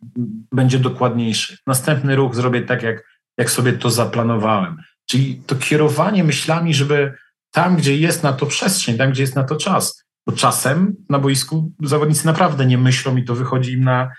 będzie 0.52 0.80
dokładniejszy. 0.80 1.58
Następny 1.68 2.16
ruch 2.16 2.36
zrobię 2.36 2.62
tak, 2.62 2.84
jak, 2.84 3.04
jak 3.38 3.52
sobie 3.52 3.74
to 3.74 3.90
zaplanowałem. 3.90 4.78
Czyli 5.10 5.42
to 5.46 5.56
kierowanie 5.56 6.24
myślami, 6.24 6.74
żeby 6.74 7.14
tam, 7.52 7.76
gdzie 7.76 7.98
jest 7.98 8.24
na 8.24 8.34
to 8.34 8.46
przestrzeń, 8.46 8.98
tam, 8.98 9.12
gdzie 9.12 9.24
jest 9.24 9.36
na 9.36 9.44
to 9.44 9.56
czas. 9.56 10.04
Bo 10.28 10.34
czasem 10.34 10.96
na 11.10 11.20
boisku 11.20 11.72
zawodnicy 11.84 12.26
naprawdę 12.26 12.66
nie 12.66 12.78
myślą 12.78 13.18
i 13.18 13.24
to 13.24 13.36
wychodzi 13.36 13.74
im 13.74 13.84
na, 13.84 14.10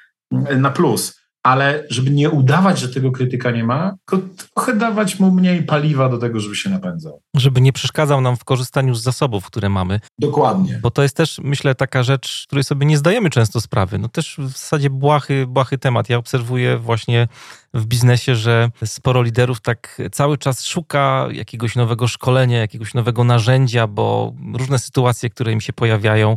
na 0.57 0.70
plus 0.70 1.19
ale 1.42 1.85
żeby 1.90 2.11
nie 2.11 2.31
udawać, 2.31 2.79
że 2.79 2.88
tego 2.88 3.12
krytyka 3.12 3.50
nie 3.50 3.64
ma, 3.64 3.94
tylko 4.07 4.26
trochę 4.55 4.76
dawać 4.76 5.20
mu 5.20 5.31
mniej 5.31 5.62
paliwa 5.62 6.09
do 6.09 6.18
tego, 6.18 6.40
żeby 6.40 6.57
się 6.57 6.70
napędzał. 6.70 7.22
Żeby 7.37 7.61
nie 7.61 7.72
przeszkadzał 7.72 8.20
nam 8.20 8.37
w 8.37 8.44
korzystaniu 8.44 8.94
z 8.94 9.03
zasobów, 9.03 9.46
które 9.46 9.68
mamy. 9.68 10.00
Dokładnie. 10.18 10.79
Bo 10.83 10.90
to 10.90 11.03
jest 11.03 11.16
też, 11.16 11.40
myślę, 11.44 11.74
taka 11.74 12.03
rzecz, 12.03 12.44
której 12.46 12.64
sobie 12.64 12.87
nie 12.87 12.98
zdajemy 12.98 13.31
często 13.31 13.61
sprawy. 13.61 13.98
No 13.98 14.09
też 14.09 14.37
w 14.38 14.48
zasadzie 14.48 14.90
błahy, 14.90 15.46
błahy 15.46 15.79
temat. 15.79 16.09
Ja 16.09 16.18
obserwuję 16.18 16.79
właśnie 16.79 17.29
w 17.74 17.87
biznesie, 17.87 18.37
że 18.37 18.70
sporo 18.85 19.22
liderów 19.22 19.61
tak 19.61 20.03
cały 20.12 20.38
czas 20.38 20.64
szuka 20.64 21.29
jakiegoś 21.33 21.76
nowego 21.76 22.09
szkolenia, 22.09 22.59
jakiegoś 22.59 22.94
nowego 22.94 23.24
narzędzia, 23.24 23.87
bo 23.87 24.35
różne 24.55 24.79
sytuacje, 24.79 25.31
które 25.31 25.53
im 25.53 25.61
się 25.61 25.72
pojawiają, 25.72 26.37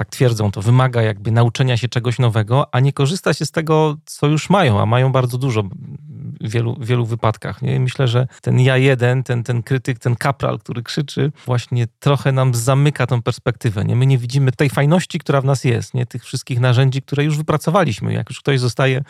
tak 0.00 0.10
twierdzą, 0.10 0.50
to 0.50 0.62
wymaga 0.62 1.02
jakby 1.02 1.30
nauczenia 1.30 1.76
się 1.76 1.88
czegoś 1.88 2.18
nowego, 2.18 2.74
a 2.74 2.80
nie 2.80 2.92
korzysta 2.92 3.34
się 3.34 3.46
z 3.46 3.50
tego, 3.50 3.96
co 4.04 4.26
już 4.26 4.50
mają, 4.50 4.80
a 4.80 4.86
mają 4.86 5.12
bardzo 5.12 5.38
dużo 5.38 5.62
w 5.62 6.50
wielu, 6.50 6.76
wielu 6.80 7.06
wypadkach. 7.06 7.62
Nie? 7.62 7.80
Myślę, 7.80 8.08
że 8.08 8.26
ten 8.42 8.60
ja 8.60 8.76
jeden, 8.76 9.22
ten, 9.22 9.42
ten 9.42 9.62
krytyk, 9.62 9.98
ten 9.98 10.16
kapral, 10.16 10.58
który 10.58 10.82
krzyczy, 10.82 11.32
właśnie 11.46 11.86
trochę 11.98 12.32
nam 12.32 12.54
zamyka 12.54 13.06
tą 13.06 13.22
perspektywę. 13.22 13.84
Nie? 13.84 13.96
My 13.96 14.06
nie 14.06 14.18
widzimy 14.18 14.52
tej 14.52 14.70
fajności, 14.70 15.18
która 15.18 15.40
w 15.40 15.44
nas 15.44 15.64
jest, 15.64 15.94
nie? 15.94 16.06
tych 16.06 16.24
wszystkich 16.24 16.60
narzędzi, 16.60 17.02
które 17.02 17.24
już 17.24 17.36
wypracowaliśmy. 17.36 18.12
Jak 18.12 18.30
już 18.30 18.40
ktoś 18.40 18.60
zostaje 18.60 19.02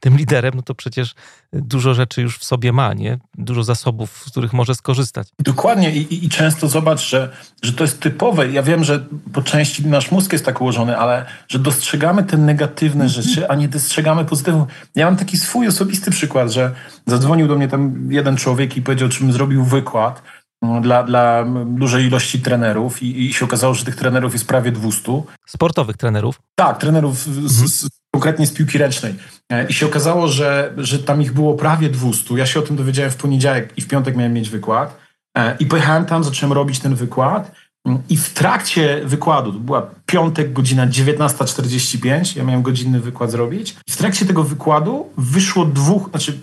tym 0.00 0.16
liderem, 0.16 0.52
no 0.56 0.62
to 0.62 0.74
przecież 0.74 1.14
dużo 1.52 1.94
rzeczy 1.94 2.22
już 2.22 2.38
w 2.38 2.44
sobie 2.44 2.72
ma, 2.72 2.94
nie? 2.94 3.18
Dużo 3.38 3.64
zasobów, 3.64 4.24
z 4.26 4.30
których 4.30 4.52
może 4.52 4.74
skorzystać. 4.74 5.28
Dokładnie 5.38 5.92
i, 5.92 6.24
i 6.24 6.28
często 6.28 6.68
zobacz, 6.68 7.08
że, 7.08 7.30
że 7.62 7.72
to 7.72 7.84
jest 7.84 8.00
typowe. 8.00 8.50
Ja 8.50 8.62
wiem, 8.62 8.84
że 8.84 9.04
po 9.32 9.42
części 9.42 9.86
nasz 9.86 10.10
mózg 10.10 10.32
jest 10.32 10.44
tak 10.44 10.60
ułożony, 10.60 10.98
ale 10.98 11.26
że 11.48 11.58
dostrzegamy 11.58 12.24
te 12.24 12.36
negatywne 12.36 13.04
mhm. 13.04 13.22
rzeczy, 13.22 13.48
a 13.48 13.54
nie 13.54 13.68
dostrzegamy 13.68 14.24
pozytywów. 14.24 14.68
Ja 14.94 15.06
mam 15.06 15.16
taki 15.16 15.36
swój 15.36 15.68
osobisty 15.68 16.10
przykład, 16.10 16.50
że 16.50 16.74
zadzwonił 17.06 17.48
do 17.48 17.56
mnie 17.56 17.68
tam 17.68 18.12
jeden 18.12 18.36
człowiek 18.36 18.76
i 18.76 18.82
powiedział, 18.82 19.08
czym 19.08 19.32
zrobił 19.32 19.64
wykład 19.64 20.22
mm, 20.62 20.82
dla, 20.82 21.02
dla 21.02 21.44
dużej 21.66 22.06
ilości 22.06 22.40
trenerów 22.40 23.02
i, 23.02 23.26
i 23.26 23.32
się 23.32 23.44
okazało, 23.44 23.74
że 23.74 23.84
tych 23.84 23.96
trenerów 23.96 24.32
jest 24.32 24.48
prawie 24.48 24.72
200. 24.72 25.22
Sportowych 25.46 25.96
trenerów? 25.96 26.40
Tak, 26.54 26.78
trenerów 26.78 27.18
z, 27.18 27.28
mhm. 27.28 27.48
z, 27.68 27.88
konkretnie 28.14 28.46
z 28.46 28.52
piłki 28.52 28.78
ręcznej. 28.78 29.14
E, 29.50 29.66
I 29.66 29.72
się 29.72 29.86
okazało, 29.86 30.28
że, 30.28 30.72
że 30.76 30.98
tam 30.98 31.22
ich 31.22 31.32
było 31.32 31.54
prawie 31.54 31.90
200. 31.90 32.34
Ja 32.38 32.46
się 32.46 32.60
o 32.60 32.62
tym 32.62 32.76
dowiedziałem 32.76 33.10
w 33.10 33.16
poniedziałek 33.16 33.72
i 33.76 33.80
w 33.80 33.88
piątek 33.88 34.16
miałem 34.16 34.32
mieć 34.32 34.50
wykład. 34.50 34.98
E, 35.36 35.56
I 35.58 35.66
pojechałem 35.66 36.04
tam, 36.04 36.24
zacząłem 36.24 36.52
robić 36.52 36.78
ten 36.80 36.94
wykład. 36.94 37.52
Mm, 37.86 38.02
I 38.08 38.16
w 38.16 38.30
trakcie 38.30 39.00
wykładu, 39.04 39.52
to 39.52 39.58
była 39.58 39.90
piątek, 40.06 40.52
godzina 40.52 40.86
19.45, 40.86 42.36
ja 42.36 42.44
miałem 42.44 42.62
godzinny 42.62 43.00
wykład 43.00 43.30
zrobić. 43.30 43.76
W 43.90 43.96
trakcie 43.96 44.26
tego 44.26 44.44
wykładu 44.44 45.10
wyszło 45.18 45.64
dwóch, 45.64 46.10
znaczy 46.10 46.38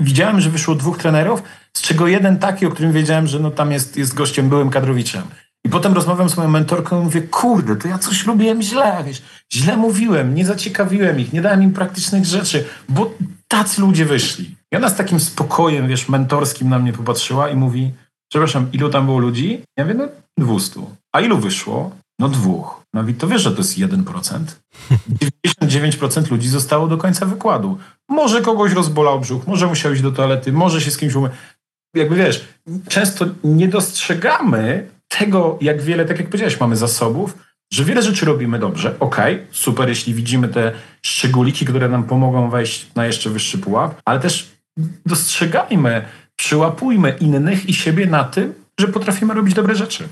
widziałem, 0.00 0.40
że 0.40 0.50
wyszło 0.50 0.74
dwóch 0.74 0.98
trenerów, 0.98 1.42
z 1.76 1.82
czego 1.82 2.06
jeden 2.06 2.38
taki, 2.38 2.66
o 2.66 2.70
którym 2.70 2.92
wiedziałem, 2.92 3.26
że 3.26 3.40
no 3.40 3.50
tam 3.50 3.72
jest, 3.72 3.96
jest 3.96 4.14
gościem, 4.14 4.48
byłym 4.48 4.70
kadrowiczem. 4.70 5.22
I 5.64 5.68
potem 5.68 5.94
rozmawiam 5.94 6.28
z 6.28 6.36
moją 6.36 6.48
mentorką 6.48 7.00
i 7.00 7.04
mówię, 7.04 7.22
kurde, 7.22 7.76
to 7.76 7.88
ja 7.88 7.98
coś 7.98 8.26
robiłem 8.26 8.62
źle, 8.62 9.04
wiesz, 9.06 9.22
źle 9.52 9.76
mówiłem, 9.76 10.34
nie 10.34 10.46
zaciekawiłem 10.46 11.20
ich, 11.20 11.32
nie 11.32 11.42
dałem 11.42 11.62
im 11.62 11.72
praktycznych 11.72 12.24
rzeczy, 12.24 12.64
bo 12.88 13.14
tacy 13.48 13.80
ludzie 13.80 14.04
wyszli. 14.04 14.56
I 14.72 14.76
ona 14.76 14.88
z 14.88 14.96
takim 14.96 15.20
spokojem, 15.20 15.88
wiesz, 15.88 16.08
mentorskim 16.08 16.68
na 16.68 16.78
mnie 16.78 16.92
popatrzyła 16.92 17.48
i 17.48 17.56
mówi, 17.56 17.92
przepraszam, 18.30 18.72
ilu 18.72 18.88
tam 18.88 19.06
było 19.06 19.18
ludzi? 19.18 19.62
Ja 19.76 19.84
mówię, 19.84 19.94
no 19.98 20.08
200. 20.38 20.80
A 21.12 21.20
ilu 21.20 21.38
wyszło? 21.38 21.90
No 22.18 22.28
dwóch. 22.28 22.80
No 22.94 23.04
to 23.18 23.28
wiesz, 23.28 23.42
że 23.42 23.50
to 23.50 23.58
jest 23.58 23.78
1%. 23.78 24.40
99% 25.64 26.30
ludzi 26.30 26.48
zostało 26.48 26.88
do 26.88 26.96
końca 26.96 27.26
wykładu. 27.26 27.78
Może 28.08 28.40
kogoś 28.40 28.72
rozbolał 28.72 29.20
brzuch, 29.20 29.46
może 29.46 29.66
musiał 29.66 29.92
iść 29.92 30.02
do 30.02 30.12
toalety, 30.12 30.52
może 30.52 30.80
się 30.80 30.90
z 30.90 30.98
kimś 30.98 31.14
umyć. 31.14 31.32
Jakby 31.96 32.16
wiesz, 32.16 32.48
często 32.88 33.24
nie 33.44 33.68
dostrzegamy 33.68 34.88
tego, 35.18 35.58
jak 35.60 35.82
wiele, 35.82 36.04
tak 36.04 36.18
jak 36.18 36.26
powiedziałeś, 36.26 36.60
mamy 36.60 36.76
zasobów, 36.76 37.38
że 37.72 37.84
wiele 37.84 38.02
rzeczy 38.02 38.26
robimy 38.26 38.58
dobrze. 38.58 38.94
Ok, 39.00 39.16
super, 39.50 39.88
jeśli 39.88 40.14
widzimy 40.14 40.48
te 40.48 40.72
szczególiki, 41.02 41.66
które 41.66 41.88
nam 41.88 42.04
pomogą 42.04 42.50
wejść 42.50 42.94
na 42.94 43.06
jeszcze 43.06 43.30
wyższy 43.30 43.58
pułap, 43.58 44.00
ale 44.04 44.20
też 44.20 44.50
dostrzegajmy, 45.06 46.04
przyłapujmy 46.36 47.16
innych 47.20 47.68
i 47.68 47.74
siebie 47.74 48.06
na 48.06 48.24
tym, 48.24 48.54
że 48.80 48.88
potrafimy 48.88 49.34
robić 49.34 49.54
dobre 49.54 49.74
rzeczy. 49.74 50.08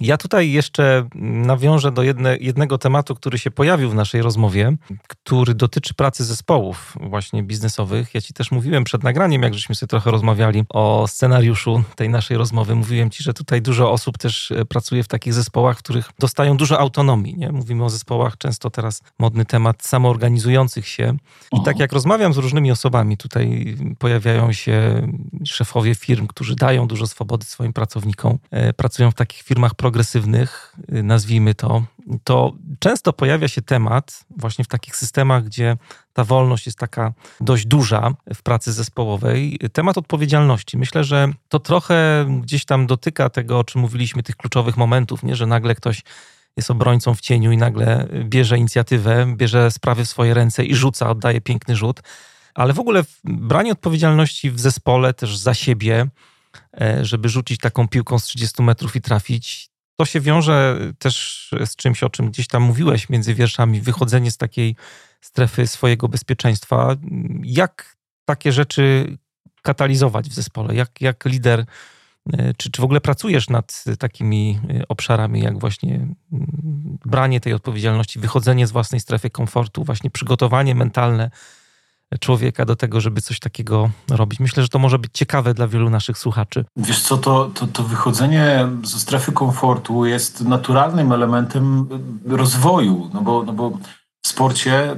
Ja 0.00 0.16
tutaj 0.16 0.52
jeszcze 0.52 1.08
nawiążę 1.14 1.92
do 1.92 2.02
jedne, 2.02 2.36
jednego 2.40 2.78
tematu, 2.78 3.14
który 3.14 3.38
się 3.38 3.50
pojawił 3.50 3.90
w 3.90 3.94
naszej 3.94 4.22
rozmowie, 4.22 4.76
który 5.08 5.54
dotyczy 5.54 5.94
pracy 5.94 6.24
zespołów 6.24 6.96
właśnie 7.00 7.42
biznesowych. 7.42 8.14
Ja 8.14 8.20
ci 8.20 8.34
też 8.34 8.50
mówiłem 8.50 8.84
przed 8.84 9.02
nagraniem, 9.02 9.42
jak 9.42 9.54
żeśmy 9.54 9.74
sobie 9.74 9.88
trochę 9.88 10.10
rozmawiali 10.10 10.64
o 10.68 11.08
scenariuszu 11.08 11.82
tej 11.96 12.08
naszej 12.08 12.36
rozmowy. 12.36 12.74
Mówiłem 12.74 13.10
ci, 13.10 13.22
że 13.22 13.34
tutaj 13.34 13.62
dużo 13.62 13.92
osób 13.92 14.18
też 14.18 14.50
e, 14.50 14.64
pracuje 14.64 15.02
w 15.02 15.08
takich 15.08 15.34
zespołach, 15.34 15.78
w 15.78 15.82
których 15.82 16.10
dostają 16.18 16.56
dużo 16.56 16.78
autonomii. 16.78 17.36
Nie? 17.36 17.52
Mówimy 17.52 17.84
o 17.84 17.90
zespołach, 17.90 18.38
często 18.38 18.70
teraz 18.70 19.02
modny 19.18 19.44
temat 19.44 19.84
samoorganizujących 19.84 20.88
się. 20.88 21.16
I 21.52 21.62
tak 21.64 21.78
jak 21.78 21.92
rozmawiam 21.92 22.32
z 22.32 22.36
różnymi 22.36 22.72
osobami, 22.72 23.16
tutaj 23.16 23.76
pojawiają 23.98 24.52
się 24.52 25.08
szefowie 25.44 25.94
firm, 25.94 26.26
którzy 26.26 26.56
dają 26.56 26.86
dużo 26.86 27.06
swobody 27.06 27.46
swoim 27.46 27.72
pracownikom, 27.72 28.38
e, 28.50 28.72
pracują 28.72 29.10
w 29.10 29.14
takich 29.14 29.42
firmach 29.42 29.74
progresywnych, 29.90 30.76
y, 30.94 31.02
nazwijmy 31.02 31.54
to, 31.54 31.84
to 32.24 32.52
często 32.78 33.12
pojawia 33.12 33.48
się 33.48 33.62
temat 33.62 34.24
właśnie 34.36 34.64
w 34.64 34.68
takich 34.68 34.96
systemach, 34.96 35.44
gdzie 35.44 35.76
ta 36.12 36.24
wolność 36.24 36.66
jest 36.66 36.78
taka 36.78 37.12
dość 37.40 37.66
duża 37.66 38.14
w 38.34 38.42
pracy 38.42 38.72
zespołowej, 38.72 39.58
temat 39.72 39.98
odpowiedzialności. 39.98 40.78
Myślę, 40.78 41.04
że 41.04 41.28
to 41.48 41.58
trochę 41.58 42.26
gdzieś 42.42 42.64
tam 42.64 42.86
dotyka 42.86 43.30
tego, 43.30 43.58
o 43.58 43.64
czym 43.64 43.80
mówiliśmy, 43.80 44.22
tych 44.22 44.36
kluczowych 44.36 44.76
momentów, 44.76 45.22
nie? 45.22 45.36
że 45.36 45.46
nagle 45.46 45.74
ktoś 45.74 46.02
jest 46.56 46.70
obrońcą 46.70 47.14
w 47.14 47.20
cieniu 47.20 47.52
i 47.52 47.56
nagle 47.56 48.08
bierze 48.24 48.58
inicjatywę, 48.58 49.34
bierze 49.36 49.70
sprawy 49.70 50.04
w 50.04 50.08
swoje 50.08 50.34
ręce 50.34 50.64
i 50.64 50.74
rzuca, 50.74 51.10
oddaje 51.10 51.40
piękny 51.40 51.76
rzut. 51.76 52.00
Ale 52.54 52.72
w 52.72 52.80
ogóle 52.80 53.02
branie 53.24 53.72
odpowiedzialności 53.72 54.50
w 54.50 54.60
zespole 54.60 55.14
też 55.14 55.36
za 55.36 55.54
siebie, 55.54 56.06
e, 56.80 57.04
żeby 57.04 57.28
rzucić 57.28 57.60
taką 57.60 57.88
piłką 57.88 58.18
z 58.18 58.24
30 58.24 58.62
metrów 58.62 58.96
i 58.96 59.00
trafić, 59.00 59.69
to 60.00 60.04
się 60.04 60.20
wiąże 60.20 60.78
też 60.98 61.48
z 61.64 61.76
czymś, 61.76 62.02
o 62.02 62.10
czym 62.10 62.30
gdzieś 62.30 62.46
tam 62.46 62.62
mówiłeś 62.62 63.08
między 63.08 63.34
wierszami, 63.34 63.80
wychodzenie 63.80 64.30
z 64.30 64.36
takiej 64.36 64.76
strefy 65.20 65.66
swojego 65.66 66.08
bezpieczeństwa. 66.08 66.96
Jak 67.42 67.96
takie 68.24 68.52
rzeczy 68.52 69.16
katalizować 69.62 70.28
w 70.28 70.32
zespole? 70.32 70.74
Jak, 70.74 71.00
jak 71.00 71.24
lider, 71.24 71.64
e, 72.32 72.54
czy, 72.54 72.70
czy 72.70 72.82
w 72.82 72.84
ogóle 72.84 73.00
pracujesz 73.00 73.48
nad 73.48 73.84
takimi 73.98 74.60
e, 74.70 74.88
obszarami, 74.88 75.40
jak 75.40 75.58
właśnie 75.58 75.94
mm, 75.94 76.16
branie 77.04 77.40
tej 77.40 77.52
odpowiedzialności, 77.52 78.18
wychodzenie 78.18 78.66
z 78.66 78.72
własnej 78.72 79.00
strefy 79.00 79.30
komfortu, 79.30 79.84
właśnie 79.84 80.10
przygotowanie 80.10 80.74
mentalne 80.74 81.30
człowieka 82.18 82.64
do 82.64 82.76
tego, 82.76 83.00
żeby 83.00 83.20
coś 83.20 83.40
takiego 83.40 83.90
robić. 84.10 84.40
Myślę, 84.40 84.62
że 84.62 84.68
to 84.68 84.78
może 84.78 84.98
być 84.98 85.10
ciekawe 85.14 85.54
dla 85.54 85.68
wielu 85.68 85.90
naszych 85.90 86.18
słuchaczy. 86.18 86.64
Wiesz 86.76 87.02
co, 87.02 87.18
to, 87.18 87.50
to, 87.54 87.66
to 87.66 87.82
wychodzenie 87.82 88.68
ze 88.82 88.98
strefy 88.98 89.32
komfortu 89.32 90.06
jest 90.06 90.40
naturalnym 90.40 91.12
elementem 91.12 91.88
rozwoju, 92.26 93.10
no 93.14 93.22
bo, 93.22 93.42
no 93.42 93.52
bo 93.52 93.78
w 94.24 94.28
sporcie 94.28 94.96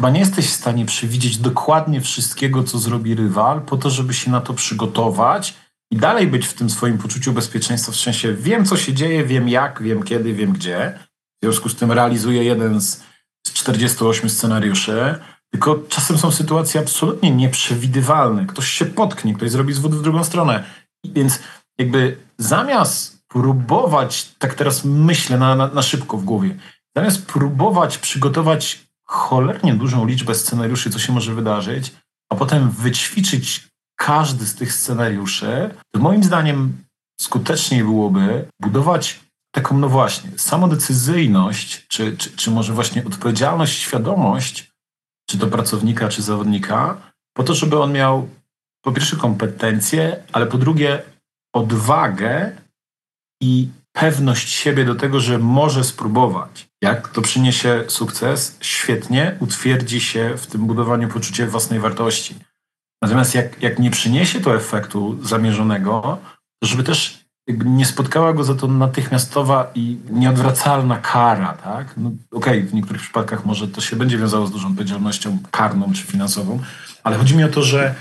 chyba 0.00 0.10
nie 0.10 0.20
jesteś 0.20 0.46
w 0.46 0.56
stanie 0.56 0.86
przewidzieć 0.86 1.38
dokładnie 1.38 2.00
wszystkiego, 2.00 2.64
co 2.64 2.78
zrobi 2.78 3.14
rywal, 3.14 3.60
po 3.60 3.76
to, 3.76 3.90
żeby 3.90 4.14
się 4.14 4.30
na 4.30 4.40
to 4.40 4.54
przygotować 4.54 5.54
i 5.90 5.96
dalej 5.96 6.26
być 6.26 6.46
w 6.46 6.54
tym 6.54 6.70
swoim 6.70 6.98
poczuciu 6.98 7.32
bezpieczeństwa, 7.32 7.92
w 7.92 7.96
sensie 7.96 8.34
wiem, 8.34 8.64
co 8.64 8.76
się 8.76 8.94
dzieje, 8.94 9.24
wiem 9.24 9.48
jak, 9.48 9.82
wiem 9.82 10.02
kiedy, 10.02 10.34
wiem 10.34 10.52
gdzie. 10.52 10.98
W 11.42 11.44
związku 11.44 11.68
z 11.68 11.76
tym 11.76 11.92
realizuję 11.92 12.44
jeden 12.44 12.80
z 12.80 13.04
48 13.46 14.30
scenariuszy, 14.30 15.18
tylko 15.52 15.78
czasem 15.88 16.18
są 16.18 16.30
sytuacje 16.30 16.80
absolutnie 16.80 17.30
nieprzewidywalne. 17.30 18.46
Ktoś 18.46 18.68
się 18.68 18.86
potknie, 18.86 19.34
ktoś 19.34 19.50
zrobi 19.50 19.72
zwód 19.72 19.94
w 19.94 20.02
drugą 20.02 20.24
stronę. 20.24 20.64
Więc 21.04 21.40
jakby 21.78 22.16
zamiast 22.38 23.22
próbować, 23.28 24.34
tak 24.38 24.54
teraz 24.54 24.84
myślę 24.84 25.38
na, 25.38 25.54
na, 25.54 25.66
na 25.66 25.82
szybko 25.82 26.16
w 26.18 26.24
głowie, 26.24 26.56
zamiast 26.96 27.26
próbować 27.26 27.98
przygotować 27.98 28.86
cholernie 29.04 29.74
dużą 29.74 30.06
liczbę 30.06 30.34
scenariuszy, 30.34 30.90
co 30.90 30.98
się 30.98 31.12
może 31.12 31.34
wydarzyć, 31.34 31.92
a 32.30 32.34
potem 32.36 32.70
wyćwiczyć 32.70 33.68
każdy 33.96 34.46
z 34.46 34.54
tych 34.54 34.72
scenariuszy, 34.72 35.74
to 35.94 36.00
moim 36.00 36.24
zdaniem 36.24 36.84
skuteczniej 37.20 37.84
byłoby 37.84 38.48
budować 38.60 39.20
taką, 39.54 39.78
no 39.78 39.88
właśnie, 39.88 40.30
samodecyzyjność, 40.36 41.86
czy, 41.88 42.16
czy, 42.16 42.30
czy 42.30 42.50
może 42.50 42.72
właśnie 42.72 43.04
odpowiedzialność, 43.04 43.78
świadomość 43.78 44.71
czy 45.32 45.38
to 45.38 45.46
pracownika, 45.46 46.08
czy 46.08 46.22
zawodnika, 46.22 46.96
po 47.36 47.42
to, 47.42 47.54
żeby 47.54 47.80
on 47.80 47.92
miał 47.92 48.28
po 48.84 48.92
pierwsze 48.92 49.16
kompetencje, 49.16 50.22
ale 50.32 50.46
po 50.46 50.58
drugie 50.58 51.02
odwagę 51.54 52.52
i 53.42 53.68
pewność 53.92 54.48
siebie 54.48 54.84
do 54.84 54.94
tego, 54.94 55.20
że 55.20 55.38
może 55.38 55.84
spróbować. 55.84 56.68
Jak 56.82 57.08
to 57.08 57.22
przyniesie 57.22 57.84
sukces, 57.88 58.56
świetnie, 58.60 59.36
utwierdzi 59.40 60.00
się 60.00 60.34
w 60.36 60.46
tym 60.46 60.66
budowaniu 60.66 61.08
poczucia 61.08 61.46
własnej 61.46 61.80
wartości. 61.80 62.34
Natomiast 63.02 63.34
jak, 63.34 63.62
jak 63.62 63.78
nie 63.78 63.90
przyniesie 63.90 64.40
to 64.40 64.56
efektu 64.56 65.18
zamierzonego, 65.22 66.18
to 66.62 66.68
żeby 66.68 66.82
też 66.82 67.21
jakby 67.46 67.64
nie 67.64 67.86
spotkała 67.86 68.32
go 68.32 68.44
za 68.44 68.54
to 68.54 68.68
natychmiastowa 68.68 69.70
i 69.74 69.98
nieodwracalna 70.10 70.98
kara, 70.98 71.52
tak? 71.52 71.94
No, 71.96 72.10
Okej, 72.30 72.58
okay, 72.58 72.70
w 72.70 72.74
niektórych 72.74 73.02
przypadkach 73.02 73.46
może 73.46 73.68
to 73.68 73.80
się 73.80 73.96
będzie 73.96 74.18
wiązało 74.18 74.46
z 74.46 74.50
dużą 74.50 74.68
odpowiedzialnością 74.68 75.38
karną 75.50 75.92
czy 75.92 76.02
finansową, 76.02 76.60
ale 77.04 77.16
chodzi 77.16 77.36
mi 77.36 77.44
o 77.44 77.48
to, 77.48 77.62
że 77.62 77.94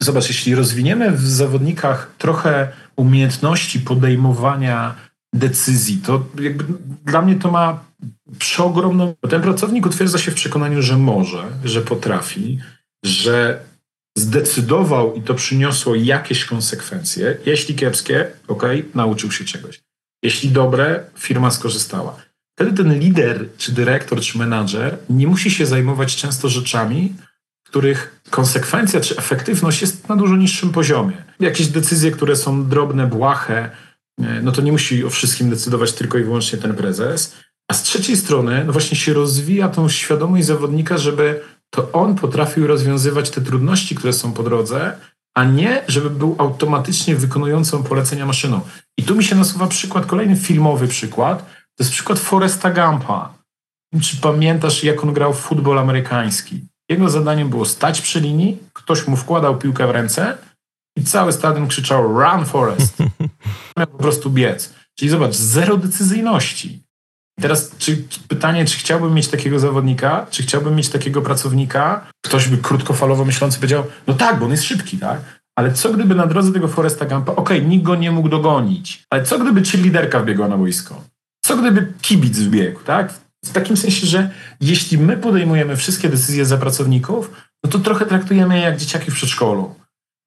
zobacz, 0.00 0.28
jeśli 0.28 0.54
rozwiniemy 0.54 1.10
w 1.10 1.28
zawodnikach 1.28 2.10
trochę 2.18 2.68
umiejętności 2.96 3.80
podejmowania 3.80 4.94
decyzji, 5.32 5.96
to 5.96 6.24
jakby 6.40 6.64
dla 7.04 7.22
mnie 7.22 7.36
to 7.36 7.50
ma 7.50 7.84
przeogromną... 8.38 9.14
Ten 9.30 9.42
pracownik 9.42 9.86
utwierdza 9.86 10.18
się 10.18 10.30
w 10.30 10.34
przekonaniu, 10.34 10.82
że 10.82 10.96
może, 10.96 11.44
że 11.64 11.80
potrafi, 11.80 12.58
że 13.04 13.60
zdecydował 14.18 15.14
i 15.14 15.22
to 15.22 15.34
przyniosło 15.34 15.94
jakieś 15.94 16.44
konsekwencje. 16.44 17.36
Jeśli 17.46 17.74
kiepskie, 17.74 18.26
ok, 18.48 18.62
nauczył 18.94 19.32
się 19.32 19.44
czegoś. 19.44 19.80
Jeśli 20.22 20.50
dobre, 20.50 21.04
firma 21.18 21.50
skorzystała. 21.50 22.16
Wtedy 22.58 22.84
ten 22.84 22.98
lider, 22.98 23.48
czy 23.58 23.72
dyrektor, 23.72 24.20
czy 24.20 24.38
menadżer 24.38 24.98
nie 25.10 25.26
musi 25.26 25.50
się 25.50 25.66
zajmować 25.66 26.16
często 26.16 26.48
rzeczami, 26.48 27.14
których 27.68 28.20
konsekwencja 28.30 29.00
czy 29.00 29.16
efektywność 29.16 29.80
jest 29.80 30.08
na 30.08 30.16
dużo 30.16 30.36
niższym 30.36 30.70
poziomie. 30.70 31.16
Jakieś 31.40 31.66
decyzje, 31.66 32.10
które 32.10 32.36
są 32.36 32.68
drobne, 32.68 33.06
błahe, 33.06 33.70
e, 34.20 34.42
no 34.42 34.52
to 34.52 34.62
nie 34.62 34.72
musi 34.72 35.04
o 35.04 35.10
wszystkim 35.10 35.50
decydować 35.50 35.92
tylko 35.92 36.18
i 36.18 36.24
wyłącznie 36.24 36.58
ten 36.58 36.74
prezes. 36.74 37.34
A 37.70 37.74
z 37.74 37.82
trzeciej 37.82 38.16
strony, 38.16 38.64
no 38.66 38.72
właśnie 38.72 38.96
się 38.96 39.12
rozwija 39.12 39.68
tą 39.68 39.88
świadomość 39.88 40.46
zawodnika, 40.46 40.98
żeby 40.98 41.40
to 41.70 41.92
on 41.92 42.14
potrafił 42.14 42.66
rozwiązywać 42.66 43.30
te 43.30 43.40
trudności, 43.40 43.94
które 43.94 44.12
są 44.12 44.32
po 44.32 44.42
drodze, 44.42 44.98
a 45.34 45.44
nie, 45.44 45.82
żeby 45.88 46.10
był 46.10 46.36
automatycznie 46.38 47.16
wykonującą 47.16 47.82
polecenia 47.82 48.26
maszyną. 48.26 48.60
I 48.98 49.02
tu 49.02 49.14
mi 49.14 49.24
się 49.24 49.36
nasuwa 49.36 49.66
przykład, 49.66 50.06
kolejny 50.06 50.36
filmowy 50.36 50.88
przykład, 50.88 51.38
to 51.48 51.84
jest 51.84 51.92
przykład 51.92 52.18
Foresta 52.18 52.70
Gampa. 52.70 53.34
Czy 54.02 54.16
pamiętasz, 54.16 54.84
jak 54.84 55.04
on 55.04 55.12
grał 55.12 55.34
w 55.34 55.40
futbol 55.40 55.78
amerykański? 55.78 56.60
Jego 56.88 57.08
zadaniem 57.08 57.48
było 57.48 57.64
stać 57.64 58.00
przy 58.00 58.20
linii, 58.20 58.58
ktoś 58.72 59.06
mu 59.06 59.16
wkładał 59.16 59.58
piłkę 59.58 59.86
w 59.86 59.90
ręce 59.90 60.38
i 60.96 61.04
cały 61.04 61.32
stadion 61.32 61.68
krzyczał 61.68 62.20
Run 62.20 62.44
Forest. 62.44 62.98
Miał 63.78 63.86
po 63.86 63.98
prostu 63.98 64.30
biec. 64.30 64.74
Czyli 64.98 65.10
zobacz, 65.10 65.34
zero 65.34 65.76
decyzyjności. 65.76 66.82
Teraz 67.40 67.70
czy, 67.78 68.04
pytanie, 68.28 68.64
czy 68.64 68.78
chciałbym 68.78 69.14
mieć 69.14 69.28
takiego 69.28 69.58
zawodnika, 69.58 70.26
czy 70.30 70.42
chciałbym 70.42 70.74
mieć 70.76 70.88
takiego 70.88 71.22
pracownika? 71.22 72.06
Ktoś 72.24 72.48
by 72.48 72.58
krótkofalowo 72.58 73.24
myślący 73.24 73.58
powiedział, 73.58 73.84
no 74.06 74.14
tak, 74.14 74.38
bo 74.38 74.44
on 74.44 74.50
jest 74.50 74.64
szybki, 74.64 74.98
tak? 74.98 75.20
Ale 75.56 75.72
co 75.72 75.92
gdyby 75.92 76.14
na 76.14 76.26
drodze 76.26 76.52
tego 76.52 76.68
Foresta 76.68 77.04
Gampa, 77.06 77.32
okej, 77.32 77.58
okay, 77.58 77.68
nikt 77.68 77.84
go 77.84 77.96
nie 77.96 78.10
mógł 78.10 78.28
dogonić, 78.28 79.04
ale 79.10 79.24
co 79.24 79.38
gdyby 79.38 79.62
czy 79.62 79.76
liderka 79.76 80.20
wbiegła 80.20 80.48
na 80.48 80.56
boisko? 80.56 81.04
Co 81.44 81.56
gdyby 81.56 81.92
kibic 82.00 82.38
wbiegł, 82.38 82.80
tak? 82.80 83.14
W 83.44 83.52
takim 83.52 83.76
sensie, 83.76 84.06
że 84.06 84.30
jeśli 84.60 84.98
my 84.98 85.16
podejmujemy 85.16 85.76
wszystkie 85.76 86.08
decyzje 86.08 86.44
za 86.44 86.58
pracowników, 86.58 87.30
no 87.64 87.70
to 87.70 87.78
trochę 87.78 88.06
traktujemy 88.06 88.56
je 88.56 88.62
jak 88.62 88.76
dzieciaki 88.76 89.10
w 89.10 89.14
przedszkolu. 89.14 89.74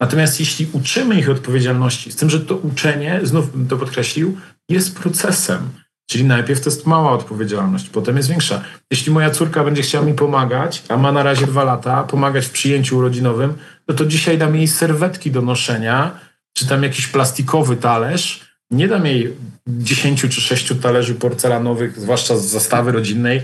Natomiast 0.01 0.39
jeśli 0.39 0.67
uczymy 0.73 1.19
ich 1.19 1.29
odpowiedzialności, 1.29 2.11
z 2.11 2.15
tym, 2.15 2.29
że 2.29 2.39
to 2.39 2.55
uczenie, 2.55 3.19
znów 3.23 3.51
bym 3.51 3.67
to 3.67 3.77
podkreślił, 3.77 4.37
jest 4.69 4.99
procesem. 4.99 5.69
Czyli 6.09 6.23
najpierw 6.23 6.61
to 6.61 6.69
jest 6.69 6.87
mała 6.87 7.11
odpowiedzialność, 7.11 7.89
potem 7.89 8.17
jest 8.17 8.29
większa. 8.29 8.61
Jeśli 8.91 9.11
moja 9.11 9.29
córka 9.29 9.63
będzie 9.63 9.81
chciała 9.81 10.05
mi 10.05 10.13
pomagać, 10.13 10.83
a 10.89 10.97
ma 10.97 11.11
na 11.11 11.23
razie 11.23 11.47
dwa 11.47 11.63
lata, 11.63 12.03
pomagać 12.03 12.45
w 12.45 12.51
przyjęciu 12.51 12.97
urodzinowym, 12.97 13.53
no 13.87 13.95
to 13.95 14.05
dzisiaj 14.05 14.37
dam 14.37 14.55
jej 14.55 14.67
serwetki 14.67 15.31
do 15.31 15.41
noszenia, 15.41 16.19
czy 16.53 16.67
tam 16.67 16.83
jakiś 16.83 17.07
plastikowy 17.07 17.77
talerz. 17.77 18.51
Nie 18.71 18.87
dam 18.87 19.05
jej 19.05 19.33
dziesięciu 19.67 20.29
czy 20.29 20.41
sześciu 20.41 20.75
talerzy 20.75 21.15
porcelanowych, 21.15 21.99
zwłaszcza 21.99 22.37
z 22.37 22.45
zastawy 22.45 22.91
rodzinnej, 22.91 23.41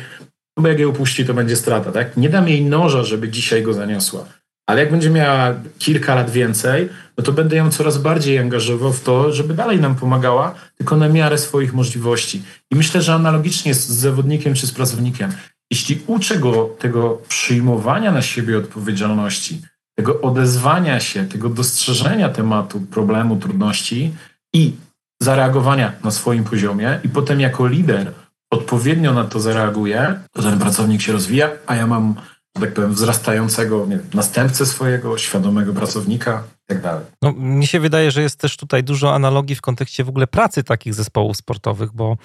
bo 0.59 0.67
jak 0.67 0.79
je 0.79 0.87
upuści, 0.87 1.25
to 1.25 1.33
będzie 1.33 1.55
strata. 1.55 1.91
Tak? 1.91 2.17
Nie 2.17 2.29
dam 2.29 2.47
jej 2.47 2.65
noża, 2.65 3.03
żeby 3.03 3.29
dzisiaj 3.29 3.63
go 3.63 3.73
zaniosła. 3.73 4.25
Ale 4.67 4.81
jak 4.81 4.91
będzie 4.91 5.09
miała 5.09 5.53
kilka 5.79 6.15
lat 6.15 6.29
więcej, 6.29 6.89
no 7.17 7.23
to 7.23 7.31
będę 7.31 7.55
ją 7.55 7.71
coraz 7.71 7.97
bardziej 7.97 8.39
angażował 8.39 8.93
w 8.93 9.03
to, 9.03 9.33
żeby 9.33 9.53
dalej 9.53 9.79
nam 9.79 9.95
pomagała, 9.95 10.55
tylko 10.77 10.97
na 10.97 11.09
miarę 11.09 11.37
swoich 11.37 11.73
możliwości. 11.73 12.43
I 12.71 12.75
myślę, 12.75 13.01
że 13.01 13.13
analogicznie 13.13 13.73
z 13.73 13.87
zawodnikiem 13.87 14.53
czy 14.53 14.67
z 14.67 14.71
pracownikiem. 14.71 15.31
Jeśli 15.71 16.01
uczę 16.07 16.39
go 16.39 16.69
tego 16.79 17.21
przyjmowania 17.27 18.11
na 18.11 18.21
siebie 18.21 18.57
odpowiedzialności, 18.57 19.61
tego 19.97 20.21
odezwania 20.21 20.99
się, 20.99 21.27
tego 21.27 21.49
dostrzeżenia 21.49 22.29
tematu, 22.29 22.81
problemu, 22.81 23.35
trudności 23.35 24.13
i 24.53 24.73
zareagowania 25.21 25.93
na 26.03 26.11
swoim 26.11 26.43
poziomie, 26.43 26.99
i 27.03 27.09
potem 27.09 27.39
jako 27.39 27.67
lider 27.67 28.11
odpowiednio 28.51 29.13
na 29.13 29.23
to 29.23 29.39
zareaguje, 29.39 30.19
to 30.31 30.41
ten 30.41 30.59
pracownik 30.59 31.01
się 31.01 31.11
rozwija, 31.11 31.49
a 31.67 31.75
ja 31.75 31.87
mam 31.87 32.15
tak 32.61 32.73
powiem, 32.73 32.93
wzrastającego 32.93 33.85
nie 33.85 33.97
wiem, 33.97 34.07
następcę 34.13 34.65
swojego, 34.65 35.17
świadomego 35.17 35.73
pracownika 35.73 36.43
i 36.65 36.67
tak 36.67 36.81
dalej. 36.81 37.05
No, 37.21 37.33
mi 37.33 37.67
się 37.67 37.79
wydaje, 37.79 38.11
że 38.11 38.21
jest 38.21 38.39
też 38.39 38.57
tutaj 38.57 38.83
dużo 38.83 39.15
analogii 39.15 39.55
w 39.55 39.61
kontekście 39.61 40.03
w 40.03 40.09
ogóle 40.09 40.27
pracy 40.27 40.63
takich 40.63 40.93
zespołów 40.93 41.37
sportowych, 41.37 41.91
bo 41.91 42.17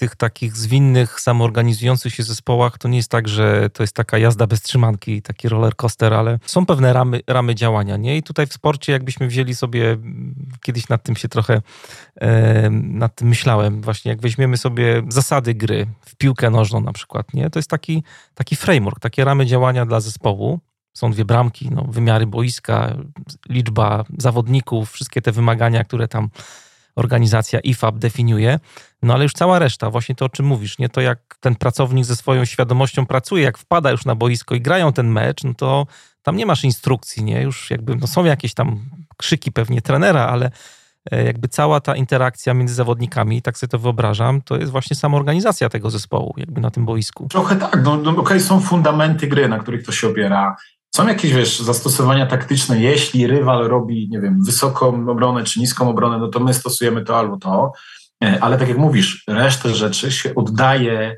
tych 0.00 0.16
takich 0.16 0.56
zwinnych, 0.56 1.20
samoorganizujących 1.20 2.14
się 2.14 2.22
zespołach 2.22 2.78
to 2.78 2.88
nie 2.88 2.96
jest 2.96 3.10
tak, 3.10 3.28
że 3.28 3.70
to 3.70 3.82
jest 3.82 3.94
taka 3.94 4.18
jazda 4.18 4.46
bez 4.46 4.62
trzymanki, 4.62 5.22
taki 5.22 5.48
roller 5.48 5.76
coaster, 5.76 6.14
ale 6.14 6.38
są 6.46 6.66
pewne 6.66 6.92
ramy, 6.92 7.20
ramy 7.26 7.54
działania, 7.54 7.96
nie? 7.96 8.16
I 8.16 8.22
tutaj 8.22 8.46
w 8.46 8.52
sporcie 8.52 8.92
jakbyśmy 8.92 9.26
wzięli 9.26 9.54
sobie, 9.54 9.96
kiedyś 10.62 10.88
nad 10.88 11.02
tym 11.02 11.16
się 11.16 11.28
trochę, 11.28 11.62
e, 12.16 12.70
nad 12.70 13.14
tym 13.14 13.28
myślałem, 13.28 13.82
właśnie 13.82 14.10
jak 14.10 14.20
weźmiemy 14.20 14.56
sobie 14.56 15.02
zasady 15.08 15.54
gry 15.54 15.86
w 16.00 16.16
piłkę 16.16 16.50
nożną 16.50 16.80
na 16.80 16.92
przykład, 16.92 17.34
nie? 17.34 17.50
To 17.50 17.58
jest 17.58 17.70
taki, 17.70 18.02
taki 18.34 18.56
framework, 18.56 19.00
takie 19.00 19.24
ramy 19.24 19.46
działania 19.46 19.86
dla 19.86 20.00
zespołu, 20.00 20.60
są 20.92 21.12
dwie 21.12 21.24
bramki, 21.24 21.70
no, 21.70 21.84
wymiary 21.88 22.26
boiska, 22.26 22.96
liczba 23.48 24.04
zawodników, 24.18 24.92
wszystkie 24.92 25.22
te 25.22 25.32
wymagania, 25.32 25.84
które 25.84 26.08
tam 26.08 26.28
organizacja 27.00 27.60
IFAB 27.60 27.98
definiuje. 27.98 28.58
No 29.02 29.14
ale 29.14 29.22
już 29.22 29.32
cała 29.32 29.58
reszta, 29.58 29.90
właśnie 29.90 30.14
to 30.14 30.24
o 30.24 30.28
czym 30.28 30.46
mówisz, 30.46 30.78
nie 30.78 30.88
to 30.88 31.00
jak 31.00 31.36
ten 31.40 31.54
pracownik 31.54 32.04
ze 32.04 32.16
swoją 32.16 32.44
świadomością 32.44 33.06
pracuje, 33.06 33.44
jak 33.44 33.58
wpada 33.58 33.90
już 33.90 34.04
na 34.04 34.14
boisko 34.14 34.54
i 34.54 34.60
grają 34.60 34.92
ten 34.92 35.08
mecz, 35.08 35.44
no 35.44 35.54
to 35.54 35.86
tam 36.22 36.36
nie 36.36 36.46
masz 36.46 36.64
instrukcji, 36.64 37.24
nie? 37.24 37.42
Już 37.42 37.70
jakby 37.70 37.96
no 37.96 38.06
są 38.06 38.24
jakieś 38.24 38.54
tam 38.54 38.80
krzyki 39.16 39.52
pewnie 39.52 39.82
trenera, 39.82 40.26
ale 40.26 40.50
e, 41.10 41.24
jakby 41.24 41.48
cała 41.48 41.80
ta 41.80 41.96
interakcja 41.96 42.54
między 42.54 42.74
zawodnikami, 42.74 43.42
tak 43.42 43.58
sobie 43.58 43.68
to 43.68 43.78
wyobrażam, 43.78 44.42
to 44.42 44.56
jest 44.56 44.72
właśnie 44.72 44.96
sama 44.96 45.16
organizacja 45.16 45.68
tego 45.68 45.90
zespołu, 45.90 46.34
jakby 46.36 46.60
na 46.60 46.70
tym 46.70 46.84
boisku. 46.84 47.28
Trochę 47.28 47.56
tak, 47.56 47.80
no, 47.84 47.96
no 47.96 48.10
okej, 48.10 48.20
okay, 48.20 48.40
są 48.40 48.60
fundamenty 48.60 49.26
gry, 49.26 49.48
na 49.48 49.58
których 49.58 49.86
to 49.86 49.92
się 49.92 50.08
opiera. 50.08 50.56
Są 50.94 51.08
jakieś, 51.08 51.32
wiesz, 51.32 51.60
zastosowania 51.60 52.26
taktyczne, 52.26 52.80
jeśli 52.80 53.26
rywal 53.26 53.68
robi, 53.68 54.08
nie 54.10 54.20
wiem, 54.20 54.44
wysoką 54.44 55.10
obronę 55.10 55.44
czy 55.44 55.60
niską 55.60 55.90
obronę, 55.90 56.18
no 56.18 56.28
to 56.28 56.40
my 56.40 56.54
stosujemy 56.54 57.04
to 57.04 57.18
albo 57.18 57.36
to, 57.36 57.72
e, 58.24 58.38
ale 58.40 58.58
tak 58.58 58.68
jak 58.68 58.78
mówisz, 58.78 59.24
resztę 59.28 59.74
rzeczy 59.74 60.12
się 60.12 60.34
oddaje 60.34 61.16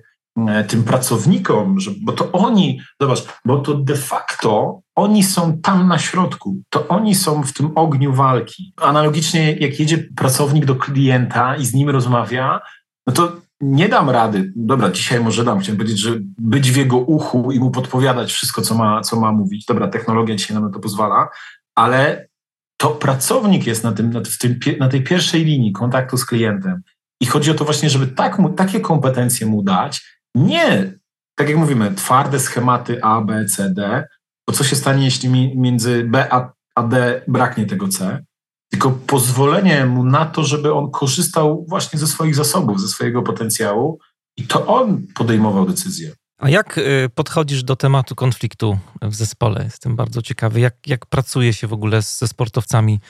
e, 0.48 0.64
tym 0.64 0.84
pracownikom, 0.84 1.80
że, 1.80 1.90
bo 2.02 2.12
to 2.12 2.32
oni, 2.32 2.80
zobacz, 3.00 3.24
bo 3.44 3.58
to 3.58 3.74
de 3.74 3.96
facto 3.96 4.80
oni 4.94 5.24
są 5.24 5.58
tam 5.58 5.88
na 5.88 5.98
środku, 5.98 6.56
to 6.70 6.88
oni 6.88 7.14
są 7.14 7.42
w 7.42 7.52
tym 7.52 7.70
ogniu 7.74 8.12
walki. 8.12 8.72
Analogicznie, 8.76 9.52
jak 9.52 9.80
jedzie 9.80 9.98
pracownik 10.16 10.64
do 10.64 10.74
klienta 10.74 11.56
i 11.56 11.66
z 11.66 11.74
nim 11.74 11.90
rozmawia, 11.90 12.60
no 13.06 13.12
to 13.12 13.32
nie 13.62 13.88
dam 13.88 14.10
rady. 14.10 14.52
Dobra, 14.56 14.90
dzisiaj 14.90 15.20
może 15.20 15.44
dam. 15.44 15.60
Chciałem 15.60 15.78
powiedzieć, 15.78 15.98
że 15.98 16.10
być 16.38 16.72
w 16.72 16.76
jego 16.76 16.98
uchu 16.98 17.52
i 17.52 17.60
mu 17.60 17.70
podpowiadać 17.70 18.32
wszystko, 18.32 18.62
co 18.62 18.74
ma, 18.74 19.00
co 19.00 19.20
ma 19.20 19.32
mówić. 19.32 19.64
Dobra, 19.64 19.88
technologia 19.88 20.36
dzisiaj 20.36 20.54
nam 20.54 20.64
na 20.64 20.70
to 20.70 20.80
pozwala, 20.80 21.28
ale 21.74 22.28
to 22.76 22.90
pracownik 22.90 23.66
jest 23.66 23.84
na, 23.84 23.92
tym, 23.92 24.10
na, 24.10 24.20
tym, 24.40 24.58
na 24.78 24.88
tej 24.88 25.02
pierwszej 25.02 25.44
linii 25.44 25.72
kontaktu 25.72 26.16
z 26.16 26.24
klientem. 26.24 26.82
I 27.20 27.26
chodzi 27.26 27.50
o 27.50 27.54
to 27.54 27.64
właśnie, 27.64 27.90
żeby 27.90 28.06
tak 28.06 28.38
mu, 28.38 28.50
takie 28.50 28.80
kompetencje 28.80 29.46
mu 29.46 29.62
dać, 29.62 30.20
nie, 30.34 30.92
tak 31.34 31.48
jak 31.48 31.58
mówimy, 31.58 31.94
twarde 31.94 32.40
schematy 32.40 33.02
A, 33.02 33.20
B, 33.20 33.44
C, 33.44 33.70
D, 33.70 34.08
bo 34.46 34.52
co 34.52 34.64
się 34.64 34.76
stanie, 34.76 35.04
jeśli 35.04 35.28
między 35.56 36.04
B 36.04 36.32
a, 36.32 36.52
a 36.74 36.82
D 36.82 37.22
braknie 37.28 37.66
tego 37.66 37.88
C, 37.88 38.24
tylko 38.72 38.90
pozwolenie 38.90 39.86
mu 39.86 40.04
na 40.04 40.26
to, 40.26 40.44
żeby 40.44 40.74
on 40.74 40.90
korzystał 40.90 41.66
właśnie 41.68 41.98
ze 41.98 42.06
swoich 42.06 42.34
zasobów, 42.34 42.80
ze 42.80 42.88
swojego 42.88 43.22
potencjału 43.22 43.98
i 44.36 44.46
to 44.46 44.66
on 44.66 45.02
podejmował 45.14 45.66
decyzje. 45.66 46.12
A 46.38 46.48
jak 46.48 46.78
y, 46.78 47.10
podchodzisz 47.14 47.64
do 47.64 47.76
tematu 47.76 48.14
konfliktu 48.14 48.78
w 49.02 49.14
zespole? 49.14 49.64
Jestem 49.64 49.96
bardzo 49.96 50.22
ciekawy, 50.22 50.60
jak, 50.60 50.74
jak 50.86 51.06
pracuje 51.06 51.52
się 51.52 51.66
w 51.66 51.72
ogóle 51.72 52.02
ze 52.02 52.28
sportowcami 52.28 53.00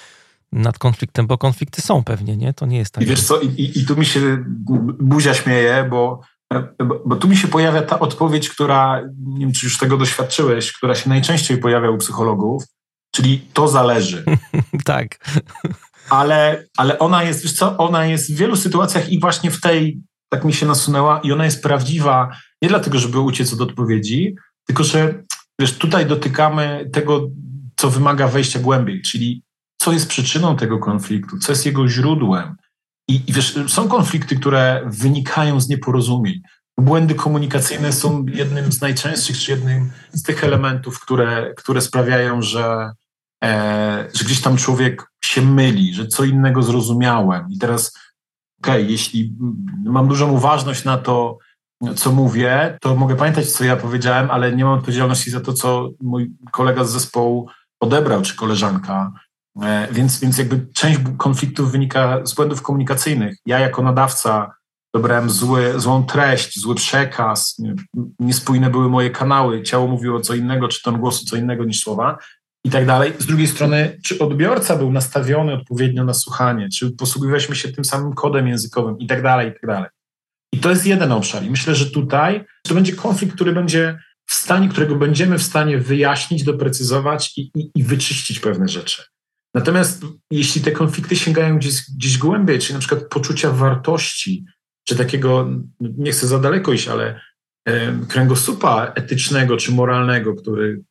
nad 0.53 0.79
konfliktem, 0.79 1.27
bo 1.27 1.39
konflikty 1.39 1.83
są 1.83 2.05
pewnie, 2.05 2.37
nie? 2.37 2.53
To 2.53 2.67
nie 2.67 2.79
jest 2.79 2.95
tak. 2.95 3.05
I 3.05 3.07
wiesz 3.07 3.23
co, 3.23 3.41
i, 3.41 3.73
i 3.75 3.87
tu 3.87 3.97
mi 3.97 4.07
się 4.07 4.45
buzia 5.01 5.35
śmieje, 5.35 5.87
bo, 5.91 6.21
bo, 6.85 7.03
bo, 7.07 7.17
tu 7.17 7.29
mi 7.29 7.37
się 7.37 7.49
pojawia 7.49 7.83
ta 7.83 8.01
odpowiedź, 8.01 8.49
która, 8.49 9.03
nie 9.19 9.41
wiem 9.41 9.53
czy 9.53 9.67
już 9.67 9.79
tego 9.79 9.97
doświadczyłeś, 9.97 10.73
która 10.73 10.95
się 10.95 11.09
najczęściej 11.09 11.59
pojawia 11.59 11.91
u 11.91 11.99
psychologów, 11.99 12.65
Czyli 13.15 13.49
to 13.53 13.69
zależy. 13.69 14.25
tak. 14.85 15.19
Ale, 16.11 16.65
ale 16.77 16.99
ona 16.99 17.23
jest, 17.23 17.43
wiesz 17.43 17.53
co, 17.53 17.77
ona 17.77 18.07
jest 18.07 18.33
w 18.33 18.37
wielu 18.37 18.57
sytuacjach 18.57 19.13
i 19.13 19.21
właśnie 19.21 19.51
w 19.51 19.61
tej 19.61 20.01
tak 20.29 20.45
mi 20.45 20.55
się 20.55 20.67
nasunęła 20.67 21.21
i 21.21 21.33
ona 21.33 21.45
jest 21.45 21.63
prawdziwa 21.63 22.37
nie 22.63 22.69
dlatego, 22.69 22.99
żeby 22.99 23.21
uciec 23.21 23.53
od 23.53 23.61
odpowiedzi, 23.61 24.37
tylko 24.67 24.85
że 24.85 25.23
wiesz, 25.61 25.79
tutaj 25.79 26.07
dotykamy 26.07 26.91
tego, 26.93 27.29
co 27.77 27.91
wymaga 27.91 28.29
wejścia 28.29 28.59
głębiej, 28.59 29.03
czyli 29.03 29.43
co 29.83 29.93
jest 29.93 30.09
przyczyną 30.09 30.57
tego 30.57 30.79
konfliktu, 30.79 31.39
co 31.39 31.53
jest 31.53 31.67
jego 31.67 31.89
źródłem. 31.89 32.57
I, 33.09 33.23
i 33.27 33.33
wiesz, 33.33 33.59
są 33.69 33.89
konflikty, 33.89 34.37
które 34.37 34.83
wynikają 34.87 35.61
z 35.61 35.69
nieporozumień. 35.69 36.41
Błędy 36.79 37.15
komunikacyjne 37.15 37.93
są 37.93 38.27
jednym 38.27 38.73
z 38.73 38.81
najczęstszych, 38.81 39.39
czy 39.39 39.51
jednym 39.51 39.91
z 40.13 40.23
tych 40.23 40.45
elementów, 40.45 41.01
które, 41.01 41.55
które 41.57 41.81
sprawiają, 41.81 42.43
że, 42.43 42.93
że 44.13 44.25
gdzieś 44.25 44.41
tam 44.41 44.57
człowiek 44.57 45.13
się 45.25 45.43
myli, 45.43 45.95
że 45.95 46.07
co 46.07 46.25
innego 46.25 46.63
zrozumiałem. 46.63 47.47
I 47.51 47.59
teraz, 47.59 47.99
okej, 48.63 48.83
okay, 48.83 48.93
jeśli 48.93 49.35
mam 49.85 50.09
dużą 50.09 50.33
uważność 50.33 50.85
na 50.85 50.99
to, 50.99 51.39
co 51.97 52.13
mówię, 52.13 52.79
to 52.81 52.97
mogę 52.97 53.17
pamiętać, 53.17 53.53
co 53.53 53.65
ja 53.65 53.77
powiedziałem, 53.77 54.31
ale 54.31 54.57
nie 54.57 54.65
mam 54.65 54.79
odpowiedzialności 54.79 55.31
za 55.31 55.41
to, 55.41 55.53
co 55.53 55.91
mój 56.01 56.31
kolega 56.53 56.85
z 56.85 56.91
zespołu 56.91 57.49
odebrał, 57.81 58.23
czy 58.23 58.37
koleżanka. 58.37 59.13
E, 59.63 59.89
więc, 59.93 60.21
więc 60.21 60.39
jakby 60.39 60.67
część 60.75 61.01
konfliktów 61.17 61.73
wynika 61.73 62.27
z 62.27 62.35
błędów 62.35 62.63
komunikacyjnych. 62.63 63.37
Ja 63.47 63.59
jako 63.59 63.83
nadawca 63.83 64.55
dobrałem 64.95 65.31
zły, 65.31 65.81
złą 65.81 66.05
treść, 66.05 66.61
zły 66.61 66.75
przekaz, 66.75 67.59
nie, 67.59 67.75
niespójne 68.19 68.71
były 68.71 68.89
moje 68.89 69.11
kanały, 69.11 69.63
ciało 69.63 69.87
mówiło 69.87 70.21
co 70.21 70.35
innego, 70.35 70.69
czy 70.69 70.83
ton 70.83 71.01
głosu 71.01 71.25
co 71.25 71.37
innego 71.37 71.65
niż 71.65 71.81
słowa 71.81 72.19
i 72.65 72.71
tak 72.71 72.87
dalej. 72.87 73.13
Z 73.19 73.27
drugiej 73.27 73.47
strony, 73.47 73.99
czy 74.05 74.19
odbiorca 74.19 74.77
był 74.77 74.93
nastawiony 74.93 75.53
odpowiednio 75.53 76.05
na 76.05 76.15
słuchanie, 76.15 76.69
czy 76.69 76.91
posługiwaliśmy 76.91 77.57
się 77.57 77.73
tym 77.73 77.85
samym 77.85 78.13
kodem 78.13 78.49
językowym 78.49 78.99
i 78.99 79.07
tak 79.07 79.23
dalej, 79.23 79.51
i 79.51 79.53
tak 79.53 79.67
dalej. 79.67 79.91
I 80.53 80.59
to 80.59 80.71
jest 80.71 80.87
jeden 80.87 81.13
obszar. 81.13 81.43
I 81.45 81.51
myślę, 81.51 81.75
że 81.75 81.91
tutaj 81.91 82.45
to 82.63 82.75
będzie 82.75 82.93
konflikt, 82.93 83.35
który 83.35 83.53
będzie 83.53 83.99
w 84.27 84.35
stanie, 84.35 84.69
którego 84.69 84.97
będziemy 84.97 85.39
w 85.39 85.43
stanie 85.43 85.79
wyjaśnić, 85.79 86.45
doprecyzować 86.45 87.39
i, 87.39 87.51
i, 87.55 87.71
i 87.75 87.83
wyczyścić 87.83 88.41
pewne 88.41 88.69
rzeczy. 88.69 89.03
Natomiast 89.55 90.05
jeśli 90.31 90.61
te 90.61 90.73
konflikty 90.73 91.17
sięgają 91.17 91.59
gdzieś, 91.59 91.75
gdzieś 91.97 92.19
głębiej, 92.19 92.59
czyli 92.59 92.75
na 92.75 92.81
przykład 92.81 93.09
poczucia 93.09 93.51
wartości, 93.51 94.45
czy 94.89 94.97
takiego, 94.97 95.51
nie 95.81 96.13
chcę 96.13 96.27
za 96.27 96.39
daleko 96.39 96.73
iść, 96.73 96.89
ale 96.89 97.21
kręgosłupa 98.09 98.93
etycznego 98.95 99.57
czy 99.57 99.73
moralnego, 99.73 100.35
który 100.35 100.83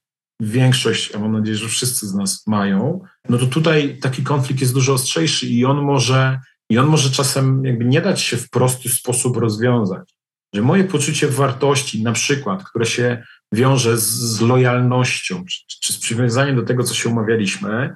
większość, 0.42 1.16
a 1.16 1.20
mam 1.20 1.32
nadzieję, 1.32 1.58
że 1.58 1.68
wszyscy 1.68 2.08
z 2.08 2.14
nas 2.14 2.48
mają, 2.48 3.02
no 3.30 3.38
to 3.38 3.46
tutaj 3.46 3.98
taki 4.02 4.24
konflikt 4.24 4.62
jest 4.62 4.74
dużo 4.74 4.94
ostrzejszy 4.94 5.48
i 5.48 5.66
on 5.66 5.82
może, 5.82 6.40
i 6.70 6.78
on 6.78 6.88
może 6.88 7.10
czasem 7.10 7.66
jakby 7.66 7.86
nie 7.86 8.02
dać 8.02 8.22
się 8.22 8.38
w 8.38 8.50
prosty 8.50 8.90
sposób 8.90 9.38
rozwiązać. 9.38 10.16
Że 10.56 10.62
moje 10.62 10.84
poczucie 10.84 11.28
wartości, 11.28 12.04
na 12.04 12.12
przykład, 12.12 12.64
które 12.64 12.86
się 12.86 13.24
wiąże 13.54 13.98
z, 13.98 14.04
z 14.04 14.42
lojalnością, 14.42 15.44
czy, 15.46 15.80
czy, 15.82 15.94
z 15.94 15.98
przywiązaniem 15.98 16.56
do 16.56 16.64
tego, 16.64 16.84
co 16.84 16.94
się 16.94 17.10
umawialiśmy, 17.10 17.96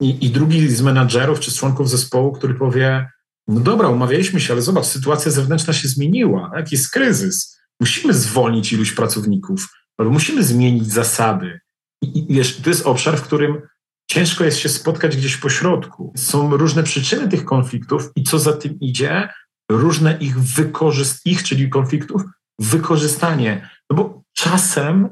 i, 0.00 0.26
i 0.26 0.30
drugi 0.30 0.68
z 0.68 0.82
menadżerów 0.82 1.40
czy 1.40 1.50
z 1.50 1.56
członków 1.58 1.90
zespołu, 1.90 2.32
który 2.32 2.54
powie, 2.54 3.10
no 3.48 3.60
dobra, 3.60 3.88
umawialiśmy 3.88 4.40
się, 4.40 4.52
ale 4.52 4.62
zobacz, 4.62 4.86
sytuacja 4.86 5.30
zewnętrzna 5.30 5.72
się 5.72 5.88
zmieniła, 5.88 6.50
tak? 6.54 6.72
jest 6.72 6.90
kryzys. 6.90 7.56
Musimy 7.80 8.14
zwolnić 8.14 8.72
iluś 8.72 8.92
pracowników, 8.92 9.68
albo 9.98 10.12
musimy 10.12 10.42
zmienić 10.42 10.92
zasady. 10.92 11.60
I, 12.02 12.26
wiesz, 12.30 12.56
to 12.56 12.70
jest 12.70 12.86
obszar, 12.86 13.16
w 13.16 13.22
którym 13.22 13.62
ciężko 14.10 14.44
jest 14.44 14.58
się 14.58 14.68
spotkać 14.68 15.16
gdzieś 15.16 15.36
po 15.36 15.50
środku. 15.50 16.12
Są 16.16 16.56
różne 16.56 16.82
przyczyny 16.82 17.28
tych 17.28 17.44
konfliktów 17.44 18.10
i 18.16 18.22
co 18.22 18.38
za 18.38 18.52
tym 18.52 18.80
idzie, 18.80 19.28
różne 19.70 20.18
ich 20.18 20.38
wykorzystanie, 20.40 21.34
ich, 21.34 21.42
czyli 21.42 21.70
konfliktów, 21.70 22.22
wykorzystanie. 22.58 23.70
No 23.90 23.96
bo 23.96 24.22
czasem 24.32 25.08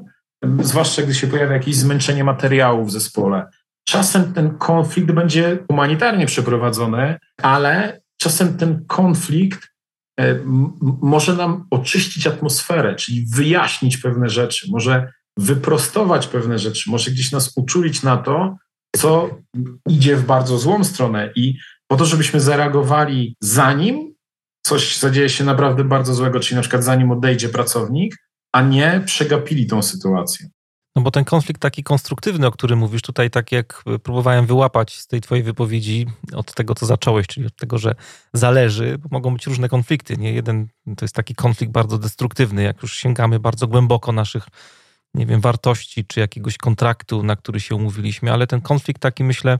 zwłaszcza 0.59 1.01
gdy 1.01 1.13
się 1.13 1.27
pojawia 1.27 1.53
jakieś 1.53 1.75
zmęczenie 1.75 2.23
materiału 2.23 2.85
w 2.85 2.91
zespole. 2.91 3.47
Czasem 3.87 4.33
ten 4.33 4.57
konflikt 4.57 5.11
będzie 5.11 5.59
humanitarnie 5.67 6.25
przeprowadzony, 6.25 7.19
ale 7.41 8.01
czasem 8.17 8.57
ten 8.57 8.85
konflikt 8.85 9.69
e, 10.19 10.39
może 11.01 11.35
nam 11.35 11.67
oczyścić 11.71 12.27
atmosferę, 12.27 12.95
czyli 12.95 13.25
wyjaśnić 13.35 13.97
pewne 13.97 14.29
rzeczy, 14.29 14.67
może 14.71 15.11
wyprostować 15.37 16.27
pewne 16.27 16.59
rzeczy, 16.59 16.91
może 16.91 17.11
gdzieś 17.11 17.31
nas 17.31 17.53
uczulić 17.55 18.03
na 18.03 18.17
to, 18.17 18.57
co 18.95 19.29
idzie 19.89 20.15
w 20.15 20.25
bardzo 20.25 20.57
złą 20.57 20.83
stronę. 20.83 21.31
I 21.35 21.57
po 21.87 21.97
to, 21.97 22.05
żebyśmy 22.05 22.39
zareagowali 22.39 23.35
zanim 23.41 24.15
coś 24.65 24.97
zadzieje 24.97 25.29
się 25.29 25.43
naprawdę 25.43 25.83
bardzo 25.83 26.13
złego, 26.13 26.39
czyli 26.39 26.55
na 26.55 26.61
przykład 26.61 26.83
zanim 26.83 27.11
odejdzie 27.11 27.49
pracownik, 27.49 28.17
a 28.51 28.61
nie 28.61 29.01
przegapili 29.05 29.67
tą 29.67 29.81
sytuację. 29.81 30.49
No 30.95 31.01
bo 31.01 31.11
ten 31.11 31.23
konflikt 31.23 31.61
taki 31.61 31.83
konstruktywny, 31.83 32.47
o 32.47 32.51
którym 32.51 32.79
mówisz 32.79 33.01
tutaj, 33.01 33.29
tak 33.29 33.51
jak 33.51 33.83
próbowałem 34.03 34.45
wyłapać 34.45 34.95
z 34.95 35.07
tej 35.07 35.21
twojej 35.21 35.43
wypowiedzi 35.43 36.05
od 36.33 36.53
tego, 36.53 36.75
co 36.75 36.85
zacząłeś, 36.85 37.27
czyli 37.27 37.47
od 37.47 37.55
tego, 37.55 37.77
że 37.77 37.95
zależy, 38.33 38.97
bo 38.97 39.07
mogą 39.11 39.33
być 39.33 39.47
różne 39.47 39.69
konflikty. 39.69 40.17
Nie 40.17 40.33
jeden 40.33 40.67
to 40.97 41.05
jest 41.05 41.15
taki 41.15 41.35
konflikt 41.35 41.73
bardzo 41.73 41.97
destruktywny, 41.97 42.63
jak 42.63 42.81
już 42.81 42.97
sięgamy 42.97 43.39
bardzo 43.39 43.67
głęboko 43.67 44.11
naszych, 44.11 44.47
nie 45.13 45.25
wiem, 45.25 45.41
wartości 45.41 46.05
czy 46.05 46.19
jakiegoś 46.19 46.57
kontraktu, 46.57 47.23
na 47.23 47.35
który 47.35 47.59
się 47.59 47.75
umówiliśmy, 47.75 48.31
ale 48.31 48.47
ten 48.47 48.61
konflikt 48.61 49.01
taki, 49.01 49.23
myślę, 49.23 49.59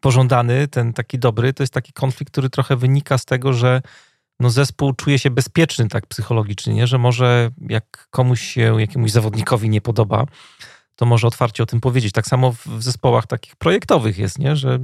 pożądany, 0.00 0.68
ten 0.68 0.92
taki 0.92 1.18
dobry, 1.18 1.52
to 1.52 1.62
jest 1.62 1.72
taki 1.72 1.92
konflikt, 1.92 2.32
który 2.32 2.50
trochę 2.50 2.76
wynika 2.76 3.18
z 3.18 3.24
tego, 3.24 3.52
że 3.52 3.82
no 4.40 4.50
zespół 4.50 4.92
czuje 4.92 5.18
się 5.18 5.30
bezpieczny 5.30 5.88
tak 5.88 6.06
psychologicznie, 6.06 6.74
nie? 6.74 6.86
że 6.86 6.98
może 6.98 7.50
jak 7.68 8.08
komuś 8.10 8.40
się, 8.40 8.80
jakiemuś 8.80 9.10
zawodnikowi 9.10 9.70
nie 9.70 9.80
podoba, 9.80 10.26
to 10.96 11.06
może 11.06 11.26
otwarcie 11.26 11.62
o 11.62 11.66
tym 11.66 11.80
powiedzieć. 11.80 12.12
Tak 12.12 12.26
samo 12.26 12.52
w 12.52 12.82
zespołach 12.82 13.26
takich 13.26 13.56
projektowych 13.56 14.18
jest, 14.18 14.38
nie? 14.38 14.56
że 14.56 14.78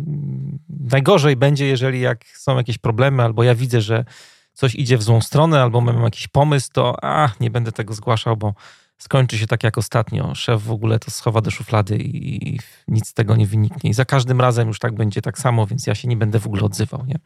najgorzej 0.68 1.36
będzie, 1.36 1.66
jeżeli 1.66 2.00
jak 2.00 2.24
są 2.26 2.56
jakieś 2.56 2.78
problemy, 2.78 3.22
albo 3.22 3.42
ja 3.42 3.54
widzę, 3.54 3.80
że 3.80 4.04
coś 4.52 4.74
idzie 4.74 4.98
w 4.98 5.02
złą 5.02 5.20
stronę, 5.20 5.62
albo 5.62 5.80
mam 5.80 6.02
jakiś 6.02 6.28
pomysł, 6.28 6.68
to 6.72 7.04
a, 7.04 7.30
nie 7.40 7.50
będę 7.50 7.72
tego 7.72 7.94
zgłaszał, 7.94 8.36
bo 8.36 8.54
skończy 9.02 9.38
się 9.38 9.46
tak 9.46 9.64
jak 9.64 9.78
ostatnio. 9.78 10.34
Szef 10.34 10.62
w 10.62 10.70
ogóle 10.70 10.98
to 10.98 11.10
schowa 11.10 11.40
do 11.40 11.50
szuflady 11.50 11.96
i 11.98 12.58
nic 12.88 13.08
z 13.08 13.14
tego 13.14 13.36
nie 13.36 13.46
wyniknie. 13.46 13.90
I 13.90 13.94
za 13.94 14.04
każdym 14.04 14.40
razem 14.40 14.68
już 14.68 14.78
tak 14.78 14.94
będzie 14.94 15.22
tak 15.22 15.38
samo, 15.38 15.66
więc 15.66 15.86
ja 15.86 15.94
się 15.94 16.08
nie 16.08 16.16
będę 16.16 16.38
w 16.38 16.46
ogóle 16.46 16.62
odzywał. 16.62 17.04
Nie? 17.06 17.18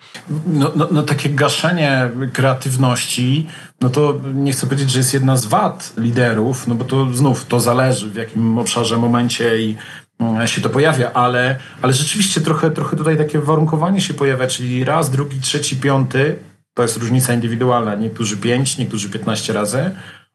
No, 0.46 0.72
no, 0.76 0.88
no 0.90 1.02
takie 1.02 1.28
gaszenie 1.28 2.10
kreatywności, 2.32 3.46
no 3.80 3.90
to 3.90 4.20
nie 4.34 4.52
chcę 4.52 4.66
powiedzieć, 4.66 4.90
że 4.90 4.98
jest 4.98 5.14
jedna 5.14 5.36
z 5.36 5.46
wad 5.46 5.92
liderów, 5.96 6.66
no 6.66 6.74
bo 6.74 6.84
to 6.84 7.14
znów 7.14 7.46
to 7.46 7.60
zależy 7.60 8.10
w 8.10 8.14
jakim 8.14 8.58
obszarze, 8.58 8.96
momencie 8.96 9.62
i 9.62 9.76
mm, 10.20 10.46
się 10.46 10.60
to 10.60 10.70
pojawia, 10.70 11.12
ale, 11.12 11.58
ale 11.82 11.92
rzeczywiście 11.92 12.40
trochę, 12.40 12.70
trochę 12.70 12.96
tutaj 12.96 13.16
takie 13.18 13.38
warunkowanie 13.38 14.00
się 14.00 14.14
pojawia, 14.14 14.46
czyli 14.46 14.84
raz, 14.84 15.10
drugi, 15.10 15.40
trzeci, 15.40 15.76
piąty, 15.76 16.38
to 16.74 16.82
jest 16.82 16.96
różnica 16.96 17.34
indywidualna, 17.34 17.94
niektórzy 17.94 18.36
pięć, 18.36 18.78
niektórzy 18.78 19.10
piętnaście 19.10 19.52
razy, 19.52 19.90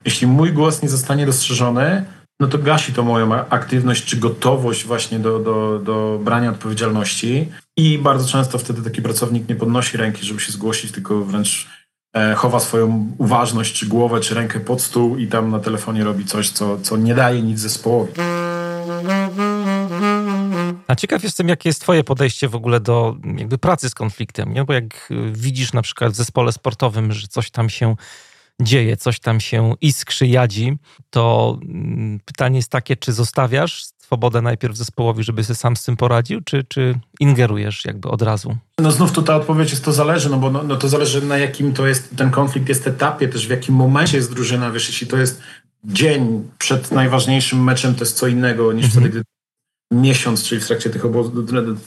jeśli 0.05 0.27
mój 0.27 0.53
głos 0.53 0.81
nie 0.81 0.89
zostanie 0.89 1.25
dostrzeżony, 1.25 2.05
no 2.39 2.47
to 2.47 2.57
gasi 2.57 2.93
to 2.93 3.03
moją 3.03 3.33
aktywność 3.33 4.05
czy 4.05 4.17
gotowość 4.17 4.85
właśnie 4.85 5.19
do, 5.19 5.39
do, 5.39 5.79
do 5.79 6.19
brania 6.23 6.49
odpowiedzialności. 6.49 7.51
I 7.77 7.97
bardzo 7.97 8.27
często 8.27 8.57
wtedy 8.57 8.81
taki 8.81 9.01
pracownik 9.01 9.49
nie 9.49 9.55
podnosi 9.55 9.97
ręki, 9.97 10.25
żeby 10.25 10.39
się 10.39 10.51
zgłosić, 10.51 10.91
tylko 10.91 11.25
wręcz 11.25 11.67
e, 12.15 12.35
chowa 12.35 12.59
swoją 12.59 13.11
uważność, 13.17 13.73
czy 13.73 13.85
głowę, 13.85 14.19
czy 14.19 14.35
rękę 14.35 14.59
pod 14.59 14.81
stół 14.81 15.17
i 15.17 15.27
tam 15.27 15.51
na 15.51 15.59
telefonie 15.59 16.03
robi 16.03 16.25
coś, 16.25 16.49
co, 16.49 16.79
co 16.79 16.97
nie 16.97 17.15
daje 17.15 17.41
nic 17.41 17.59
zespołowi. 17.59 18.13
A 20.87 20.95
ciekaw 20.95 21.23
jestem, 21.23 21.49
jakie 21.49 21.69
jest 21.69 21.81
twoje 21.81 22.03
podejście 22.03 22.47
w 22.47 22.55
ogóle 22.55 22.79
do 22.79 23.15
jakby 23.37 23.57
pracy 23.57 23.89
z 23.89 23.95
konfliktem, 23.95 24.53
nie? 24.53 24.63
Bo 24.63 24.73
jak 24.73 25.09
widzisz 25.31 25.73
na 25.73 25.81
przykład 25.81 26.13
w 26.13 26.15
zespole 26.15 26.51
sportowym, 26.51 27.11
że 27.11 27.27
coś 27.27 27.51
tam 27.51 27.69
się 27.69 27.95
dzieje, 28.61 28.97
coś 28.97 29.19
tam 29.19 29.39
się 29.39 29.73
iskrzy, 29.81 30.27
jadzi, 30.27 30.77
to 31.09 31.57
mm, 31.63 32.19
pytanie 32.25 32.57
jest 32.57 32.69
takie, 32.69 32.95
czy 32.95 33.13
zostawiasz 33.13 33.85
swobodę 34.11 34.41
najpierw 34.41 34.77
zespołowi, 34.77 35.23
żeby 35.23 35.43
sobie 35.43 35.55
sam 35.55 35.75
z 35.75 35.83
tym 35.83 35.97
poradził, 35.97 36.41
czy, 36.41 36.63
czy 36.63 36.99
ingerujesz 37.19 37.85
jakby 37.85 38.09
od 38.09 38.21
razu? 38.21 38.57
No 38.79 38.91
znów 38.91 39.11
tu 39.11 39.21
ta 39.21 39.35
odpowiedź 39.35 39.71
jest 39.71 39.85
to 39.85 39.93
zależy, 39.93 40.29
no 40.29 40.37
bo 40.37 40.49
no, 40.49 40.63
no 40.63 40.75
to 40.75 40.89
zależy 40.89 41.25
na 41.25 41.37
jakim 41.37 41.73
to 41.73 41.87
jest, 41.87 42.15
ten 42.17 42.31
konflikt 42.31 42.69
jest 42.69 42.87
etapie, 42.87 43.27
też 43.27 43.47
w 43.47 43.49
jakim 43.49 43.75
momencie 43.75 44.17
jest 44.17 44.33
drużyna, 44.33 44.71
wiesz, 44.71 44.87
jeśli 44.87 45.07
to 45.07 45.17
jest 45.17 45.41
dzień 45.83 46.49
przed 46.57 46.91
najważniejszym 46.91 47.63
meczem, 47.63 47.95
to 47.95 48.01
jest 48.01 48.17
co 48.17 48.27
innego 48.27 48.73
niż 48.73 48.85
mhm. 48.85 49.03
wtedy, 49.03 49.09
gdy 49.09 49.23
miesiąc, 49.91 50.43
czyli 50.43 50.61
w 50.61 50.67
trakcie 50.67 50.89
tych 50.89 51.05
obozów, 51.05 51.33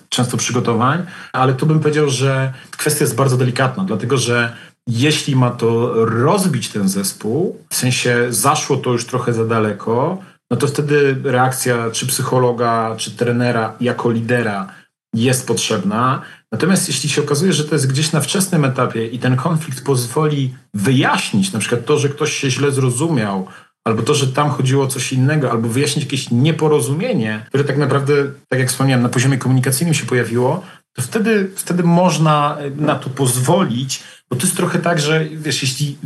często 0.09 0.37
przygotowań, 0.37 1.07
ale 1.33 1.55
tu 1.55 1.67
bym 1.67 1.81
powiedział, 1.81 2.09
że 2.09 2.53
kwestia 2.71 3.05
jest 3.05 3.17
bardzo 3.17 3.37
delikatna, 3.37 3.85
dlatego 3.85 4.17
że 4.17 4.57
jeśli 4.89 5.37
ma 5.37 5.51
to 5.51 5.95
rozbić 6.05 6.69
ten 6.69 6.89
zespół, 6.89 7.59
w 7.71 7.77
sensie 7.77 8.27
zaszło 8.31 8.77
to 8.77 8.93
już 8.93 9.07
trochę 9.07 9.33
za 9.33 9.45
daleko, 9.45 10.19
no 10.51 10.57
to 10.57 10.67
wtedy 10.67 11.17
reakcja 11.25 11.91
czy 11.91 12.07
psychologa, 12.07 12.95
czy 12.97 13.11
trenera 13.11 13.77
jako 13.81 14.11
lidera 14.11 14.69
jest 15.15 15.47
potrzebna. 15.47 16.23
Natomiast 16.53 16.89
jeśli 16.89 17.09
się 17.09 17.23
okazuje, 17.23 17.53
że 17.53 17.65
to 17.65 17.75
jest 17.75 17.87
gdzieś 17.87 18.13
na 18.13 18.21
wczesnym 18.21 18.65
etapie 18.65 19.07
i 19.07 19.19
ten 19.19 19.37
konflikt 19.37 19.85
pozwoli 19.85 20.55
wyjaśnić 20.75 21.53
na 21.53 21.59
przykład 21.59 21.85
to, 21.85 21.99
że 21.99 22.09
ktoś 22.09 22.33
się 22.33 22.51
źle 22.51 22.73
zrozumiał, 22.73 23.47
albo 23.87 24.03
to, 24.03 24.15
że 24.15 24.27
tam 24.27 24.51
chodziło 24.51 24.85
o 24.85 24.87
coś 24.87 25.13
innego, 25.13 25.51
albo 25.51 25.69
wyjaśnić 25.69 26.05
jakieś 26.05 26.31
nieporozumienie, 26.31 27.45
które 27.49 27.65
tak 27.65 27.79
naprawdę, 27.79 28.15
tak 28.49 28.61
jak 28.61 28.69
wspomniałem, 28.69 29.03
na 29.03 29.09
poziomie 29.09 29.39
komunikacyjnym 29.39 29.95
się 29.95 30.07
pojawiło, 30.07 30.63
to 30.95 31.03
wtedy, 31.03 31.51
wtedy 31.57 31.83
można 31.83 32.57
na 32.77 32.95
to 32.95 33.11
pozwolić, 33.11 34.03
bo 34.31 34.37
to 34.37 34.43
jest 34.43 34.57
trochę 34.57 34.79
tak, 34.79 35.01
że 35.01 35.25
wiesz, 35.25 35.63
jeśli 35.63 35.99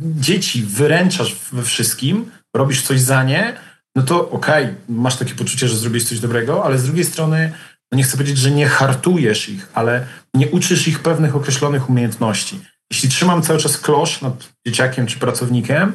dzieci 0.00 0.62
wyręczasz 0.62 1.36
we 1.52 1.62
wszystkim, 1.62 2.30
robisz 2.56 2.82
coś 2.82 3.00
za 3.00 3.24
nie, 3.24 3.56
no 3.96 4.02
to 4.02 4.30
okej, 4.30 4.64
okay, 4.64 4.76
masz 4.88 5.16
takie 5.16 5.34
poczucie, 5.34 5.68
że 5.68 5.76
zrobisz 5.76 6.04
coś 6.04 6.20
dobrego, 6.20 6.64
ale 6.64 6.78
z 6.78 6.84
drugiej 6.84 7.04
strony, 7.04 7.52
no 7.92 7.98
nie 7.98 8.04
chcę 8.04 8.16
powiedzieć, 8.16 8.38
że 8.38 8.50
nie 8.50 8.66
hartujesz 8.66 9.48
ich, 9.48 9.68
ale 9.74 10.06
nie 10.34 10.48
uczysz 10.48 10.88
ich 10.88 10.98
pewnych 10.98 11.36
określonych 11.36 11.90
umiejętności. 11.90 12.60
Jeśli 12.90 13.08
trzymam 13.08 13.42
cały 13.42 13.58
czas 13.58 13.78
klosz 13.78 14.20
nad 14.20 14.48
dzieciakiem 14.66 15.06
czy 15.06 15.18
pracownikiem, 15.18 15.92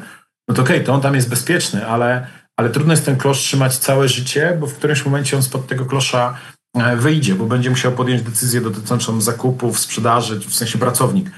no 0.48 0.56
to 0.56 0.62
okej, 0.62 0.76
okay, 0.76 0.86
to 0.86 0.94
on 0.94 1.02
tam 1.02 1.16
jest 1.16 1.30
bezpieczny, 1.30 1.88
ale, 1.88 2.28
ale 2.58 2.70
trudno 2.70 2.94
jest 2.94 3.06
ten 3.06 3.18
klosz 3.18 3.40
trzymać 3.40 3.78
całe 3.78 4.10
życie, 4.10 4.58
bo 4.60 4.68
w 4.68 4.74
którymś 4.74 5.06
momencie 5.06 5.38
on 5.38 5.44
spod 5.44 5.68
tego 5.68 5.86
klosza 5.86 6.38
e, 6.38 6.57
wyjdzie, 6.98 7.36
bo 7.36 7.46
będzie 7.46 7.70
musiał 7.70 7.92
podjąć 7.92 8.22
decyzję 8.22 8.62
dotyczącą 8.62 9.22
zakupów, 9.22 9.80
sprzedaży, 9.80 10.40
w 10.40 10.56
sensie 10.56 10.78
pracownik 10.78 11.32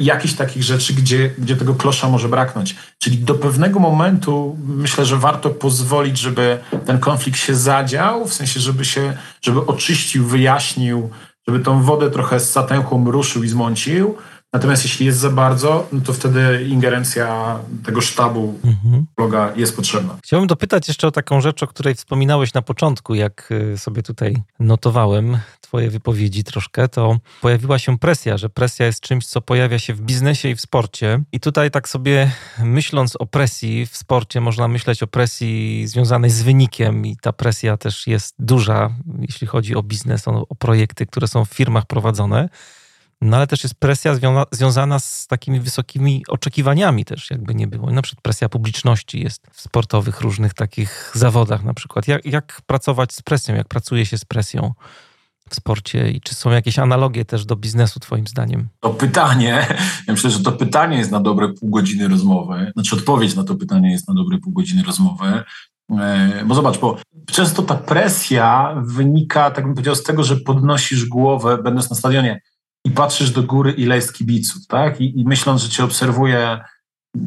jakichś 0.00 0.34
takich 0.34 0.62
rzeczy, 0.62 0.94
gdzie, 0.94 1.30
gdzie 1.38 1.56
tego 1.56 1.74
klosza 1.74 2.08
może 2.08 2.28
braknąć. 2.28 2.76
Czyli 2.98 3.18
do 3.18 3.34
pewnego 3.34 3.80
momentu 3.80 4.56
myślę, 4.66 5.04
że 5.04 5.16
warto 5.16 5.50
pozwolić, 5.50 6.18
żeby 6.18 6.58
ten 6.86 6.98
konflikt 6.98 7.38
się 7.38 7.54
zadział, 7.54 8.26
w 8.26 8.34
sensie, 8.34 8.60
żeby 8.60 8.84
się, 8.84 9.16
żeby 9.42 9.66
oczyścił, 9.66 10.26
wyjaśnił, 10.26 11.10
żeby 11.48 11.60
tą 11.60 11.82
wodę 11.82 12.10
trochę 12.10 12.40
z 12.40 12.52
zatęchłą 12.52 13.10
ruszył 13.10 13.42
i 13.42 13.48
zmącił, 13.48 14.16
Natomiast 14.52 14.84
jeśli 14.84 15.06
jest 15.06 15.18
za 15.18 15.30
bardzo, 15.30 15.88
no 15.92 16.00
to 16.00 16.12
wtedy 16.12 16.64
ingerencja 16.68 17.58
tego 17.84 18.00
sztabu 18.00 18.58
mhm. 18.64 19.06
bloga 19.16 19.52
jest 19.56 19.76
potrzebna. 19.76 20.18
Chciałbym 20.24 20.46
dopytać 20.46 20.88
jeszcze 20.88 21.06
o 21.06 21.10
taką 21.10 21.40
rzecz, 21.40 21.62
o 21.62 21.66
której 21.66 21.94
wspominałeś 21.94 22.54
na 22.54 22.62
początku, 22.62 23.14
jak 23.14 23.48
y, 23.74 23.78
sobie 23.78 24.02
tutaj 24.02 24.42
notowałem 24.60 25.38
twoje 25.60 25.90
wypowiedzi 25.90 26.44
troszkę, 26.44 26.88
to 26.88 27.18
pojawiła 27.40 27.78
się 27.78 27.98
presja, 27.98 28.36
że 28.36 28.48
presja 28.48 28.86
jest 28.86 29.00
czymś, 29.00 29.26
co 29.26 29.40
pojawia 29.40 29.78
się 29.78 29.94
w 29.94 30.00
biznesie 30.00 30.48
i 30.48 30.54
w 30.54 30.60
sporcie. 30.60 31.22
I 31.32 31.40
tutaj 31.40 31.70
tak 31.70 31.88
sobie 31.88 32.30
myśląc 32.58 33.16
o 33.16 33.26
presji 33.26 33.86
w 33.86 33.96
sporcie, 33.96 34.40
można 34.40 34.68
myśleć 34.68 35.02
o 35.02 35.06
presji 35.06 35.86
związanej 35.86 36.30
z 36.30 36.42
wynikiem 36.42 37.06
i 37.06 37.16
ta 37.16 37.32
presja 37.32 37.76
też 37.76 38.06
jest 38.06 38.34
duża, 38.38 38.90
jeśli 39.20 39.46
chodzi 39.46 39.74
o 39.74 39.82
biznes, 39.82 40.28
o, 40.28 40.48
o 40.48 40.54
projekty, 40.54 41.06
które 41.06 41.28
są 41.28 41.44
w 41.44 41.54
firmach 41.54 41.86
prowadzone. 41.86 42.48
No 43.20 43.36
ale 43.36 43.46
też 43.46 43.62
jest 43.62 43.74
presja 43.74 44.14
związa 44.14 44.44
związana 44.50 44.98
z 44.98 45.26
takimi 45.26 45.60
wysokimi 45.60 46.24
oczekiwaniami 46.28 47.04
też, 47.04 47.30
jakby 47.30 47.54
nie 47.54 47.66
było. 47.66 47.90
Na 47.90 48.02
przykład 48.02 48.22
presja 48.22 48.48
publiczności 48.48 49.22
jest 49.22 49.46
w 49.52 49.60
sportowych 49.60 50.20
różnych 50.20 50.54
takich 50.54 51.12
zawodach 51.14 51.64
na 51.64 51.74
przykład. 51.74 52.08
Jak, 52.08 52.26
jak 52.26 52.60
pracować 52.66 53.12
z 53.12 53.22
presją, 53.22 53.54
jak 53.54 53.68
pracuje 53.68 54.06
się 54.06 54.18
z 54.18 54.24
presją 54.24 54.74
w 55.48 55.54
sporcie 55.54 56.10
i 56.10 56.20
czy 56.20 56.34
są 56.34 56.50
jakieś 56.50 56.78
analogie 56.78 57.24
też 57.24 57.44
do 57.44 57.56
biznesu 57.56 58.00
twoim 58.00 58.26
zdaniem? 58.26 58.68
To 58.80 58.90
pytanie, 58.90 59.66
ja 60.06 60.12
myślę, 60.12 60.30
że 60.30 60.40
to 60.40 60.52
pytanie 60.52 60.98
jest 60.98 61.10
na 61.10 61.20
dobre 61.20 61.48
pół 61.48 61.70
godziny 61.70 62.08
rozmowy, 62.08 62.72
znaczy 62.72 62.96
odpowiedź 62.96 63.36
na 63.36 63.44
to 63.44 63.54
pytanie 63.54 63.90
jest 63.90 64.08
na 64.08 64.14
dobre 64.14 64.38
pół 64.38 64.52
godziny 64.52 64.82
rozmowy, 64.82 65.42
e, 65.90 66.44
bo 66.46 66.54
zobacz, 66.54 66.78
bo 66.78 66.96
często 67.26 67.62
ta 67.62 67.74
presja 67.74 68.74
wynika, 68.84 69.50
tak 69.50 69.64
bym 69.64 69.74
powiedział, 69.74 69.94
z 69.94 70.02
tego, 70.02 70.24
że 70.24 70.36
podnosisz 70.36 71.06
głowę, 71.06 71.58
będąc 71.62 71.90
na 71.90 71.96
stadionie, 71.96 72.40
i 72.86 72.90
patrzysz 72.90 73.30
do 73.30 73.42
góry, 73.42 73.72
ile 73.72 73.96
jest 73.96 74.12
kibiców, 74.12 74.66
tak? 74.66 75.00
I, 75.00 75.20
i 75.20 75.24
myśląc, 75.24 75.62
że 75.62 75.68
cię 75.68 75.84
obserwuje 75.84 76.60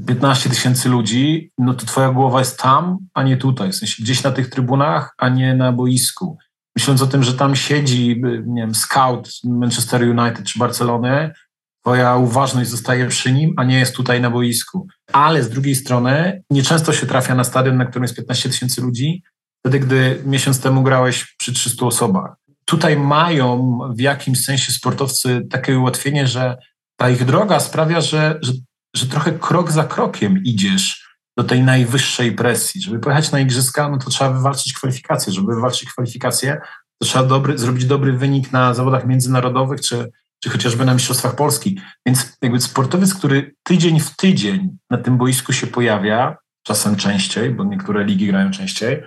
15 0.07 0.49
tysięcy 0.49 0.89
ludzi, 0.89 1.51
no 1.57 1.74
to 1.74 1.86
twoja 1.86 2.12
głowa 2.12 2.39
jest 2.39 2.60
tam, 2.60 2.97
a 3.14 3.24
nie 3.24 3.38
tutaj. 3.38 3.72
W 3.72 3.76
sensie 3.76 4.03
gdzieś 4.03 4.24
na 4.24 4.32
tych 4.32 4.49
trybunach, 4.49 5.14
a 5.18 5.30
nie 5.30 5.55
na 5.55 5.72
boisku. 5.72 6.38
Myśląc 6.76 7.01
o 7.01 7.07
tym, 7.07 7.24
że 7.24 7.34
tam 7.34 7.55
siedzi, 7.55 8.22
nie 8.45 8.62
wiem, 8.62 8.76
scout 8.76 9.30
Manchester 9.43 10.01
United 10.01 10.45
czy 10.45 10.60
Barcelony, 10.60 11.34
twoja 11.82 12.16
uważność 12.16 12.70
zostaje 12.70 13.07
przy 13.07 13.32
nim, 13.32 13.53
a 13.57 13.64
nie 13.64 13.80
jest 13.80 13.95
tutaj 13.95 14.22
na 14.22 14.30
boisku. 14.30 14.88
Ale 15.14 15.43
z 15.43 15.49
drugiej 15.49 15.76
strony 15.76 16.43
nieczęsto 16.49 16.93
się 16.93 17.07
trafia 17.07 17.36
na 17.36 17.43
stadion, 17.43 17.78
na 17.78 17.86
którym 17.86 18.03
jest 18.03 18.16
15 18.16 18.49
tysięcy 18.49 18.82
ludzi, 18.82 19.24
wtedy 19.60 19.80
gdy 19.80 20.22
miesiąc 20.26 20.62
temu 20.62 20.84
grałeś 20.84 21.36
przy 21.39 21.53
300 21.53 21.86
osobach. 21.86 22.36
Tutaj 22.70 22.97
mają 22.97 23.80
w 23.95 23.99
jakimś 23.99 24.43
sensie 24.45 24.72
sportowcy 24.72 25.47
takie 25.49 25.80
ułatwienie, 25.80 26.28
że 26.28 26.57
ta 26.99 27.09
ich 27.09 27.26
droga 27.26 27.59
sprawia, 27.59 28.01
że, 28.01 28.39
że, 28.41 28.53
że 28.95 29.05
trochę 29.05 29.32
krok 29.32 29.72
za 29.72 29.84
krokiem 29.84 30.43
idziesz 30.43 31.09
do 31.38 31.43
tej 31.43 31.63
najwyższej 31.63 32.32
presji. 32.32 32.82
Żeby 32.82 32.99
pojechać 32.99 33.32
na 33.32 33.39
igrzyska, 33.39 33.89
no 33.89 33.97
to 33.97 34.09
trzeba 34.09 34.32
wywalczyć 34.32 34.74
kwalifikacje. 34.74 35.34
Żeby 35.34 35.55
wywalczyć 35.55 35.91
kwalifikacje, 35.91 36.61
to 37.01 37.07
trzeba 37.07 37.26
dobry, 37.26 37.57
zrobić 37.57 37.86
dobry 37.86 38.13
wynik 38.13 38.51
na 38.51 38.74
zawodach 38.74 39.05
międzynarodowych 39.05 39.82
czy, 39.82 40.11
czy 40.43 40.49
chociażby 40.49 40.86
na 40.86 40.93
Mistrzostwach 40.93 41.36
Polski. 41.36 41.82
Więc 42.05 42.38
jakby 42.41 42.61
sportowiec, 42.61 43.13
który 43.13 43.55
tydzień 43.63 43.99
w 43.99 44.15
tydzień 44.15 44.78
na 44.89 44.97
tym 44.97 45.17
boisku 45.17 45.53
się 45.53 45.67
pojawia, 45.67 46.38
czasem 46.63 46.95
częściej, 46.95 47.49
bo 47.49 47.63
niektóre 47.63 48.03
ligi 48.03 48.28
grają 48.28 48.51
częściej, 48.51 49.03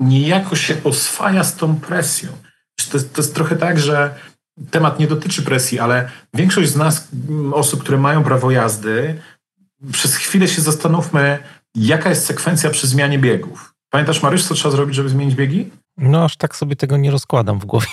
niejako 0.00 0.56
się 0.56 0.74
oswaja 0.84 1.44
z 1.44 1.56
tą 1.56 1.80
presją. 1.80 2.47
To 2.88 2.96
jest, 2.96 3.14
to 3.14 3.22
jest 3.22 3.34
trochę 3.34 3.56
tak, 3.56 3.78
że 3.78 4.14
temat 4.70 4.98
nie 4.98 5.06
dotyczy 5.06 5.42
presji, 5.42 5.78
ale 5.78 6.10
większość 6.34 6.70
z 6.70 6.76
nas, 6.76 7.08
osób, 7.52 7.82
które 7.82 7.98
mają 7.98 8.24
prawo 8.24 8.50
jazdy, 8.50 9.20
przez 9.92 10.14
chwilę 10.14 10.48
się 10.48 10.62
zastanówmy, 10.62 11.38
jaka 11.74 12.10
jest 12.10 12.26
sekwencja 12.26 12.70
przy 12.70 12.86
zmianie 12.86 13.18
biegów. 13.18 13.74
Pamiętasz, 13.90 14.22
Marysz, 14.22 14.44
co 14.44 14.54
trzeba 14.54 14.72
zrobić, 14.72 14.94
żeby 14.96 15.08
zmienić 15.08 15.34
biegi? 15.34 15.70
No, 15.98 16.24
aż 16.24 16.36
tak 16.36 16.56
sobie 16.56 16.76
tego 16.76 16.96
nie 16.96 17.10
rozkładam 17.10 17.58
w 17.58 17.64
głowie. 17.64 17.86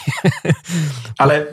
Ale 1.17 1.45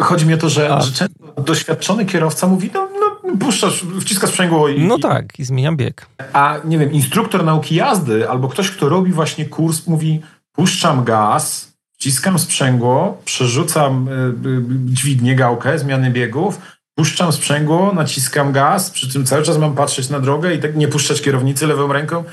chodzi 0.00 0.26
mi 0.26 0.34
o 0.34 0.38
to, 0.38 0.48
że, 0.48 0.78
że 0.82 1.06
doświadczony 1.44 2.06
kierowca 2.06 2.46
mówi, 2.46 2.70
no, 2.74 2.88
no 3.00 3.36
puszczasz, 3.36 3.84
wciskasz 4.00 4.30
sprzęgło 4.30 4.68
i... 4.68 4.86
No 4.86 4.98
tak, 4.98 5.38
i 5.38 5.44
zmieniam 5.44 5.76
bieg. 5.76 6.06
A, 6.32 6.58
nie 6.64 6.78
wiem, 6.78 6.92
instruktor 6.92 7.44
nauki 7.44 7.74
jazdy 7.74 8.30
albo 8.30 8.48
ktoś, 8.48 8.70
kto 8.70 8.88
robi 8.88 9.12
właśnie 9.12 9.44
kurs, 9.44 9.86
mówi, 9.86 10.20
puszczam 10.52 11.04
gaz, 11.04 11.72
wciskam 12.06 12.38
sprzęgło, 12.38 13.22
przerzucam 13.24 14.08
y, 14.08 14.12
y, 14.48 14.62
dźwignię, 14.94 15.36
gałkę, 15.36 15.78
zmiany 15.78 16.10
biegów, 16.10 16.60
puszczam 16.94 17.32
sprzęgło, 17.32 17.92
naciskam 17.92 18.52
gaz, 18.52 18.90
przy 18.90 19.08
czym 19.08 19.26
cały 19.26 19.42
czas 19.42 19.58
mam 19.58 19.74
patrzeć 19.74 20.08
na 20.08 20.20
drogę 20.20 20.54
i 20.54 20.58
tak 20.58 20.76
nie 20.76 20.88
puszczać 20.88 21.22
kierownicy 21.22 21.66
lewą 21.66 21.92
ręką. 21.92 22.24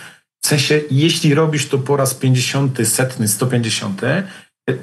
W 0.44 0.48
sensie, 0.48 0.82
jeśli 0.92 1.34
robisz 1.34 1.70
to 1.70 1.78
po 1.78 1.98
raz 1.98 2.14
50, 2.14 2.88
setny, 2.88 3.28
150, 3.28 4.02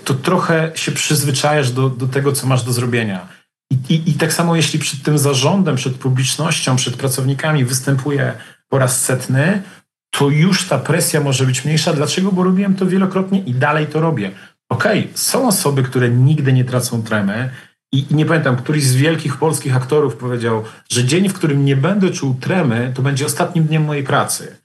to 0.04 0.14
trochę 0.14 0.72
się 0.74 0.92
przyzwyczajasz 0.92 1.70
do, 1.70 1.90
do 1.90 2.06
tego, 2.06 2.32
co 2.32 2.46
masz 2.46 2.62
do 2.62 2.72
zrobienia. 2.72 3.28
I, 3.72 3.94
i, 3.94 4.10
I 4.10 4.14
tak 4.14 4.32
samo, 4.32 4.56
jeśli 4.56 4.78
przed 4.78 5.02
tym 5.02 5.18
zarządem, 5.18 5.76
przed 5.76 5.94
publicznością, 5.94 6.76
przed 6.76 6.96
pracownikami 6.96 7.64
występuje 7.64 8.32
po 8.68 8.78
raz 8.78 9.00
setny, 9.00 9.62
to 10.10 10.28
już 10.28 10.68
ta 10.68 10.78
presja 10.78 11.20
może 11.20 11.46
być 11.46 11.64
mniejsza. 11.64 11.92
Dlaczego? 11.92 12.32
Bo 12.32 12.44
robiłem 12.44 12.74
to 12.74 12.86
wielokrotnie 12.86 13.40
i 13.40 13.54
dalej 13.54 13.86
to 13.86 14.00
robię. 14.00 14.30
Okej, 14.70 15.00
okay, 15.00 15.18
są 15.18 15.48
osoby, 15.48 15.82
które 15.82 16.10
nigdy 16.10 16.52
nie 16.52 16.64
tracą 16.64 17.02
tremy, 17.02 17.50
i, 17.92 18.06
nie 18.10 18.26
pamiętam, 18.26 18.56
któryś 18.56 18.84
z 18.84 18.94
wielkich 18.94 19.36
polskich 19.36 19.76
aktorów 19.76 20.16
powiedział, 20.16 20.64
że 20.88 21.04
dzień, 21.04 21.28
w 21.28 21.34
którym 21.34 21.64
nie 21.64 21.76
będę 21.76 22.10
czuł 22.10 22.34
tremy, 22.40 22.92
to 22.94 23.02
będzie 23.02 23.26
ostatnim 23.26 23.64
dniem 23.64 23.84
mojej 23.84 24.04
pracy. 24.04 24.56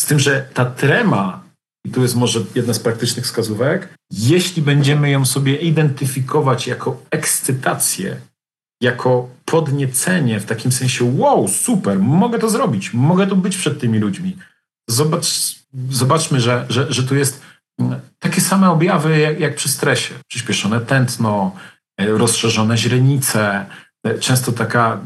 Z 0.00 0.06
tym, 0.06 0.18
że 0.18 0.48
ta 0.54 0.64
trema, 0.64 1.42
i 1.86 1.90
tu 1.90 2.02
jest 2.02 2.16
może 2.16 2.40
jedna 2.54 2.74
z 2.74 2.78
praktycznych 2.78 3.24
wskazówek, 3.24 3.94
jeśli 4.12 4.62
będziemy 4.62 5.10
ją 5.10 5.26
sobie 5.26 5.56
identyfikować 5.56 6.66
jako 6.66 7.02
ekscytację, 7.10 8.16
jako 8.82 9.28
podniecenie 9.44 10.40
w 10.40 10.46
takim 10.46 10.72
sensie, 10.72 11.16
wow, 11.18 11.48
super, 11.48 11.98
mogę 11.98 12.38
to 12.38 12.50
zrobić, 12.50 12.94
mogę 12.94 13.26
tu 13.26 13.36
być 13.36 13.56
przed 13.56 13.80
tymi 13.80 13.98
ludźmi. 13.98 14.36
Zobacz, 14.90 15.26
zobaczmy, 15.90 16.40
że, 16.40 16.66
że, 16.68 16.92
że 16.92 17.02
tu 17.02 17.16
jest 17.16 17.42
takie 18.18 18.40
same 18.40 18.70
objawy 18.70 19.18
jak, 19.18 19.40
jak 19.40 19.54
przy 19.54 19.68
stresie. 19.68 20.14
Przyspieszone 20.28 20.80
tętno, 20.80 21.52
e, 22.00 22.06
rozszerzone 22.06 22.76
źrenice, 22.76 23.66
e, 24.06 24.18
często 24.18 24.52
taka 24.52 25.00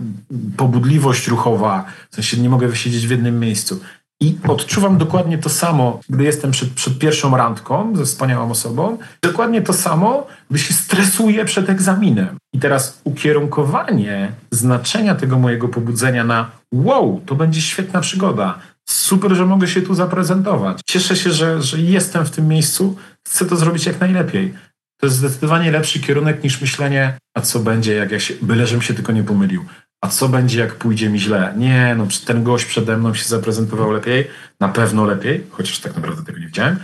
pobudliwość 0.57 1.29
ruchowa, 1.29 1.85
w 2.11 2.15
sensie 2.15 2.37
nie 2.37 2.49
mogę 2.49 2.69
wysiedzieć 2.69 3.07
w 3.07 3.11
jednym 3.11 3.41
miejscu. 3.41 3.81
I 4.21 4.39
odczuwam 4.49 4.99
dokładnie 4.99 5.39
to 5.39 5.49
samo, 5.49 6.01
gdy 6.09 6.25
jestem 6.25 6.51
przed, 6.51 6.71
przed, 6.71 6.99
pierwszą 6.99 7.37
randką 7.37 7.97
ze 7.97 8.05
wspaniałą 8.05 8.51
osobą. 8.51 8.99
Dokładnie 9.23 9.63
to 9.63 9.73
samo, 9.73 10.27
gdy 10.51 10.59
się 10.59 10.75
stresuję 10.75 11.45
przed 11.45 11.71
egzaminem. 11.71 12.37
I 12.53 12.59
teraz 12.59 13.01
ukierunkowanie 13.05 14.33
znaczenia 14.51 15.15
tego 15.15 15.39
mojego 15.39 15.69
pobudzenia 15.69 16.25
na 16.25 16.51
wow, 16.73 17.23
to 17.27 17.35
będzie 17.35 17.63
świetna 17.63 18.01
przygoda, 18.01 18.59
super, 18.91 19.35
że 19.35 19.47
mogę 19.47 19.69
się 19.69 19.83
tu 19.83 19.95
zaprezentować. 19.95 20.81
Cieszę 20.87 21.17
się, 21.17 21.31
że, 21.31 21.63
że 21.63 21.79
jestem 21.81 22.27
w 22.27 22.31
tym 22.31 22.49
miejscu, 22.49 22.97
chcę 23.27 23.45
to 23.45 23.57
zrobić 23.57 23.87
jak 23.87 24.01
najlepiej. 24.01 24.55
To 25.01 25.07
jest 25.07 25.17
zdecydowanie 25.17 25.71
lepszy 25.71 26.01
kierunek 26.01 26.45
niż 26.45 26.61
myślenie, 26.61 27.19
a 27.37 27.41
co 27.41 27.61
będzie, 27.61 27.95
jak 27.95 28.11
ja 28.11 28.21
się, 28.21 28.35
byle 28.43 28.67
żebym 28.67 28.83
się 28.83 28.95
tylko 28.95 29.13
nie 29.13 29.25
pomylił. 29.25 29.65
A 30.05 30.09
co 30.09 30.29
będzie, 30.29 30.61
jak 30.61 30.75
pójdzie 30.75 31.09
mi 31.09 31.21
źle? 31.21 31.55
Nie, 31.57 31.95
no 31.99 32.07
ten 32.27 32.43
gość 32.43 32.65
przede 32.65 32.97
mną 32.97 33.15
się 33.15 33.25
zaprezentował 33.25 33.91
lepiej, 33.93 34.31
na 34.61 34.69
pewno 34.69 35.05
lepiej, 35.05 35.47
chociaż 35.51 35.79
tak 35.79 35.97
naprawdę 35.97 36.23
tego 36.23 36.39
nie 36.39 36.47
widziałem, 36.47 36.77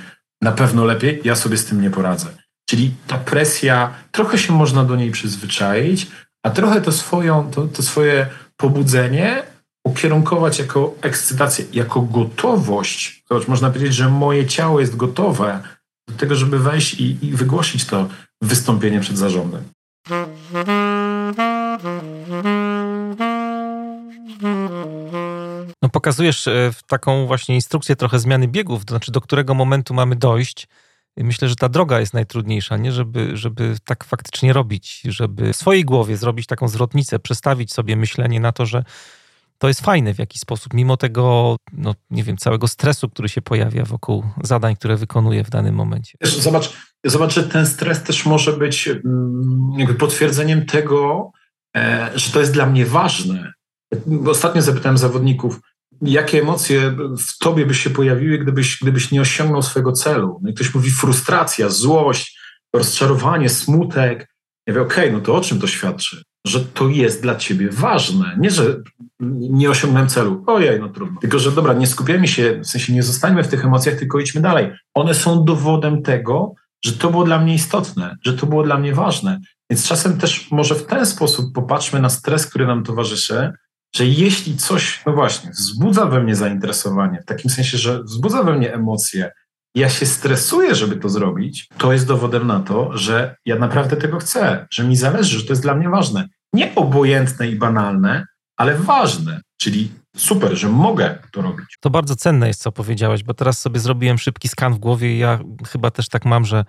na 0.42 0.52
pewno 0.52 0.84
lepiej, 0.84 1.20
ja 1.24 1.36
sobie 1.36 1.56
z 1.56 1.64
tym 1.64 1.80
nie 1.82 1.90
poradzę. 1.90 2.26
Czyli 2.68 2.94
ta 3.06 3.18
presja, 3.18 3.94
trochę 4.10 4.38
się 4.38 4.52
można 4.52 4.84
do 4.84 4.96
niej 4.96 5.10
przyzwyczaić, 5.10 6.06
a 6.42 6.50
trochę 6.50 6.80
to, 6.80 6.92
swoją, 6.92 7.50
to, 7.50 7.66
to 7.66 7.82
swoje 7.82 8.26
pobudzenie 8.56 9.42
ukierunkować 9.90 10.58
jako 10.58 10.94
ekscytację, 11.02 11.64
jako 11.72 12.00
gotowość. 12.00 13.24
Zobacz, 13.30 13.48
można 13.48 13.70
powiedzieć, 13.70 13.94
że 13.94 14.08
moje 14.08 14.46
ciało 14.46 14.80
jest 14.80 14.96
gotowe 14.96 15.62
do 16.08 16.14
tego, 16.14 16.34
żeby 16.36 16.58
wejść 16.58 16.94
i, 16.94 17.26
i 17.26 17.30
wygłosić 17.30 17.84
to 17.84 18.08
wystąpienie 18.42 19.00
przed 19.00 19.18
zarządem. 19.18 19.62
No 25.82 25.88
pokazujesz 25.92 26.48
e, 26.48 26.70
taką 26.86 27.26
właśnie 27.26 27.54
instrukcję 27.54 27.96
trochę 27.96 28.18
zmiany 28.18 28.48
biegów, 28.48 28.84
to 28.84 28.92
znaczy 28.92 29.12
do 29.12 29.20
którego 29.20 29.54
momentu 29.54 29.94
mamy 29.94 30.16
dojść. 30.16 30.68
Myślę, 31.16 31.48
że 31.48 31.56
ta 31.56 31.68
droga 31.68 32.00
jest 32.00 32.14
najtrudniejsza, 32.14 32.76
nie? 32.76 32.92
Żeby, 32.92 33.36
żeby 33.36 33.76
tak 33.84 34.04
faktycznie 34.04 34.52
robić, 34.52 35.02
żeby 35.04 35.52
w 35.52 35.56
swojej 35.56 35.84
głowie 35.84 36.16
zrobić 36.16 36.46
taką 36.46 36.68
zwrotnicę, 36.68 37.18
przestawić 37.18 37.72
sobie 37.72 37.96
myślenie 37.96 38.40
na 38.40 38.52
to, 38.52 38.66
że 38.66 38.84
to 39.60 39.68
jest 39.68 39.80
fajne 39.80 40.14
w 40.14 40.18
jakiś 40.18 40.40
sposób, 40.40 40.74
mimo 40.74 40.96
tego, 40.96 41.56
no 41.72 41.94
nie 42.10 42.24
wiem, 42.24 42.36
całego 42.36 42.68
stresu, 42.68 43.08
który 43.08 43.28
się 43.28 43.42
pojawia 43.42 43.84
wokół 43.84 44.24
zadań, 44.42 44.76
które 44.76 44.96
wykonuję 44.96 45.44
w 45.44 45.50
danym 45.50 45.74
momencie. 45.74 46.18
Zobacz, 46.22 46.72
zobacz 47.04 47.34
że 47.34 47.42
ten 47.42 47.66
stres 47.66 48.02
też 48.02 48.26
może 48.26 48.52
być 48.52 48.88
mm, 48.88 49.72
jakby 49.76 49.94
potwierdzeniem 49.94 50.66
tego, 50.66 51.30
e, 51.76 52.10
że 52.14 52.32
to 52.32 52.40
jest 52.40 52.52
dla 52.52 52.66
mnie 52.66 52.86
ważne. 52.86 53.52
Ostatnio 54.26 54.62
zapytałem 54.62 54.98
zawodników, 54.98 55.60
jakie 56.02 56.40
emocje 56.40 56.96
w 57.18 57.38
tobie 57.38 57.66
by 57.66 57.74
się 57.74 57.90
pojawiły, 57.90 58.38
gdybyś, 58.38 58.78
gdybyś 58.82 59.10
nie 59.10 59.20
osiągnął 59.20 59.62
swojego 59.62 59.92
celu. 59.92 60.40
No 60.42 60.50
i 60.50 60.54
ktoś 60.54 60.74
mówi 60.74 60.90
frustracja, 60.90 61.68
złość, 61.68 62.40
rozczarowanie, 62.74 63.48
smutek. 63.48 64.34
Ja 64.66 64.74
mówię, 64.74 64.82
okej, 64.86 65.04
okay, 65.04 65.12
no 65.12 65.20
to 65.20 65.34
o 65.34 65.40
czym 65.40 65.60
to 65.60 65.66
świadczy? 65.66 66.22
Że 66.46 66.60
to 66.60 66.88
jest 66.88 67.22
dla 67.22 67.36
ciebie 67.36 67.68
ważne. 67.70 68.36
Nie, 68.38 68.50
że 68.50 68.76
nie 69.50 69.70
osiągnąłem 69.70 70.08
celu. 70.08 70.44
Ojej, 70.46 70.80
no 70.80 70.88
trudno. 70.88 71.20
Tylko, 71.20 71.38
że 71.38 71.52
dobra, 71.52 71.72
nie 71.72 71.86
skupiamy 71.86 72.28
się, 72.28 72.60
w 72.64 72.66
sensie 72.66 72.92
nie 72.92 73.02
zostańmy 73.02 73.44
w 73.44 73.48
tych 73.48 73.64
emocjach, 73.64 73.94
tylko 73.98 74.20
idźmy 74.20 74.40
dalej. 74.40 74.72
One 74.94 75.14
są 75.14 75.44
dowodem 75.44 76.02
tego, 76.02 76.54
że 76.84 76.92
to 76.92 77.10
było 77.10 77.24
dla 77.24 77.38
mnie 77.38 77.54
istotne, 77.54 78.16
że 78.24 78.32
to 78.32 78.46
było 78.46 78.62
dla 78.62 78.78
mnie 78.78 78.94
ważne. 78.94 79.40
Więc 79.70 79.88
czasem 79.88 80.18
też 80.18 80.50
może 80.50 80.74
w 80.74 80.86
ten 80.86 81.06
sposób 81.06 81.54
popatrzmy 81.54 82.00
na 82.00 82.08
stres, 82.08 82.46
który 82.46 82.66
nam 82.66 82.84
towarzyszy, 82.84 83.52
że 83.96 84.06
jeśli 84.06 84.56
coś, 84.56 85.02
no 85.06 85.12
właśnie, 85.12 85.50
wzbudza 85.50 86.06
we 86.06 86.22
mnie 86.22 86.34
zainteresowanie, 86.34 87.20
w 87.22 87.24
takim 87.24 87.50
sensie, 87.50 87.78
że 87.78 88.02
wzbudza 88.02 88.42
we 88.42 88.56
mnie 88.56 88.74
emocje, 88.74 89.30
ja 89.74 89.88
się 89.88 90.06
stresuję, 90.06 90.74
żeby 90.74 90.96
to 90.96 91.08
zrobić, 91.08 91.68
to 91.78 91.92
jest 91.92 92.06
dowodem 92.06 92.46
na 92.46 92.60
to, 92.60 92.96
że 92.96 93.36
ja 93.46 93.58
naprawdę 93.58 93.96
tego 93.96 94.18
chcę, 94.18 94.66
że 94.70 94.84
mi 94.84 94.96
zależy, 94.96 95.38
że 95.38 95.44
to 95.44 95.52
jest 95.52 95.62
dla 95.62 95.74
mnie 95.74 95.88
ważne. 95.88 96.28
Nie 96.52 96.74
obojętne 96.74 97.48
i 97.48 97.56
banalne, 97.56 98.26
ale 98.56 98.74
ważne, 98.74 99.40
czyli 99.60 99.90
super, 100.16 100.56
że 100.56 100.68
mogę 100.68 101.18
to 101.32 101.42
robić. 101.42 101.66
To 101.80 101.90
bardzo 101.90 102.16
cenne 102.16 102.48
jest, 102.48 102.62
co 102.62 102.72
powiedziałeś, 102.72 103.22
bo 103.22 103.34
teraz 103.34 103.58
sobie 103.58 103.80
zrobiłem 103.80 104.18
szybki 104.18 104.48
skan 104.48 104.74
w 104.74 104.78
głowie 104.78 105.14
i 105.14 105.18
ja 105.18 105.38
chyba 105.68 105.90
też 105.90 106.08
tak 106.08 106.24
mam, 106.24 106.44
że 106.44 106.64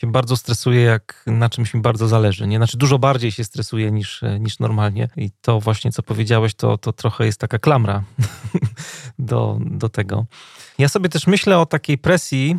się 0.00 0.12
bardzo 0.12 0.36
stresuję, 0.36 0.82
jak 0.82 1.22
na 1.26 1.48
czymś 1.48 1.74
mi 1.74 1.80
bardzo 1.80 2.08
zależy. 2.08 2.46
Nie? 2.46 2.56
Znaczy 2.56 2.78
dużo 2.78 2.98
bardziej 2.98 3.32
się 3.32 3.44
stresuję 3.44 3.90
niż, 3.90 4.22
niż 4.40 4.58
normalnie. 4.58 5.08
I 5.16 5.30
to 5.40 5.60
właśnie, 5.60 5.92
co 5.92 6.02
powiedziałeś, 6.02 6.54
to, 6.54 6.78
to 6.78 6.92
trochę 6.92 7.26
jest 7.26 7.40
taka 7.40 7.58
klamra 7.58 8.02
do, 9.18 9.58
do 9.60 9.88
tego. 9.88 10.26
Ja 10.78 10.88
sobie 10.88 11.08
też 11.08 11.26
myślę 11.26 11.58
o 11.58 11.66
takiej 11.66 11.98
presji, 11.98 12.58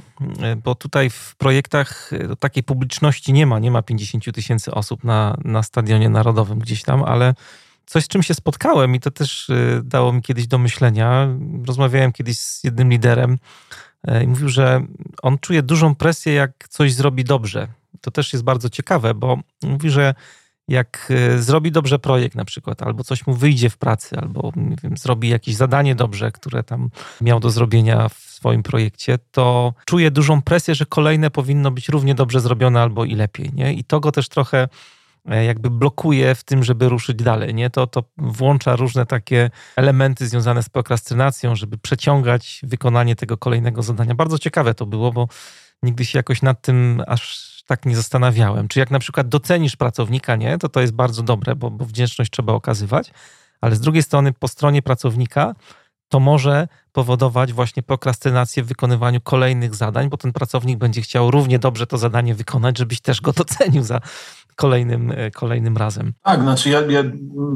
bo 0.63 0.75
tutaj 0.75 1.09
w 1.09 1.35
projektach 1.37 2.11
takiej 2.39 2.63
publiczności 2.63 3.33
nie 3.33 3.45
ma. 3.45 3.59
Nie 3.59 3.71
ma 3.71 3.81
50 3.81 4.35
tysięcy 4.35 4.71
osób 4.71 5.03
na, 5.03 5.37
na 5.45 5.63
stadionie 5.63 6.09
narodowym 6.09 6.59
gdzieś 6.59 6.83
tam, 6.83 7.03
ale 7.03 7.33
coś, 7.85 8.05
z 8.05 8.07
czym 8.07 8.23
się 8.23 8.33
spotkałem 8.33 8.95
i 8.95 8.99
to 8.99 9.11
też 9.11 9.51
dało 9.83 10.13
mi 10.13 10.21
kiedyś 10.21 10.47
do 10.47 10.57
myślenia. 10.57 11.27
Rozmawiałem 11.67 12.11
kiedyś 12.11 12.39
z 12.39 12.63
jednym 12.63 12.89
liderem 12.89 13.37
i 14.23 14.27
mówił, 14.27 14.49
że 14.49 14.85
on 15.21 15.39
czuje 15.39 15.63
dużą 15.63 15.95
presję, 15.95 16.33
jak 16.33 16.67
coś 16.69 16.93
zrobi 16.93 17.23
dobrze. 17.23 17.67
To 18.01 18.11
też 18.11 18.33
jest 18.33 18.45
bardzo 18.45 18.69
ciekawe, 18.69 19.13
bo 19.13 19.39
mówi, 19.63 19.89
że 19.89 20.13
jak 20.67 21.11
y, 21.11 21.41
zrobi 21.43 21.71
dobrze 21.71 21.99
projekt 21.99 22.35
na 22.35 22.45
przykład, 22.45 22.83
albo 22.83 23.03
coś 23.03 23.27
mu 23.27 23.33
wyjdzie 23.33 23.69
w 23.69 23.77
pracy, 23.77 24.17
albo 24.17 24.51
nie 24.55 24.75
wiem, 24.83 24.97
zrobi 24.97 25.29
jakieś 25.29 25.55
zadanie 25.55 25.95
dobrze, 25.95 26.31
które 26.31 26.63
tam 26.63 26.89
miał 27.21 27.39
do 27.39 27.49
zrobienia 27.49 28.09
w 28.09 28.13
swoim 28.13 28.63
projekcie, 28.63 29.19
to 29.31 29.73
czuje 29.85 30.11
dużą 30.11 30.41
presję, 30.41 30.75
że 30.75 30.85
kolejne 30.85 31.29
powinno 31.31 31.71
być 31.71 31.89
równie 31.89 32.15
dobrze 32.15 32.39
zrobione 32.39 32.81
albo 32.81 33.05
i 33.05 33.15
lepiej. 33.15 33.49
Nie? 33.53 33.73
I 33.73 33.83
to 33.83 33.99
go 33.99 34.11
też 34.11 34.29
trochę 34.29 34.67
E, 34.67 34.67
jakby 35.25 35.69
blokuje 35.69 36.35
w 36.35 36.43
tym, 36.43 36.63
żeby 36.63 36.89
ruszyć 36.89 37.17
dalej. 37.17 37.53
Nie? 37.53 37.69
To, 37.69 37.87
to 37.87 38.03
włącza 38.17 38.75
różne 38.75 39.05
takie 39.05 39.49
elementy 39.75 40.27
związane 40.27 40.63
z 40.63 40.69
prokrastynacją, 40.69 41.55
żeby 41.55 41.77
przeciągać 41.77 42.61
wykonanie 42.63 43.15
tego 43.15 43.37
kolejnego 43.37 43.83
zadania. 43.83 44.15
Bardzo 44.15 44.39
ciekawe 44.39 44.73
to 44.73 44.85
było, 44.85 45.11
bo 45.11 45.27
nigdy 45.83 46.05
się 46.05 46.19
jakoś 46.19 46.41
nad 46.41 46.61
tym 46.61 47.03
aż 47.07 47.49
tak 47.67 47.85
nie 47.85 47.95
zastanawiałem. 47.95 48.67
Czy 48.67 48.79
jak 48.79 48.91
na 48.91 48.99
przykład 48.99 49.27
docenisz 49.27 49.75
pracownika, 49.75 50.35
nie, 50.35 50.57
to 50.57 50.69
to 50.69 50.81
jest 50.81 50.93
bardzo 50.93 51.23
dobre, 51.23 51.55
bo, 51.55 51.71
bo 51.71 51.85
wdzięczność 51.85 52.31
trzeba 52.31 52.53
okazywać, 52.53 53.11
ale 53.61 53.75
z 53.75 53.79
drugiej 53.79 54.03
strony 54.03 54.33
po 54.33 54.47
stronie 54.47 54.81
pracownika 54.81 55.53
to 56.09 56.19
może 56.19 56.67
powodować 56.91 57.53
właśnie 57.53 57.83
prokrastynację 57.83 58.63
w 58.63 58.67
wykonywaniu 58.67 59.21
kolejnych 59.21 59.75
zadań, 59.75 60.09
bo 60.09 60.17
ten 60.17 60.33
pracownik 60.33 60.77
będzie 60.77 61.01
chciał 61.01 61.31
równie 61.31 61.59
dobrze 61.59 61.87
to 61.87 61.97
zadanie 61.97 62.35
wykonać, 62.35 62.77
żebyś 62.77 63.01
też 63.01 63.21
go 63.21 63.33
docenił 63.33 63.83
za, 63.83 63.99
kolejnym, 64.59 65.11
e, 65.11 65.31
kolejnym 65.31 65.77
razem. 65.77 66.13
Tak, 66.23 66.41
znaczy 66.41 66.69
ja, 66.69 66.81
ja 66.81 67.03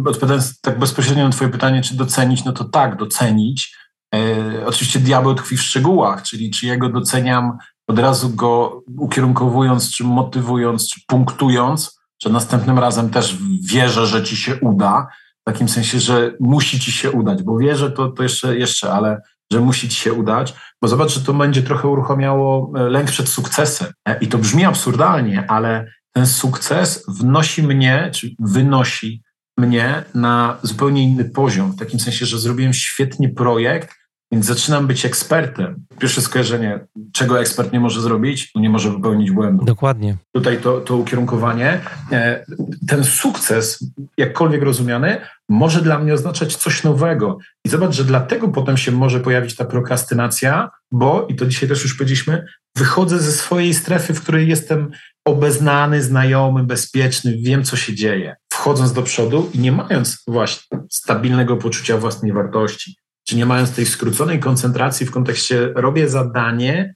odpowiadając 0.05 0.61
tak 0.61 0.79
bezpośrednio 0.79 1.23
na 1.23 1.29
twoje 1.29 1.49
pytanie, 1.49 1.81
czy 1.81 1.97
docenić, 1.97 2.45
no 2.45 2.53
to 2.53 2.63
tak, 2.63 2.97
docenić. 2.97 3.77
E, 4.15 4.65
oczywiście 4.65 4.99
diabeł 4.99 5.35
tkwi 5.35 5.57
w 5.57 5.61
szczegółach, 5.61 6.23
czyli 6.23 6.51
czy 6.51 6.65
ja 6.65 6.77
go 6.77 6.89
doceniam 6.89 7.57
od 7.87 7.99
razu 7.99 8.29
go 8.29 8.81
ukierunkowując, 8.97 9.91
czy 9.91 10.03
motywując, 10.03 10.89
czy 10.89 11.01
punktując, 11.07 11.99
że 12.23 12.29
następnym 12.29 12.79
razem 12.79 13.09
też 13.09 13.37
wierzę, 13.63 14.07
że 14.07 14.23
ci 14.23 14.37
się 14.37 14.55
uda, 14.55 15.07
w 15.41 15.45
takim 15.45 15.69
sensie, 15.69 15.99
że 15.99 16.33
musi 16.39 16.79
ci 16.79 16.91
się 16.91 17.11
udać, 17.11 17.43
bo 17.43 17.57
wierzę 17.57 17.91
to, 17.91 18.07
to 18.07 18.23
jeszcze, 18.23 18.57
jeszcze, 18.57 18.93
ale 18.93 19.21
że 19.51 19.59
musi 19.59 19.89
ci 19.89 19.95
się 19.95 20.13
udać, 20.13 20.53
bo 20.81 20.87
zobacz, 20.87 21.13
że 21.13 21.21
to 21.21 21.33
będzie 21.33 21.63
trochę 21.63 21.87
uruchamiało 21.87 22.71
e, 22.75 22.89
lęk 22.89 23.11
przed 23.11 23.29
sukcesem. 23.29 23.87
I 24.21 24.27
to 24.27 24.37
brzmi 24.37 24.65
absurdalnie, 24.65 25.45
ale 25.47 25.87
ten 26.14 26.28
sukces 26.28 27.05
wnosi 27.07 27.64
mnie, 27.64 28.09
czy 28.14 28.30
wynosi 28.39 29.24
mnie 29.57 30.03
na 30.14 30.57
zupełnie 30.64 31.03
inny 31.03 31.26
poziom, 31.26 31.72
w 31.72 31.80
takim 31.80 31.99
sensie, 31.99 32.26
że 32.26 32.39
zrobiłem 32.39 32.74
świetnie 32.74 33.30
projekt, 33.30 33.95
więc 34.32 34.45
zaczynam 34.45 34.88
być 34.88 35.05
ekspertem. 35.05 35.86
Pierwsze 35.99 36.22
skojarzenie, 36.22 36.80
czego 37.14 37.39
ekspert 37.39 37.74
nie 37.74 37.80
może 37.80 38.01
zrobić, 38.01 38.51
no 38.55 38.61
nie 38.61 38.70
może 38.70 38.91
popełnić 38.91 39.32
błędu. 39.32 39.66
Dokładnie. 39.66 40.18
Tutaj 40.32 40.57
to, 40.57 40.82
to 40.82 40.97
ukierunkowanie. 40.97 41.82
E, 42.11 42.45
ten 42.88 43.03
sukces, 43.03 43.86
jakkolwiek 44.18 44.61
rozumiany, 44.61 45.22
może 45.49 45.82
dla 45.82 45.99
mnie 45.99 46.14
oznaczać 46.14 46.55
coś 46.55 46.84
nowego. 46.84 47.38
I 47.66 47.70
zobacz, 47.70 47.95
że 47.95 48.03
dlatego 48.03 48.47
potem 48.47 48.78
się 48.78 48.91
może 48.91 49.20
pojawić 49.20 49.55
ta 49.55 49.66
prokrastynacja, 49.66 50.70
bo, 50.91 51.28
i 51.30 51.36
to 51.36 51.45
dzisiaj 51.45 51.70
też 51.70 51.84
już 51.84 51.93
powiedzieliśmy, 51.93 52.45
wychodzę 52.78 53.20
ze 53.20 53.32
swojej 53.32 53.74
strefy, 53.74 54.14
w 54.14 54.22
której 54.22 54.47
jestem 54.47 54.91
obeznany, 55.26 56.03
znajomy, 56.03 56.63
bezpieczny, 56.63 57.38
wiem, 57.38 57.63
co 57.63 57.78
się 57.78 57.95
dzieje. 57.95 58.36
Wchodząc 58.53 58.93
do 58.93 59.01
przodu 59.01 59.49
i 59.53 59.59
nie 59.59 59.71
mając 59.71 60.24
właśnie 60.28 60.80
stabilnego 60.91 61.57
poczucia 61.57 61.97
własnej 61.97 62.34
wartości, 62.34 62.95
czy 63.28 63.36
nie 63.36 63.45
mając 63.45 63.71
tej 63.71 63.86
skróconej 63.86 64.39
koncentracji 64.39 65.05
w 65.05 65.11
kontekście 65.11 65.74
robię 65.76 66.09
zadanie, 66.09 66.95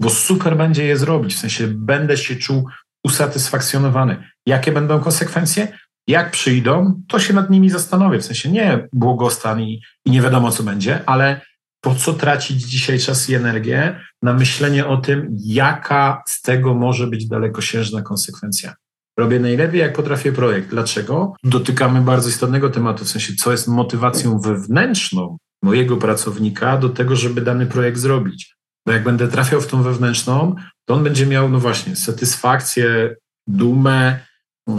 bo 0.00 0.10
super 0.10 0.56
będzie 0.56 0.84
je 0.84 0.96
zrobić, 0.96 1.34
w 1.34 1.38
sensie 1.38 1.68
będę 1.68 2.16
się 2.16 2.36
czuł 2.36 2.68
usatysfakcjonowany. 3.04 4.30
Jakie 4.46 4.72
będą 4.72 5.00
konsekwencje? 5.00 5.68
Jak 6.08 6.30
przyjdą, 6.30 7.02
to 7.08 7.18
się 7.18 7.34
nad 7.34 7.50
nimi 7.50 7.70
zastanowię. 7.70 8.18
W 8.18 8.24
sensie 8.24 8.50
nie 8.50 8.88
błogostan 8.92 9.60
i, 9.60 9.82
i 10.04 10.10
nie 10.10 10.22
wiadomo, 10.22 10.52
co 10.52 10.62
będzie, 10.62 11.00
ale 11.06 11.40
po 11.80 11.94
co 11.94 12.12
tracić 12.12 12.62
dzisiaj 12.62 12.98
czas 12.98 13.30
i 13.30 13.34
energię 13.34 14.00
na 14.22 14.34
myślenie 14.34 14.86
o 14.86 14.96
tym, 14.96 15.36
jaka 15.44 16.22
z 16.26 16.42
tego 16.42 16.74
może 16.74 17.06
być 17.06 17.28
dalekosiężna 17.28 18.02
konsekwencja. 18.02 18.74
Robię 19.18 19.40
najlepiej, 19.40 19.80
jak 19.80 19.92
potrafię 19.92 20.32
projekt. 20.32 20.70
Dlaczego? 20.70 21.34
Dotykamy 21.44 22.00
bardzo 22.00 22.28
istotnego 22.28 22.70
tematu, 22.70 23.04
w 23.04 23.08
sensie, 23.08 23.34
co 23.34 23.52
jest 23.52 23.68
motywacją 23.68 24.38
wewnętrzną 24.38 25.36
mojego 25.62 25.96
pracownika 25.96 26.78
do 26.78 26.88
tego, 26.88 27.16
żeby 27.16 27.40
dany 27.40 27.66
projekt 27.66 27.98
zrobić. 27.98 28.56
Bo 28.86 28.92
jak 28.92 29.04
będę 29.04 29.28
trafiał 29.28 29.60
w 29.60 29.66
tą 29.66 29.82
wewnętrzną, 29.82 30.54
to 30.84 30.94
on 30.94 31.04
będzie 31.04 31.26
miał, 31.26 31.48
no 31.48 31.60
właśnie, 31.60 31.96
satysfakcję, 31.96 33.16
dumę 33.46 34.18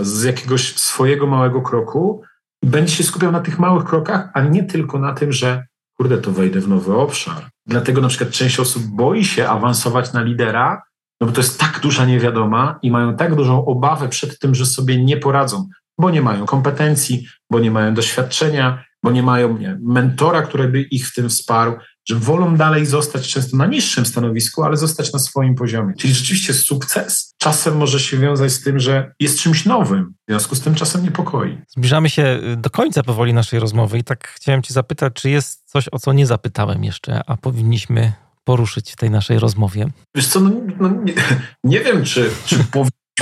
z 0.02 0.24
jakiegoś 0.24 0.76
swojego 0.76 1.28
małego 1.28 1.62
kroku 1.62 2.24
i 2.64 2.68
będzie 2.68 2.96
się 2.96 3.04
skupiał 3.04 3.32
na 3.32 3.40
tych 3.40 3.60
małych 3.60 3.84
krokach, 3.84 4.30
a 4.34 4.42
nie 4.42 4.64
tylko 4.64 5.00
na 5.00 5.14
tym, 5.14 5.32
że 5.32 5.66
kurde, 5.98 6.18
to 6.18 6.32
wejdę 6.32 6.60
w 6.60 6.68
nowy 6.68 6.96
obszar. 6.96 7.50
Dlatego 7.66 8.02
na 8.02 8.08
przykład 8.08 8.30
część 8.30 8.60
osób 8.60 8.84
boi 8.84 9.26
się 9.26 9.50
awansować 9.50 10.14
na 10.14 10.22
lidera, 10.22 10.82
no 11.22 11.28
bo 11.28 11.34
to 11.34 11.42
jest 11.42 11.60
tak 11.60 11.80
duża 11.80 12.06
niewiadoma 12.06 12.80
i 12.82 12.92
mają 12.92 13.16
tak 13.16 13.36
dużą 13.36 13.66
obawę 13.66 14.10
przed 14.10 14.40
tym, 14.40 14.56
że 14.56 14.66
sobie 14.66 15.04
nie 15.04 15.18
poradzą, 15.18 15.70
bo 15.98 16.10
nie 16.10 16.22
mają 16.22 16.46
kompetencji, 16.46 17.28
bo 17.52 17.60
nie 17.60 17.72
mają 17.72 17.94
doświadczenia, 17.94 18.84
bo 19.04 19.12
nie 19.12 19.24
mają 19.24 19.58
nie, 19.58 19.78
mentora, 19.82 20.42
który 20.42 20.68
by 20.68 20.82
ich 20.82 21.08
w 21.08 21.14
tym 21.14 21.30
wsparł, 21.30 21.76
że 22.10 22.16
wolą 22.16 22.56
dalej 22.56 22.86
zostać 22.86 23.28
często 23.28 23.58
na 23.58 23.66
niższym 23.66 24.06
stanowisku, 24.06 24.64
ale 24.64 24.78
zostać 24.78 25.14
na 25.14 25.20
swoim 25.20 25.56
poziomie. 25.56 25.94
Czyli 25.98 26.14
rzeczywiście 26.14 26.54
sukces 26.54 27.36
czasem 27.38 27.78
może 27.78 28.00
się 28.00 28.18
wiązać 28.18 28.52
z 28.52 28.64
tym, 28.64 28.80
że 28.80 29.12
jest 29.20 29.40
czymś 29.40 29.66
nowym, 29.66 30.14
w 30.28 30.32
związku 30.32 30.56
z 30.56 30.62
tym 30.62 30.76
czasem 30.76 31.04
niepokoi. 31.04 31.58
Zbliżamy 31.68 32.10
się 32.10 32.40
y, 32.54 32.58
do 32.58 32.70
końca 32.70 33.04
powoli 33.04 33.34
naszej 33.34 33.60
rozmowy 33.60 33.98
i 33.98 34.04
tak 34.04 34.28
chciałem 34.28 34.64
Cię 34.64 34.74
zapytać, 34.74 35.14
czy 35.14 35.30
jest 35.30 35.64
coś, 35.66 35.86
o 35.92 36.00
co 36.00 36.14
nie 36.14 36.26
zapytałem 36.26 36.84
jeszcze, 36.84 37.22
a 37.28 37.38
powinniśmy 37.38 38.14
poruszyć 38.44 38.92
w 38.92 38.96
tej 38.96 39.10
naszej 39.10 39.40
rozmowie? 39.40 39.88
Wiesz 40.16 40.28
co, 40.28 40.40
no, 40.40 40.52
no 40.80 40.90
nie, 40.90 41.14
nie, 41.64 41.80
wiem, 41.80 42.04
czy, 42.04 42.30
czy 42.46 42.64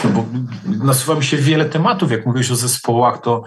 bo 0.04 0.26
nasuwa 0.86 1.16
mi 1.18 1.24
się 1.24 1.38
wiele 1.38 1.66
tematów. 1.66 2.12
Jak 2.12 2.26
mówiłeś 2.26 2.52
o 2.52 2.56
zespołach, 2.56 3.22
to 3.22 3.44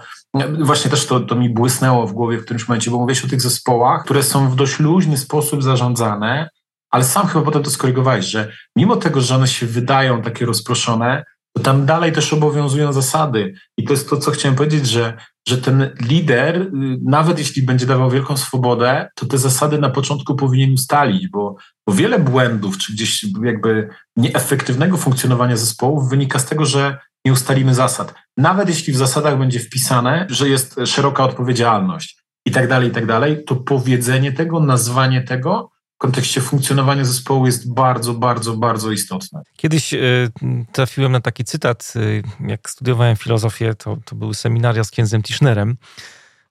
właśnie 0.59 0.91
też 0.91 1.05
to, 1.05 1.19
to 1.19 1.35
mi 1.35 1.49
błysnęło 1.49 2.07
w 2.07 2.13
głowie 2.13 2.37
w 2.37 2.43
którymś 2.43 2.67
momencie, 2.67 2.91
bo 2.91 2.97
mówiłeś 2.97 3.25
o 3.25 3.27
tych 3.27 3.41
zespołach, 3.41 4.03
które 4.03 4.23
są 4.23 4.49
w 4.49 4.55
dość 4.55 4.79
luźny 4.79 5.17
sposób 5.17 5.63
zarządzane, 5.63 6.49
ale 6.91 7.03
sam 7.03 7.27
chyba 7.27 7.45
potem 7.45 7.63
to 7.63 7.69
skorygowałeś, 7.69 8.25
że 8.25 8.51
mimo 8.75 8.95
tego, 8.95 9.21
że 9.21 9.35
one 9.35 9.47
się 9.47 9.65
wydają 9.65 10.21
takie 10.21 10.45
rozproszone, 10.45 11.23
tam 11.63 11.85
dalej 11.85 12.11
też 12.11 12.33
obowiązują 12.33 12.93
zasady. 12.93 13.53
I 13.77 13.83
to 13.83 13.93
jest 13.93 14.09
to, 14.09 14.17
co 14.17 14.31
chciałem 14.31 14.55
powiedzieć, 14.55 14.87
że, 14.87 15.17
że 15.47 15.57
ten 15.57 15.89
lider, 16.01 16.61
y, 16.61 16.69
nawet 17.03 17.39
jeśli 17.39 17.61
będzie 17.61 17.85
dawał 17.85 18.09
wielką 18.09 18.37
swobodę, 18.37 19.09
to 19.15 19.25
te 19.25 19.37
zasady 19.37 19.77
na 19.77 19.89
początku 19.89 20.35
powinien 20.35 20.73
ustalić, 20.73 21.27
bo, 21.27 21.55
bo 21.87 21.93
wiele 21.93 22.19
błędów, 22.19 22.77
czy 22.77 22.93
gdzieś 22.93 23.25
jakby 23.43 23.89
nieefektywnego 24.15 24.97
funkcjonowania 24.97 25.57
zespołów 25.57 26.09
wynika 26.09 26.39
z 26.39 26.45
tego, 26.45 26.65
że 26.65 26.97
nie 27.25 27.33
ustalimy 27.33 27.75
zasad. 27.75 28.13
Nawet 28.37 28.69
jeśli 28.69 28.93
w 28.93 28.97
zasadach 28.97 29.39
będzie 29.39 29.59
wpisane, 29.59 30.27
że 30.29 30.49
jest 30.49 30.79
szeroka 30.85 31.23
odpowiedzialność 31.23 32.23
i 32.45 32.51
tak 32.51 32.67
dalej, 32.67 32.89
i 32.89 32.91
tak 32.91 33.05
dalej, 33.05 33.43
to 33.43 33.55
powiedzenie 33.55 34.31
tego, 34.31 34.59
nazwanie 34.59 35.21
tego 35.21 35.71
kontekście 35.99 36.41
funkcjonowania 36.41 37.05
zespołu 37.05 37.45
jest 37.45 37.73
bardzo, 37.73 38.13
bardzo, 38.13 38.57
bardzo 38.57 38.91
istotne. 38.91 39.41
Kiedyś 39.57 39.93
y, 39.93 40.31
trafiłem 40.71 41.11
na 41.11 41.21
taki 41.21 41.43
cytat, 41.43 41.93
y, 41.95 42.23
jak 42.47 42.69
studiowałem 42.69 43.15
filozofię, 43.15 43.75
to, 43.75 43.97
to 44.05 44.15
były 44.15 44.35
seminaria 44.35 44.83
z 44.83 44.91
księdzem 44.91 45.23
Tischnerem. 45.23 45.77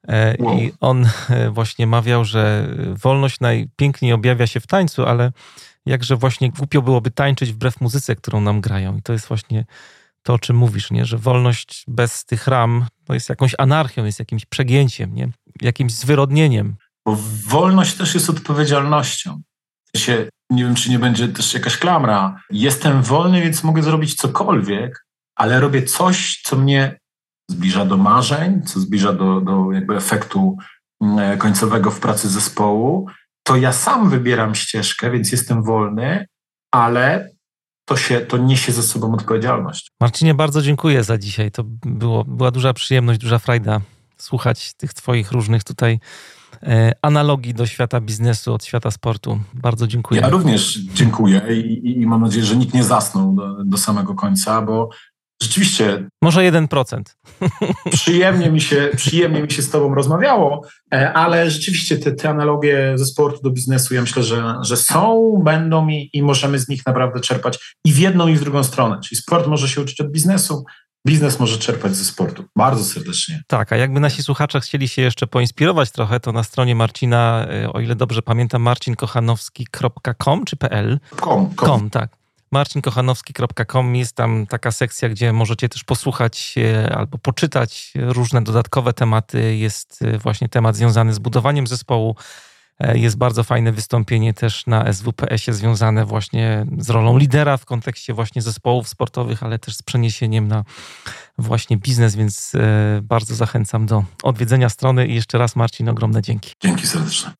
E, 0.08 0.36
wow. 0.38 0.58
I 0.58 0.72
on 0.80 1.08
e, 1.30 1.50
właśnie 1.50 1.86
mawiał, 1.86 2.24
że 2.24 2.68
wolność 3.02 3.40
najpiękniej 3.40 4.12
objawia 4.12 4.46
się 4.46 4.60
w 4.60 4.66
tańcu, 4.66 5.06
ale 5.06 5.32
jakże 5.86 6.16
właśnie 6.16 6.50
głupio 6.50 6.82
byłoby 6.82 7.10
tańczyć 7.10 7.52
wbrew 7.52 7.80
muzyce, 7.80 8.16
którą 8.16 8.40
nam 8.40 8.60
grają. 8.60 8.96
I 8.96 9.02
to 9.02 9.12
jest 9.12 9.28
właśnie 9.28 9.64
to, 10.22 10.34
o 10.34 10.38
czym 10.38 10.56
mówisz, 10.56 10.90
nie? 10.90 11.04
że 11.04 11.18
wolność 11.18 11.84
bez 11.88 12.24
tych 12.24 12.46
ram 12.46 12.86
to 13.04 13.14
jest 13.14 13.28
jakąś 13.28 13.54
anarchią, 13.58 14.04
jest 14.04 14.18
jakimś 14.18 14.46
przegięciem, 14.46 15.14
nie? 15.14 15.28
jakimś 15.60 15.92
zwyrodnieniem. 15.92 16.76
Bo 17.08 17.16
wolność 17.46 17.94
też 17.94 18.14
jest 18.14 18.30
odpowiedzialnością. 18.30 19.40
się, 19.96 20.28
nie 20.50 20.64
wiem, 20.64 20.74
czy 20.74 20.90
nie 20.90 20.98
będzie 20.98 21.28
też 21.28 21.54
jakaś 21.54 21.76
klamra. 21.76 22.40
Jestem 22.50 23.02
wolny, 23.02 23.42
więc 23.42 23.64
mogę 23.64 23.82
zrobić 23.82 24.14
cokolwiek, 24.14 25.06
ale 25.36 25.60
robię 25.60 25.82
coś, 25.82 26.40
co 26.44 26.56
mnie 26.56 26.98
zbliża 27.50 27.84
do 27.84 27.96
marzeń, 27.96 28.62
co 28.62 28.80
zbliża 28.80 29.12
do, 29.12 29.40
do 29.40 29.72
jakby 29.72 29.96
efektu 29.96 30.56
mm, 31.02 31.38
końcowego 31.38 31.90
w 31.90 32.00
pracy 32.00 32.28
zespołu, 32.28 33.06
to 33.42 33.56
ja 33.56 33.72
sam 33.72 34.10
wybieram 34.10 34.54
ścieżkę, 34.54 35.10
więc 35.10 35.32
jestem 35.32 35.62
wolny, 35.62 36.26
ale 36.72 37.30
to, 37.84 37.96
się, 37.96 38.20
to 38.20 38.36
niesie 38.36 38.72
ze 38.72 38.82
sobą 38.82 39.14
odpowiedzialność. 39.14 39.90
Marcinie, 40.00 40.34
bardzo 40.34 40.62
dziękuję 40.62 41.04
za 41.04 41.18
dzisiaj. 41.18 41.50
To 41.50 41.62
było, 41.84 42.24
była 42.24 42.50
duża 42.50 42.72
przyjemność, 42.72 43.20
duża 43.20 43.38
frajda 43.38 43.80
słuchać 44.18 44.74
tych 44.74 44.94
Twoich 44.94 45.32
różnych 45.32 45.64
tutaj 45.64 45.92
e, 45.92 45.98
analogii 47.02 47.54
do 47.54 47.66
świata 47.66 48.00
biznesu, 48.00 48.54
od 48.54 48.64
świata 48.64 48.90
sportu. 48.90 49.40
Bardzo 49.54 49.86
dziękuję. 49.86 50.20
Ja 50.20 50.28
również 50.28 50.78
dziękuję 50.78 51.42
i, 51.50 52.00
i 52.02 52.06
mam 52.06 52.20
nadzieję, 52.20 52.44
że 52.44 52.56
nikt 52.56 52.74
nie 52.74 52.84
zasnął 52.84 53.34
do, 53.34 53.64
do 53.64 53.78
samego 53.78 54.14
końca, 54.14 54.62
bo 54.62 54.88
rzeczywiście. 55.42 56.08
Może 56.22 56.40
1%. 56.40 57.02
Przyjemnie 57.92 58.50
mi 58.50 58.60
się, 58.60 58.90
przyjemnie 58.96 59.42
mi 59.42 59.50
się 59.50 59.62
z 59.62 59.70
Tobą 59.70 59.94
rozmawiało, 59.94 60.66
e, 60.94 61.12
ale 61.12 61.50
rzeczywiście 61.50 61.98
te, 61.98 62.12
te 62.12 62.30
analogie 62.30 62.92
ze 62.94 63.04
sportu 63.04 63.42
do 63.42 63.50
biznesu, 63.50 63.94
ja 63.94 64.00
myślę, 64.00 64.22
że, 64.22 64.54
że 64.62 64.76
są, 64.76 65.34
będą 65.44 65.88
i, 65.88 66.10
i 66.12 66.22
możemy 66.22 66.58
z 66.58 66.68
nich 66.68 66.86
naprawdę 66.86 67.20
czerpać 67.20 67.76
i 67.84 67.92
w 67.92 67.98
jedną, 67.98 68.28
i 68.28 68.36
w 68.36 68.40
drugą 68.40 68.64
stronę. 68.64 69.00
Czyli 69.04 69.20
sport 69.20 69.46
może 69.46 69.68
się 69.68 69.80
uczyć 69.80 70.00
od 70.00 70.10
biznesu, 70.10 70.64
biznes 71.08 71.40
może 71.40 71.58
czerpać 71.58 71.96
ze 71.96 72.04
sportu. 72.04 72.44
Bardzo 72.56 72.84
serdecznie. 72.84 73.42
Tak, 73.46 73.72
a 73.72 73.76
jakby 73.76 74.00
nasi 74.00 74.22
słuchacze 74.22 74.60
chcieli 74.60 74.88
się 74.88 75.02
jeszcze 75.02 75.26
poinspirować 75.26 75.90
trochę, 75.90 76.20
to 76.20 76.32
na 76.32 76.44
stronie 76.44 76.74
Marcina, 76.74 77.46
e, 77.50 77.72
o 77.72 77.80
ile 77.80 77.94
dobrze 77.94 78.22
pamiętam, 78.22 78.62
marcinkochanowski.com 78.62 80.44
czy 80.44 80.56
pl? 80.56 81.00
Com, 81.16 81.54
com. 81.56 81.68
com 81.68 81.90
tak 81.90 82.18
marcinkochanowski.com 82.52 83.96
jest 83.96 84.16
tam 84.16 84.46
taka 84.46 84.72
sekcja, 84.72 85.08
gdzie 85.08 85.32
możecie 85.32 85.68
też 85.68 85.84
posłuchać 85.84 86.54
albo 86.94 87.18
poczytać 87.18 87.92
różne 87.96 88.42
dodatkowe 88.42 88.92
tematy. 88.92 89.56
Jest 89.56 90.02
e, 90.02 90.18
właśnie 90.18 90.48
temat 90.48 90.76
związany 90.76 91.12
z 91.14 91.18
budowaniem 91.18 91.66
zespołu. 91.66 92.16
E, 92.80 92.98
jest 92.98 93.16
bardzo 93.16 93.44
fajne 93.44 93.72
wystąpienie 93.72 94.34
też 94.34 94.66
na 94.66 94.92
SWPS-ie 94.92 95.54
związane 95.54 96.04
właśnie 96.04 96.66
z 96.78 96.90
rolą 96.90 97.18
lidera 97.18 97.56
w 97.56 97.64
kontekście 97.64 98.14
właśnie 98.14 98.42
zespołów 98.42 98.88
sportowych, 98.88 99.42
ale 99.42 99.58
też 99.58 99.76
z 99.76 99.82
przeniesieniem 99.82 100.48
na 100.48 100.64
właśnie 101.38 101.76
biznes, 101.76 102.16
więc 102.16 102.52
e, 102.54 103.00
bardzo 103.02 103.34
zachęcam 103.34 103.86
do 103.86 104.04
odwiedzenia 104.22 104.68
strony 104.68 105.06
i 105.06 105.14
jeszcze 105.14 105.38
raz 105.38 105.56
Marcin, 105.56 105.88
ogromne 105.88 106.22
dzięki. 106.22 106.52
Dzięki 106.62 106.86
serdeczne. 106.86 107.32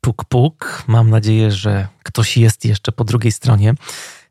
Puk, 0.00 0.24
puk. 0.24 0.84
Mam 0.86 1.10
nadzieję, 1.10 1.50
że 1.50 1.88
ktoś 2.02 2.36
jest 2.36 2.64
jeszcze 2.64 2.92
po 2.92 3.04
drugiej 3.04 3.32
stronie. 3.32 3.74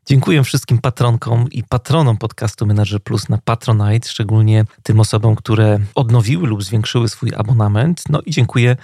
Dziękuję 0.06 0.44
wszystkim 0.44 0.78
patronkom 0.78 1.50
i 1.50 1.64
patronom 1.64 2.18
podcastu 2.18 2.66
Manager 2.66 3.02
Plus 3.02 3.28
na 3.28 3.38
Patronite, 3.38 4.08
szczególnie 4.08 4.64
tym 4.82 5.00
osobom, 5.00 5.36
które 5.36 5.78
odnowiły 5.94 6.48
lub 6.48 6.62
zwiększyły 6.62 7.08
swój 7.08 7.32
abonament. 7.36 8.02
No 8.08 8.20
i 8.26 8.30
dziękuję 8.30 8.76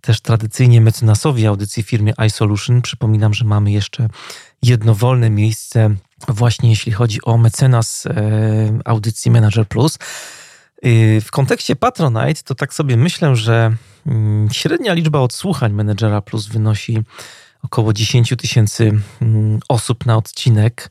też 0.00 0.20
tradycyjnie 0.20 0.80
mecenasowi 0.80 1.46
audycji 1.46 1.82
firmie 1.82 2.12
iSolution. 2.26 2.82
Przypominam, 2.82 3.34
że 3.34 3.44
mamy 3.44 3.72
jeszcze 3.72 4.08
jedno 4.62 4.94
wolne 4.94 5.30
miejsce 5.30 5.94
właśnie 6.28 6.70
jeśli 6.70 6.92
chodzi 6.92 7.22
o 7.22 7.38
mecenas 7.38 8.06
e, 8.06 8.78
audycji 8.84 9.30
Manager 9.30 9.68
Plus. 9.68 9.98
Y, 10.86 11.20
w 11.20 11.30
kontekście 11.30 11.76
Patronite 11.76 12.42
to 12.44 12.54
tak 12.54 12.74
sobie 12.74 12.96
myślę, 12.96 13.36
że 13.36 13.76
mm, 14.06 14.48
średnia 14.52 14.94
liczba 14.94 15.18
odsłuchań 15.18 15.72
Managera 15.72 16.20
Plus 16.20 16.46
wynosi 16.46 17.02
około 17.64 17.92
10 17.92 18.34
tysięcy 18.38 18.92
mm, 19.22 19.60
osób 19.68 20.06
na 20.06 20.16
odcinek. 20.16 20.90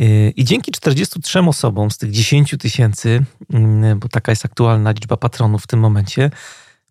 Y, 0.00 0.32
I 0.36 0.44
dzięki 0.44 0.72
43 0.72 1.38
osobom 1.38 1.90
z 1.90 1.98
tych 1.98 2.10
10 2.10 2.54
tysięcy, 2.58 3.24
mm, 3.52 3.98
bo 3.98 4.08
taka 4.08 4.32
jest 4.32 4.44
aktualna 4.44 4.90
liczba 4.90 5.16
patronów 5.16 5.64
w 5.64 5.66
tym 5.66 5.80
momencie, 5.80 6.30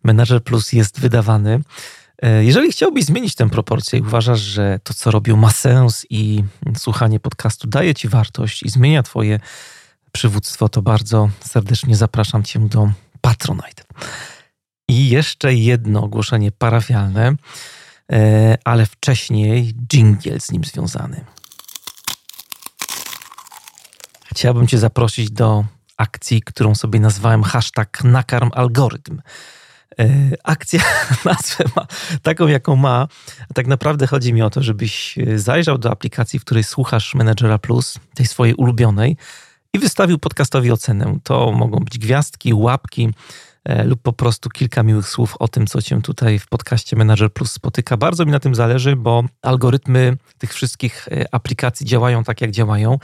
Manager 0.03 0.43
Plus 0.43 0.73
jest 0.73 0.99
wydawany. 0.99 1.61
Y, 2.25 2.45
jeżeli 2.45 2.71
chciałbyś 2.71 3.05
zmienić 3.05 3.35
tę 3.35 3.49
proporcję 3.49 3.99
i 3.99 4.01
uważasz, 4.01 4.39
że 4.39 4.79
to, 4.83 4.93
co 4.93 5.11
robią, 5.11 5.35
ma 5.35 5.51
sens 5.51 6.05
i 6.09 6.43
słuchanie 6.77 7.19
podcastu 7.19 7.67
daje 7.67 7.95
ci 7.95 8.07
wartość 8.07 8.63
i 8.63 8.69
zmienia 8.69 9.03
Twoje 9.03 9.39
przywództwo, 10.11 10.69
to 10.69 10.81
bardzo 10.81 11.29
serdecznie 11.45 11.95
zapraszam 11.95 12.43
Cię 12.43 12.59
do 12.59 12.91
Patronite. 13.21 13.83
I 14.89 15.09
jeszcze 15.09 15.53
jedno 15.53 16.03
ogłoszenie 16.03 16.51
parafialne, 16.51 17.35
ale 18.63 18.85
wcześniej 18.85 19.73
jingle 19.93 20.39
z 20.39 20.51
nim 20.51 20.63
związany. 20.63 21.25
Chciałbym 24.25 24.67
Cię 24.67 24.77
zaprosić 24.77 25.31
do 25.31 25.65
akcji, 25.97 26.41
którą 26.41 26.75
sobie 26.75 26.99
nazwałem 26.99 27.43
hashtag 27.43 28.03
nakarm 28.03 28.49
algorytm. 28.53 29.21
E, 29.99 30.07
akcja 30.43 30.79
nazwę 31.25 31.63
ma 31.75 31.87
taką, 32.21 32.47
jaką 32.47 32.75
ma. 32.75 33.07
Tak 33.53 33.67
naprawdę 33.67 34.07
chodzi 34.07 34.33
mi 34.33 34.41
o 34.41 34.49
to, 34.49 34.63
żebyś 34.63 35.15
zajrzał 35.35 35.77
do 35.77 35.91
aplikacji, 35.91 36.39
w 36.39 36.45
której 36.45 36.63
słuchasz 36.63 37.15
Managera 37.15 37.57
Plus, 37.57 37.99
tej 38.15 38.25
swojej 38.25 38.55
ulubionej, 38.55 39.17
i 39.73 39.79
wystawił 39.79 40.19
podcastowi 40.19 40.71
ocenę. 40.71 41.19
To 41.23 41.51
mogą 41.51 41.79
być 41.79 41.99
gwiazdki, 41.99 42.53
łapki 42.53 43.05
e, 43.05 43.11
lub 43.85 44.01
po 44.01 44.13
prostu 44.13 44.49
kilka 44.49 44.83
miłych 44.83 45.09
słów 45.09 45.35
o 45.39 45.47
tym, 45.47 45.67
co 45.67 45.81
cię 45.81 46.01
tutaj 46.01 46.39
w 46.39 46.47
podcaście 46.47 46.95
Manager 46.95 47.33
Plus 47.33 47.51
spotyka. 47.51 47.97
Bardzo 47.97 48.25
mi 48.25 48.31
na 48.31 48.39
tym 48.39 48.55
zależy, 48.55 48.95
bo 48.95 49.23
algorytmy 49.41 50.17
tych 50.37 50.53
wszystkich 50.53 51.07
e, 51.07 51.25
aplikacji 51.35 51.85
działają 51.85 52.23
tak, 52.23 52.41
jak 52.41 52.51
działają 52.51 52.99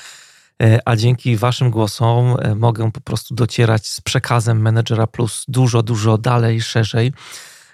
e, 0.64 0.80
a 0.86 0.96
dzięki 0.96 1.38
Waszym 1.38 1.72
głosom 1.72 2.36
mogę 2.56 2.92
po 2.92 3.02
prostu 3.02 3.36
docierać 3.36 3.88
z 3.88 4.02
przekazem 4.02 4.62
Managera 4.62 5.08
Plus 5.08 5.46
dużo, 5.48 5.84
dużo 5.84 6.18
dalej, 6.18 6.62
szerzej. 6.62 7.14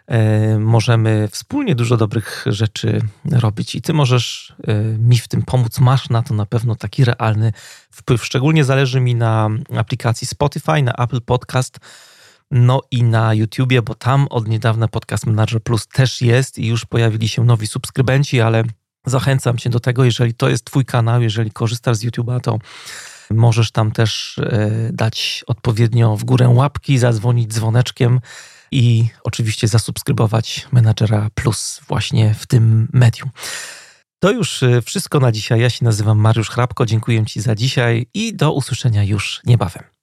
E, 0.09 0.59
możemy 0.59 1.27
wspólnie 1.31 1.75
dużo 1.75 1.97
dobrych 1.97 2.45
rzeczy 2.45 3.01
robić 3.31 3.75
i 3.75 3.81
ty 3.81 3.93
możesz 3.93 4.53
e, 4.67 4.73
mi 4.83 5.17
w 5.17 5.27
tym 5.27 5.41
pomóc. 5.41 5.79
Masz 5.79 6.09
na 6.09 6.23
to 6.23 6.33
na 6.33 6.45
pewno 6.45 6.75
taki 6.75 7.05
realny 7.05 7.53
wpływ. 7.91 8.25
Szczególnie 8.25 8.63
zależy 8.63 8.99
mi 8.99 9.15
na 9.15 9.49
aplikacji 9.77 10.27
Spotify, 10.27 10.81
na 10.83 10.93
Apple 10.93 11.21
Podcast, 11.21 11.79
no 12.51 12.81
i 12.91 13.03
na 13.03 13.33
YouTubie, 13.33 13.81
bo 13.81 13.95
tam 13.95 14.27
od 14.29 14.47
niedawna 14.47 14.87
Podcast 14.87 15.25
Manager 15.25 15.63
Plus 15.63 15.87
też 15.87 16.21
jest 16.21 16.57
i 16.57 16.67
już 16.67 16.85
pojawili 16.85 17.27
się 17.27 17.45
nowi 17.45 17.67
subskrybenci, 17.67 18.41
ale 18.41 18.63
zachęcam 19.05 19.57
cię 19.57 19.69
do 19.69 19.79
tego, 19.79 20.05
jeżeli 20.05 20.33
to 20.33 20.49
jest 20.49 20.65
twój 20.65 20.85
kanał, 20.85 21.21
jeżeli 21.21 21.51
korzystasz 21.51 21.97
z 21.97 22.05
YouTube'a, 22.05 22.41
to 22.41 22.59
możesz 23.29 23.71
tam 23.71 23.91
też 23.91 24.37
e, 24.37 24.69
dać 24.93 25.43
odpowiednio 25.47 26.17
w 26.17 26.23
górę 26.23 26.49
łapki, 26.49 26.97
zadzwonić 26.97 27.53
dzwoneczkiem 27.53 28.19
i 28.71 29.09
oczywiście 29.23 29.67
zasubskrybować 29.67 30.67
Menadżera 30.71 31.29
Plus 31.35 31.81
właśnie 31.87 32.33
w 32.33 32.47
tym 32.47 32.87
medium. 32.93 33.29
To 34.19 34.31
już 34.31 34.63
y, 34.63 34.81
wszystko 34.81 35.19
na 35.19 35.31
dzisiaj. 35.31 35.61
Ja 35.61 35.69
się 35.69 35.85
nazywam 35.85 36.17
Mariusz 36.17 36.49
Hrabko. 36.49 36.85
Dziękuję 36.85 37.25
Ci 37.25 37.41
za 37.41 37.55
dzisiaj 37.55 38.05
i 38.13 38.33
do 38.33 38.53
usłyszenia 38.53 39.03
już 39.03 39.41
niebawem. 39.45 39.98